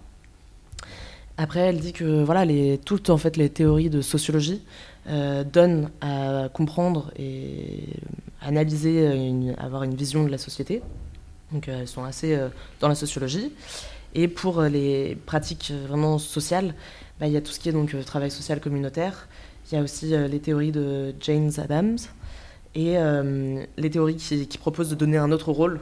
Après, 1.41 1.62
elle 1.62 1.80
dit 1.80 1.93
que 1.93 2.21
voilà, 2.21 2.43
les, 2.43 2.78
toutes 2.80 3.10
en 3.10 3.15
fait 3.15 3.38
les 3.38 3.49
théories 3.49 3.89
de 3.89 4.02
sociologie 4.02 4.62
euh, 5.08 5.45
donnent 5.45 5.89
à 6.02 6.49
comprendre 6.54 7.13
et 7.17 7.86
analyser, 8.41 9.06
une- 9.15 9.56
avoir 9.58 9.84
une 9.84 9.95
vision 9.95 10.25
de 10.25 10.30
la 10.30 10.38
société. 10.38 10.82
Donc 11.54 11.69
euh, 11.69 11.80
elles 11.80 11.88
sont 11.88 12.04
assez 12.04 12.36
euh, 12.36 12.49
dans 12.82 12.89
la 12.89 12.95
sociologie. 12.95 13.54
Et 14.15 14.28
pour 14.28 14.63
les 14.63 15.17
pratiques 15.25 15.71
vraiment 15.88 16.17
sociales, 16.17 16.73
bah, 17.21 17.28
il 17.28 17.32
y 17.32 17.38
a 17.38 17.41
tout 17.41 17.54
ce 17.54 17.60
qui 17.62 17.69
est 17.69 17.73
donc 17.73 17.95
travail 18.04 18.32
social 18.32 18.60
communautaire. 18.60 19.30
Il 19.71 19.75
y 19.75 19.78
a 19.78 19.82
aussi 19.82 20.08
les 20.08 20.39
théories 20.39 20.73
de 20.73 21.15
James 21.21 21.52
Adams 21.58 21.99
et 22.75 22.95
les 23.78 23.89
théories 23.91 24.15
qui, 24.15 24.58
proposent 24.58 24.89
de 24.89 24.95
donner 24.95 25.17
un 25.17 25.32
autre 25.32 25.52
rôle 25.52 25.80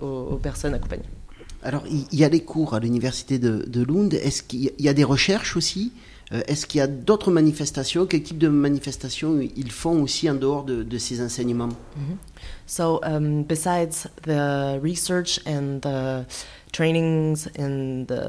aux 0.00 0.38
personnes 0.40 0.72
accompagnées. 0.72 1.02
Alors, 1.66 1.82
il 1.90 2.06
y 2.18 2.22
a 2.24 2.28
des 2.28 2.40
cours 2.44 2.74
à 2.74 2.78
l'université 2.80 3.40
de, 3.40 3.64
de 3.66 3.82
Lund. 3.82 4.14
Est-ce 4.14 4.42
qu'il 4.44 4.60
y 4.64 4.68
a- 4.68 4.72
il 4.78 4.84
y 4.84 4.88
a 4.88 4.94
des 4.94 5.02
recherches 5.04 5.56
aussi? 5.56 5.92
Euh, 6.32 6.40
Est-ce 6.46 6.64
qu'il 6.66 6.78
y 6.78 6.82
a 6.82 6.86
d'autres 6.86 7.32
manifestations? 7.32 8.06
Quel 8.06 8.22
type 8.22 8.38
de 8.38 8.46
manifestations 8.48 9.40
ils 9.40 9.70
font 9.72 10.00
aussi 10.02 10.30
en 10.30 10.34
dehors 10.34 10.62
de, 10.64 10.84
de 10.84 10.98
ces 10.98 11.20
enseignements? 11.20 11.70
So, 12.66 13.00
um, 13.04 13.42
besides 13.42 14.06
the 14.22 14.78
research 14.80 15.40
and 15.46 15.80
the 15.82 16.24
trainings 16.72 17.48
in 17.58 18.04
the 18.06 18.22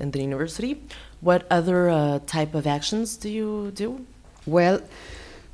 in 0.00 0.10
the 0.10 0.18
university, 0.20 0.76
what 1.22 1.40
other 1.50 1.88
uh, 1.88 2.18
type 2.26 2.54
of 2.54 2.66
actions 2.66 3.16
do 3.18 3.28
you 3.30 3.70
do? 3.74 4.00
Well, 4.46 4.80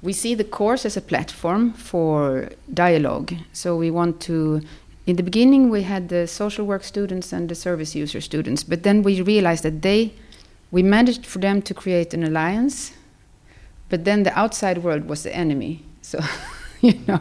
we 0.03 0.13
see 0.13 0.35
the 0.37 0.49
course 0.49 0.85
as 0.87 0.97
a 0.97 1.01
platform 1.03 1.73
for 1.75 2.49
dialogue. 2.73 3.35
So 3.53 3.77
we 3.77 3.91
want 3.93 4.21
to. 4.27 4.61
In 5.11 5.17
the 5.17 5.25
beginning, 5.25 5.71
we 5.71 5.83
had 5.83 6.09
the 6.09 6.29
social 6.29 6.65
work 6.65 6.85
students 6.85 7.33
and 7.33 7.49
the 7.49 7.57
service 7.57 7.97
user 7.97 8.21
students, 8.21 8.63
but 8.63 8.85
then 8.85 9.03
we 9.03 9.21
realized 9.21 9.65
that 9.65 9.83
they, 9.83 10.13
we 10.71 10.85
managed 10.85 11.27
for 11.27 11.41
them 11.41 11.63
to 11.63 11.75
create 11.75 12.15
an 12.15 12.23
alliance, 12.23 12.93
but 13.89 14.05
then 14.05 14.23
the 14.23 14.33
outside 14.39 14.85
world 14.85 15.09
was 15.09 15.25
the 15.25 15.35
enemy. 15.35 15.83
So, 16.01 16.21
you 16.81 16.95
know, 17.09 17.19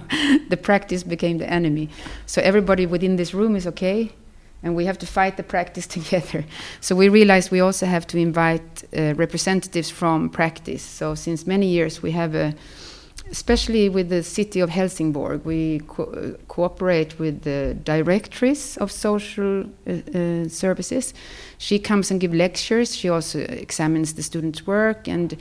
the 0.50 0.58
practice 0.58 1.02
became 1.02 1.40
the 1.40 1.50
enemy. 1.50 1.90
So 2.28 2.44
everybody 2.44 2.86
within 2.86 3.16
this 3.16 3.34
room 3.34 3.56
is 3.56 3.66
okay, 3.66 4.12
and 4.62 4.76
we 4.76 4.86
have 4.86 5.00
to 5.00 5.08
fight 5.08 5.38
the 5.38 5.44
practice 5.44 5.88
together. 5.98 6.46
So 6.82 6.96
we 6.96 7.10
realized 7.10 7.50
we 7.50 7.60
also 7.60 7.88
have 7.88 8.06
to 8.08 8.20
invite 8.20 8.84
uh, 8.96 9.16
representatives 9.16 9.90
from 9.90 10.30
practice. 10.30 10.84
So 10.84 11.16
since 11.16 11.48
many 11.48 11.66
years 11.66 12.04
we 12.04 12.12
have 12.12 12.36
a, 12.36 12.54
especially 13.32 13.90
with 13.90 14.10
the 14.10 14.24
city 14.24 14.60
of 14.60 14.70
Helsingborg, 14.70 15.46
we 15.46 15.82
co- 15.88 16.36
cooperate 16.48 17.20
with 17.20 17.44
the 17.44 17.78
directress 17.84 18.78
of 18.78 18.92
social 18.92 19.64
uh, 19.64 19.92
uh, 19.92 20.48
services. 20.48 21.14
She 21.58 21.80
comes 21.80 22.12
and 22.12 22.20
gives 22.20 22.34
lectures. 22.34 22.96
She 22.96 23.10
also 23.10 23.40
examines 23.40 24.14
the 24.14 24.24
students' 24.24 24.66
work 24.66 25.08
and 25.08 25.38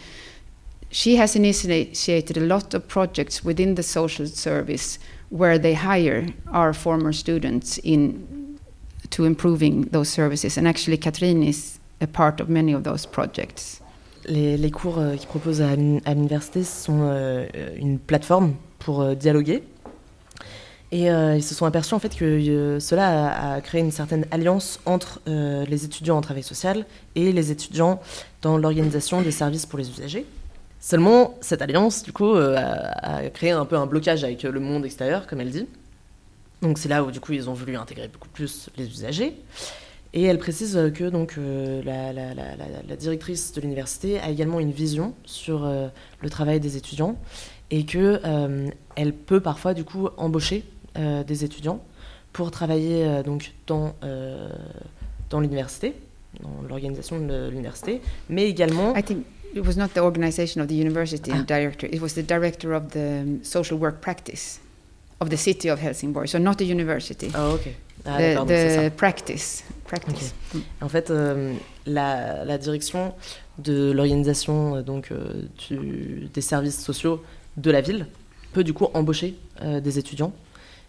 she 0.91 1.17
has 1.17 1.37
initiated 1.37 2.37
a 2.37 2.41
lot 2.41 2.75
of 2.75 2.89
projects 2.89 3.45
within 3.45 3.75
the 3.75 3.83
social 3.83 4.27
service 4.27 4.99
where 5.29 5.59
they 5.59 5.75
hire 5.75 6.29
our 6.51 6.73
former 6.73 7.13
students 7.13 7.79
in 7.79 8.59
to 9.11 9.25
improving 9.25 9.83
those 9.83 10.09
services. 10.09 10.57
And 10.57 10.69
actually, 10.69 10.97
Catherine 10.99 11.43
is 11.43 11.79
a 12.01 12.07
part 12.07 12.41
of 12.41 12.49
many 12.49 12.73
of 12.73 12.85
those 12.85 13.07
projects. 13.07 13.81
Les, 14.29 14.71
cours 14.71 14.99
euh, 14.99 15.17
qu'ils 15.17 15.29
proposent 15.29 15.63
à, 15.63 15.75
l'uni- 15.75 16.03
à 16.05 16.15
l'université 16.15 16.63
sont 16.65 17.01
euh, 17.03 17.47
une 17.77 17.99
plateforme 17.99 18.55
pour 18.79 19.01
euh, 19.01 19.15
dialoguer. 19.15 19.63
Et 20.91 21.11
euh, 21.11 21.37
ils 21.37 21.43
se 21.43 21.55
sont 21.55 21.67
aperçus 21.67 21.95
en 21.95 21.99
fait 21.99 22.17
que 22.17 22.25
euh, 22.25 22.81
cela 22.81 23.55
a, 23.55 23.61
créé 23.61 23.81
une 23.81 23.91
certaine 23.91 24.25
alliance 24.31 24.81
entre 24.87 25.21
euh, 25.29 25.65
les 25.67 25.85
étudiants 25.85 26.17
en 26.17 26.23
travail 26.23 26.43
social 26.43 26.87
et 27.15 27.33
les 27.33 27.51
étudiants 27.51 28.01
dans 28.41 28.57
l'organisation 28.57 29.21
des 29.21 29.31
services 29.31 29.67
pour 29.67 29.79
les 29.79 29.91
usagers. 29.91 30.25
Seulement, 30.81 31.37
cette 31.41 31.61
alliance, 31.61 32.03
du 32.05 32.13
coup, 32.13 32.35
euh, 32.35 32.57
a, 32.57 33.17
a 33.17 33.29
créé 33.31 33.51
un 33.51 33.65
peu 33.65 33.77
un 33.77 33.87
blocage 33.87 34.25
avec 34.25 34.45
euh, 34.45 34.53
le 34.53 34.61
monde 34.61 34.85
extérieur, 34.87 35.27
comme 35.27 35.41
elle 35.41 35.51
dit. 35.51 35.67
Donc 36.63 36.79
c'est 36.79 36.89
là 36.89 37.05
où, 37.05 37.11
du 37.11 37.21
coup, 37.21 37.33
ils 37.33 37.51
ont 37.51 37.55
voulu 37.55 37.77
intégrer 37.77 38.09
beaucoup 38.09 38.29
plus 38.29 38.71
les 38.77 38.87
usagers. 38.87 39.35
Et 40.15 40.23
elle 40.25 40.39
précise 40.39 40.77
euh, 40.77 40.91
que 40.91 41.05
donc 41.05 41.35
euh, 41.39 41.83
la, 41.85 42.13
la- 42.13 42.33
la- 42.35 42.57
la- 42.57 42.83
la 42.89 42.97
directrice 42.97 43.53
de 43.53 43.61
l'université 43.61 44.19
a 44.19 44.31
également 44.31 44.59
une 44.59 44.73
vision 44.73 45.13
sur 45.25 45.65
euh, 45.65 45.89
le 46.23 46.31
travail 46.31 46.61
des 46.61 46.77
étudiants 46.79 47.17
et 47.71 47.85
que 47.85 48.21
euh, 48.25 48.69
elle 48.97 49.13
peut 49.13 49.41
parfois 49.41 49.75
du 49.75 49.85
coup 49.85 50.09
embaucher 50.17 50.65
euh, 50.97 51.23
des 51.25 51.45
étudiants 51.45 51.83
pour 52.33 52.51
travailler 52.51 53.05
euh, 53.05 53.23
donc 53.23 53.53
dans 53.67 53.95
dans 55.31 55.41
l'université, 55.41 55.93
dans 56.43 56.67
l'organisation 56.69 57.19
de 57.21 57.49
l'université, 57.51 58.01
mais 58.31 58.49
également 58.49 58.97
I 58.97 59.03
think 59.03 59.27
it 59.55 59.67
was 59.67 59.75
not 59.77 59.89
the 59.89 59.99
organization 59.99 60.63
of 60.63 60.69
the 60.69 60.73
university 60.75 61.31
Ah. 61.35 61.43
director, 61.47 61.87
it 61.93 62.01
was 62.01 62.15
the 62.15 62.23
director 62.27 62.73
of 62.73 62.89
the 62.93 63.23
um, 63.23 63.41
social 63.43 63.79
work 63.79 64.01
practice 64.01 64.59
of 65.21 65.29
the 65.29 65.37
city 65.37 65.69
of 65.71 65.81
Helsingborg. 65.81 66.29
So 66.29 66.39
not 66.39 66.55
the 66.57 66.65
university, 66.65 67.31
ah 67.35 67.53
ok 67.53 67.75
Ah, 68.07 68.17
the, 68.19 68.45
the 68.47 68.91
practice. 68.97 69.65
Practice. 69.89 70.35
Mm. 70.55 70.59
En 70.83 70.89
fait, 70.89 71.11
euh, 71.11 71.55
la, 71.87 72.45
la 72.45 72.59
direction 72.59 73.15
de 73.59 73.91
l'organisation 73.91 74.77
euh, 74.77 74.83
donc 74.83 75.11
euh, 75.11 75.43
du- 75.69 76.29
des 76.33 76.41
services 76.41 76.81
sociaux 76.81 77.23
de 77.57 77.71
la 77.71 77.81
ville 77.81 78.07
peut 78.53 78.65
du 78.65 78.73
coup 78.73 78.87
embaucher 78.95 79.35
euh, 79.63 79.81
des 79.81 79.99
étudiants 79.99 80.33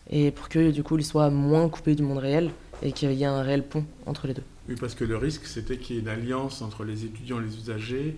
et 0.10 0.32
pour 0.32 0.50
que 0.50 0.72
du 0.72 0.84
coup 0.84 0.98
ils 0.98 1.06
soient 1.06 1.30
moins 1.30 1.68
coupés 1.70 1.96
du 1.96 2.04
monde 2.04 2.20
réel 2.20 2.52
et 2.84 2.92
qu'il 2.92 3.12
y 3.12 3.24
ait 3.24 3.26
un 3.26 3.42
réel 3.42 3.64
pont 3.64 3.86
entre 4.06 4.28
les 4.28 4.34
deux. 4.34 4.44
Oui, 4.70 4.76
parce 4.80 4.94
que 4.96 5.04
le 5.04 5.18
risque, 5.18 5.46
c'était 5.46 5.78
qu'il 5.78 5.96
y 5.96 6.00
ait 6.00 6.02
une 6.04 6.08
alliance 6.10 6.62
entre 6.62 6.84
les 6.84 7.04
étudiants 7.06 7.40
et 7.42 7.44
les 7.46 7.56
usagers, 7.58 8.18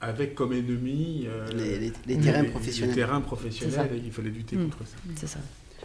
avec 0.00 0.34
comme 0.34 0.52
ennemi 0.52 1.26
euh, 1.28 1.46
Les, 1.56 1.78
les- 1.78 1.92
les 2.06 2.18
terrains 2.18 2.42
les- 2.42 2.48
professionnels. 2.48 2.90
Les 2.90 3.00
terrains 3.02 3.20
professionnels, 3.20 3.90
et 3.94 4.02
il 4.04 4.12
fallait 4.12 4.30
lutter 4.30 4.56
Mm. 4.56 4.64
contre 4.64 4.78
ça. 4.86 4.96
C'est 5.16 5.26
ça. 5.28 5.38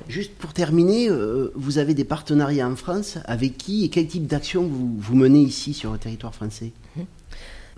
Juste 0.08 0.34
pour 0.36 0.54
terminer, 0.54 1.08
euh, 1.10 1.52
vous 1.56 1.78
avez 1.78 1.94
des 1.94 2.04
partenariats 2.04 2.68
en 2.68 2.76
France 2.76 3.18
avec 3.26 3.58
qui 3.58 3.86
et 3.86 3.89
quel 3.89 4.08
type 4.08 4.28
d'action 4.28 4.64
vous, 4.64 4.96
vous 4.98 5.16
menez 5.16 5.41
ici 5.41 5.74
sur 5.74 5.91
le 5.91 5.98
territoire 5.98 6.34
français 6.34 6.72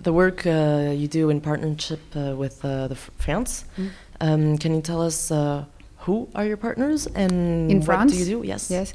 The 0.02 0.08
work 0.08 0.44
uh, 0.44 0.92
you 0.92 1.08
do 1.08 1.30
in 1.30 1.40
partnership 1.40 2.00
uh, 2.14 2.34
with 2.36 2.62
uh, 2.64 2.86
the 2.88 2.96
France. 3.18 3.64
Mm. 3.78 3.84
Um, 4.20 4.58
can 4.58 4.74
you 4.74 4.82
tell 4.82 5.00
us 5.00 5.30
uh, 5.30 5.64
who 6.06 6.28
are 6.34 6.44
your 6.44 6.58
partners 6.58 7.08
and 7.14 7.70
In 7.70 7.78
what 7.78 7.84
France? 7.86 8.12
do 8.12 8.18
you 8.18 8.24
do? 8.26 8.46
Yes. 8.46 8.70
Yes. 8.70 8.92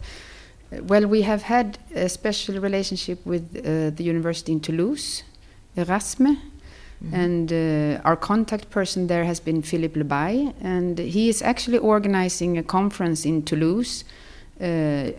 Well, 0.71 1.07
we 1.07 1.23
have 1.23 1.41
had 1.41 1.79
a 1.95 2.07
special 2.07 2.59
relationship 2.59 3.25
with 3.25 3.43
uh, 3.57 3.89
the 3.89 4.03
university 4.03 4.51
in 4.51 4.59
Toulouse, 4.59 5.23
Erasme, 5.75 6.37
Mhm. 7.03 7.13
and 7.13 7.51
uh, 7.51 8.01
our 8.05 8.15
contact 8.15 8.69
person 8.69 9.07
there 9.07 9.25
has 9.25 9.39
been 9.39 9.61
Philippe 9.61 9.99
Lebay, 9.99 10.53
and 10.61 10.99
he 10.99 11.29
is 11.29 11.41
actually 11.41 11.79
organizing 11.79 12.57
a 12.57 12.63
conference 12.63 13.25
in 13.25 13.43
Toulouse. 13.43 14.03
Uh, 14.59 15.11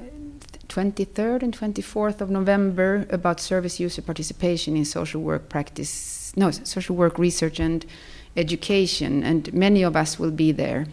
23rd 0.68 1.42
and 1.42 1.52
24th 1.52 2.20
of 2.22 2.30
November 2.30 3.06
about 3.10 3.40
service 3.40 3.78
user 3.78 4.00
participation 4.00 4.74
in 4.74 4.84
social 4.84 5.20
work 5.20 5.48
practice, 5.50 6.32
no, 6.34 6.50
social 6.50 6.96
work 6.96 7.18
research 7.18 7.60
and 7.60 7.84
education, 8.36 9.22
and 9.22 9.52
many 9.52 9.82
of 9.82 9.94
us 9.96 10.18
will 10.18 10.30
be 10.30 10.50
there 10.52 10.86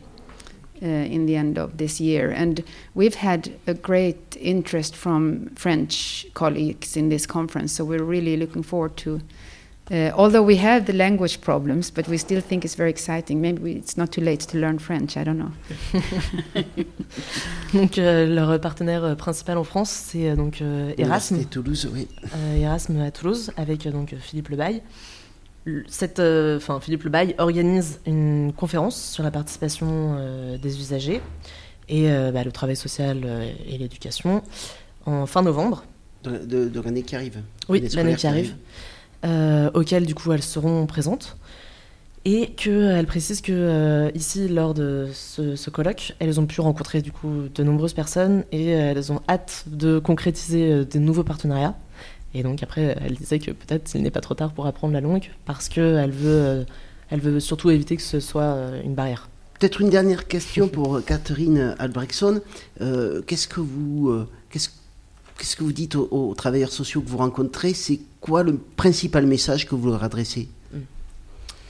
uh, 0.81 0.85
in 0.85 1.27
the 1.27 1.35
end 1.35 1.57
of 1.57 1.77
this 1.77 2.01
year. 2.01 2.29
And 2.29 2.63
we've 2.93 3.15
had 3.15 3.53
a 3.67 3.73
great 3.73 4.35
interest 4.39 4.95
from 4.95 5.49
French 5.55 6.25
colleagues 6.33 6.97
in 6.97 7.09
this 7.09 7.25
conference, 7.25 7.71
so 7.71 7.85
we're 7.85 8.03
really 8.03 8.35
looking 8.35 8.63
forward 8.63 8.97
to. 8.97 9.21
Uh, 9.91 10.11
although 10.15 10.43
we 10.45 10.55
have 10.57 10.85
the 10.85 10.93
language 10.93 11.39
problems, 11.41 11.89
but 11.91 12.07
we 12.07 12.17
still 12.17 12.41
think 12.41 12.63
it's 12.63 12.75
very 12.75 12.91
exciting. 12.91 13.41
Maybe 13.41 13.59
we, 13.61 13.71
it's 13.71 13.97
not 13.97 14.11
too 14.11 14.21
late 14.21 14.45
to 14.49 14.57
learn 14.59 14.77
French. 14.77 15.17
I 15.17 15.23
don't 15.23 15.39
know. 15.39 15.51
Donc 17.73 17.97
euh, 17.97 18.25
leur 18.27 18.59
partenaire 18.59 19.03
euh, 19.03 19.15
principal 19.15 19.57
en 19.57 19.63
France, 19.63 19.89
c'est 19.89 20.29
euh, 20.29 20.35
donc 20.35 20.61
euh, 20.61 20.91
Erasme. 20.97 21.35
Université 21.35 21.45
Toulouse, 21.45 21.89
oui. 21.93 22.07
euh, 22.35 22.55
Erasme 22.57 22.99
à 23.01 23.11
Toulouse 23.11 23.51
avec 23.57 23.85
euh, 23.85 23.91
donc 23.91 24.15
Philippe 24.19 24.49
Lebaille. 24.49 24.81
Le- 25.65 25.83
Cette, 25.87 26.19
euh, 26.19 26.57
enfin, 26.57 26.79
Philippe 26.79 27.03
Lebaille 27.03 27.35
organise 27.37 27.99
une 28.05 28.53
conférence 28.55 28.99
sur 29.11 29.23
la 29.23 29.31
participation 29.31 30.15
euh, 30.17 30.57
des 30.57 30.79
usagers 30.79 31.21
et 31.89 32.09
euh, 32.11 32.31
bah, 32.31 32.43
le 32.43 32.51
travail 32.51 32.75
social 32.75 33.21
euh, 33.25 33.51
et 33.67 33.77
l'éducation 33.77 34.41
en 35.05 35.25
fin 35.25 35.41
novembre, 35.41 35.83
De, 36.23 36.37
de- 36.37 36.69
de 36.69 36.81
l'année 36.81 37.01
qui 37.03 37.15
arrive. 37.15 37.39
Oui, 37.67 37.81
L'année 37.95 38.15
qui 38.15 38.27
arrive. 38.27 38.55
Euh, 39.25 39.69
auquel 39.73 40.05
du 40.05 40.15
coup 40.15 40.31
elles 40.31 40.43
seront 40.43 40.85
présentes. 40.85 41.37
Et 42.25 42.47
qu'elle 42.47 43.05
précise 43.05 43.41
que 43.41 43.53
euh, 43.53 44.11
ici, 44.13 44.49
lors 44.49 44.73
de 44.73 45.07
ce, 45.13 45.55
ce 45.55 45.69
colloque, 45.69 46.15
elles 46.19 46.39
ont 46.39 46.45
pu 46.45 46.59
rencontrer 46.59 47.01
du 47.01 47.13
coup 47.13 47.47
de 47.53 47.63
nombreuses 47.63 47.93
personnes 47.93 48.43
et 48.51 48.73
euh, 48.73 48.91
elles 48.91 49.11
ont 49.11 49.21
hâte 49.29 49.63
de 49.67 49.99
concrétiser 49.99 50.71
euh, 50.71 50.85
de 50.85 50.99
nouveaux 50.99 51.23
partenariats. 51.23 51.77
Et 52.33 52.43
donc 52.43 52.61
après, 52.61 52.97
elle 53.01 53.15
disait 53.15 53.39
que 53.39 53.51
peut-être 53.51 53.95
il 53.95 54.03
n'est 54.03 54.11
pas 54.11 54.21
trop 54.21 54.35
tard 54.35 54.51
pour 54.51 54.67
apprendre 54.67 54.93
la 54.93 55.01
langue 55.01 55.31
parce 55.45 55.69
qu'elle 55.69 56.11
veut, 56.11 56.65
elle 57.09 57.21
veut 57.21 57.39
surtout 57.39 57.71
éviter 57.71 57.95
que 57.95 58.03
ce 58.03 58.19
soit 58.19 58.55
une 58.83 58.93
barrière. 58.93 59.29
Peut-être 59.59 59.81
une 59.81 59.89
dernière 59.89 60.27
question 60.27 60.67
pour 60.69 61.03
Catherine 61.03 61.75
Albrechtson. 61.79 62.41
Euh, 62.79 63.21
qu'est-ce 63.27 63.47
que 63.47 63.59
vous, 63.59 64.09
euh, 64.09 64.27
qu'est-ce, 64.49 64.69
qu'est-ce 65.39 65.55
que 65.55 65.63
vous 65.63 65.71
dites 65.73 65.95
aux, 65.95 66.07
aux 66.11 66.35
travailleurs 66.35 66.71
sociaux 66.71 67.01
que 67.01 67.09
vous 67.09 67.17
rencontrez? 67.17 67.73
C'est 67.73 67.99
quoi 68.21 68.43
le 68.43 68.57
principal 68.57 69.25
message 69.25 69.65
que 69.65 69.73
vous 69.73 69.89
leur 69.89 70.03
adressez? 70.03 70.47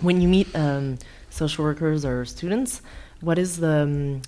When 0.02 0.22
you 0.22 0.28
meet 0.28 0.48
um, 0.56 0.98
social 1.30 1.64
workers 1.66 2.04
or 2.04 2.26
students, 2.26 2.82
what 3.22 3.38
is 3.38 3.60
the 3.60 3.84
um, 3.84 4.22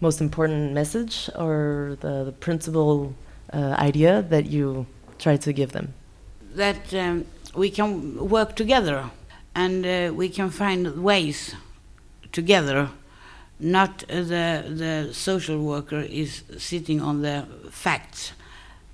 most 0.00 0.20
important 0.20 0.72
message 0.72 1.30
or 1.36 1.96
the, 2.00 2.26
the 2.26 2.32
principal 2.32 3.12
uh, 3.52 3.74
idea 3.78 4.22
that 4.30 4.46
you 4.46 4.86
try 5.18 5.36
to 5.36 5.52
give 5.52 5.72
them? 5.72 5.94
that 6.56 6.92
um, 6.94 7.24
we 7.54 7.70
can 7.70 8.28
work 8.28 8.56
together 8.56 9.04
and 9.54 9.86
uh, 9.86 10.12
we 10.14 10.28
can 10.28 10.50
find 10.50 11.02
ways 11.02 11.54
together. 12.32 12.88
Not 13.58 13.98
the 14.08 14.64
the 14.68 15.14
social 15.14 15.58
worker 15.62 16.00
is 16.00 16.42
sitting 16.58 17.00
on 17.00 17.22
the 17.22 17.46
facts, 17.70 18.32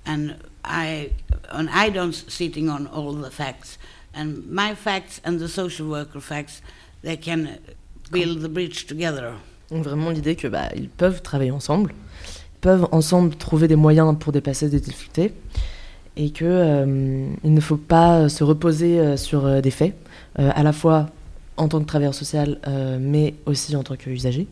and 0.05 0.35
I 0.63 1.11
and 1.51 1.67
I 1.73 1.89
don't 1.89 2.13
sitting 2.13 2.69
on 2.69 2.87
all 2.87 3.13
the 3.13 3.31
facts. 3.31 3.77
And 4.15 4.47
my 4.49 4.75
facts 4.75 5.21
and 5.25 5.39
the 5.39 5.47
social 5.47 5.87
worker 5.87 6.21
facts, 6.21 6.61
they 7.03 7.17
can 7.17 7.57
build 8.11 8.41
the 8.41 8.49
bridge 8.49 8.85
together. 8.85 9.33
Donc 9.71 9.83
vraiment 9.83 10.11
l'idée 10.11 10.35
que 10.35 10.47
bah, 10.47 10.69
ils 10.75 10.89
peuvent 10.89 11.21
travailler 11.21 11.51
ensemble, 11.51 11.93
peuvent 12.61 12.87
ensemble 12.91 13.35
trouver 13.35 13.67
des 13.67 13.75
moyens 13.75 14.15
pour 14.19 14.31
dépasser 14.31 14.69
des 14.69 14.79
difficultés, 14.79 15.33
et 16.15 16.29
que 16.29 16.45
euh, 16.45 17.27
il 17.43 17.53
ne 17.53 17.61
faut 17.61 17.77
pas 17.77 18.29
se 18.29 18.43
reposer 18.43 18.99
euh, 18.99 19.17
sur 19.17 19.45
euh, 19.45 19.61
des 19.61 19.71
faits, 19.71 19.95
euh, 20.37 20.51
à 20.53 20.61
la 20.61 20.73
fois 20.73 21.07
en 21.57 21.67
tant 21.67 21.79
que 21.79 21.85
travailleur 21.85 22.13
social, 22.13 22.59
euh, 22.67 22.97
mais 22.99 23.35
aussi 23.45 23.75
en 23.75 23.83
tant 23.83 23.95
qu'usager. 23.95 24.47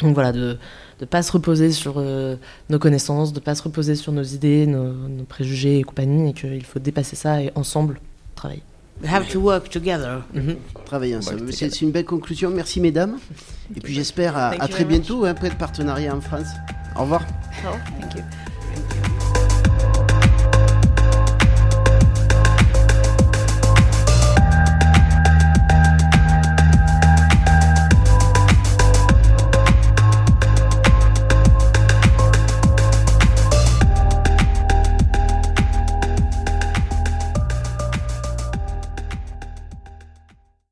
Donc 0.00 0.14
voilà, 0.14 0.30
de 0.30 0.58
ne 1.00 1.06
pas 1.06 1.22
se 1.22 1.32
reposer 1.32 1.72
sur 1.72 1.94
euh, 1.98 2.36
nos 2.70 2.78
connaissances, 2.78 3.32
de 3.32 3.40
ne 3.40 3.44
pas 3.44 3.54
se 3.54 3.62
reposer 3.62 3.96
sur 3.96 4.12
nos 4.12 4.22
idées, 4.22 4.66
nos, 4.66 4.92
nos 4.92 5.24
préjugés 5.24 5.78
et 5.78 5.82
compagnie, 5.82 6.30
et 6.30 6.32
qu'il 6.32 6.64
faut 6.64 6.78
dépasser 6.78 7.16
ça 7.16 7.42
et 7.42 7.52
ensemble 7.54 8.00
travailler. 8.34 8.62
We 9.02 9.10
have 9.10 9.28
to 9.28 9.40
work 9.40 9.68
together. 9.68 10.22
Mhm. 10.32 10.56
Travailler 10.86 11.16
ensemble. 11.16 11.52
C'est, 11.52 11.82
une 11.82 11.90
belle 11.90 12.06
conclusion. 12.06 12.50
Merci 12.50 12.80
mesdames. 12.80 13.18
Et 13.76 13.80
puis 13.80 13.92
j'espère 13.92 14.36
à, 14.36 14.68
très 14.68 14.84
bientôt, 14.84 15.24
hein, 15.24 15.30
après 15.30 15.50
le 15.50 15.56
partenariat 15.56 16.14
en 16.14 16.20
France. 16.20 16.48
Au 16.96 17.02
revoir. 17.02 17.22
Thank 18.00 18.14
you. 18.14 18.22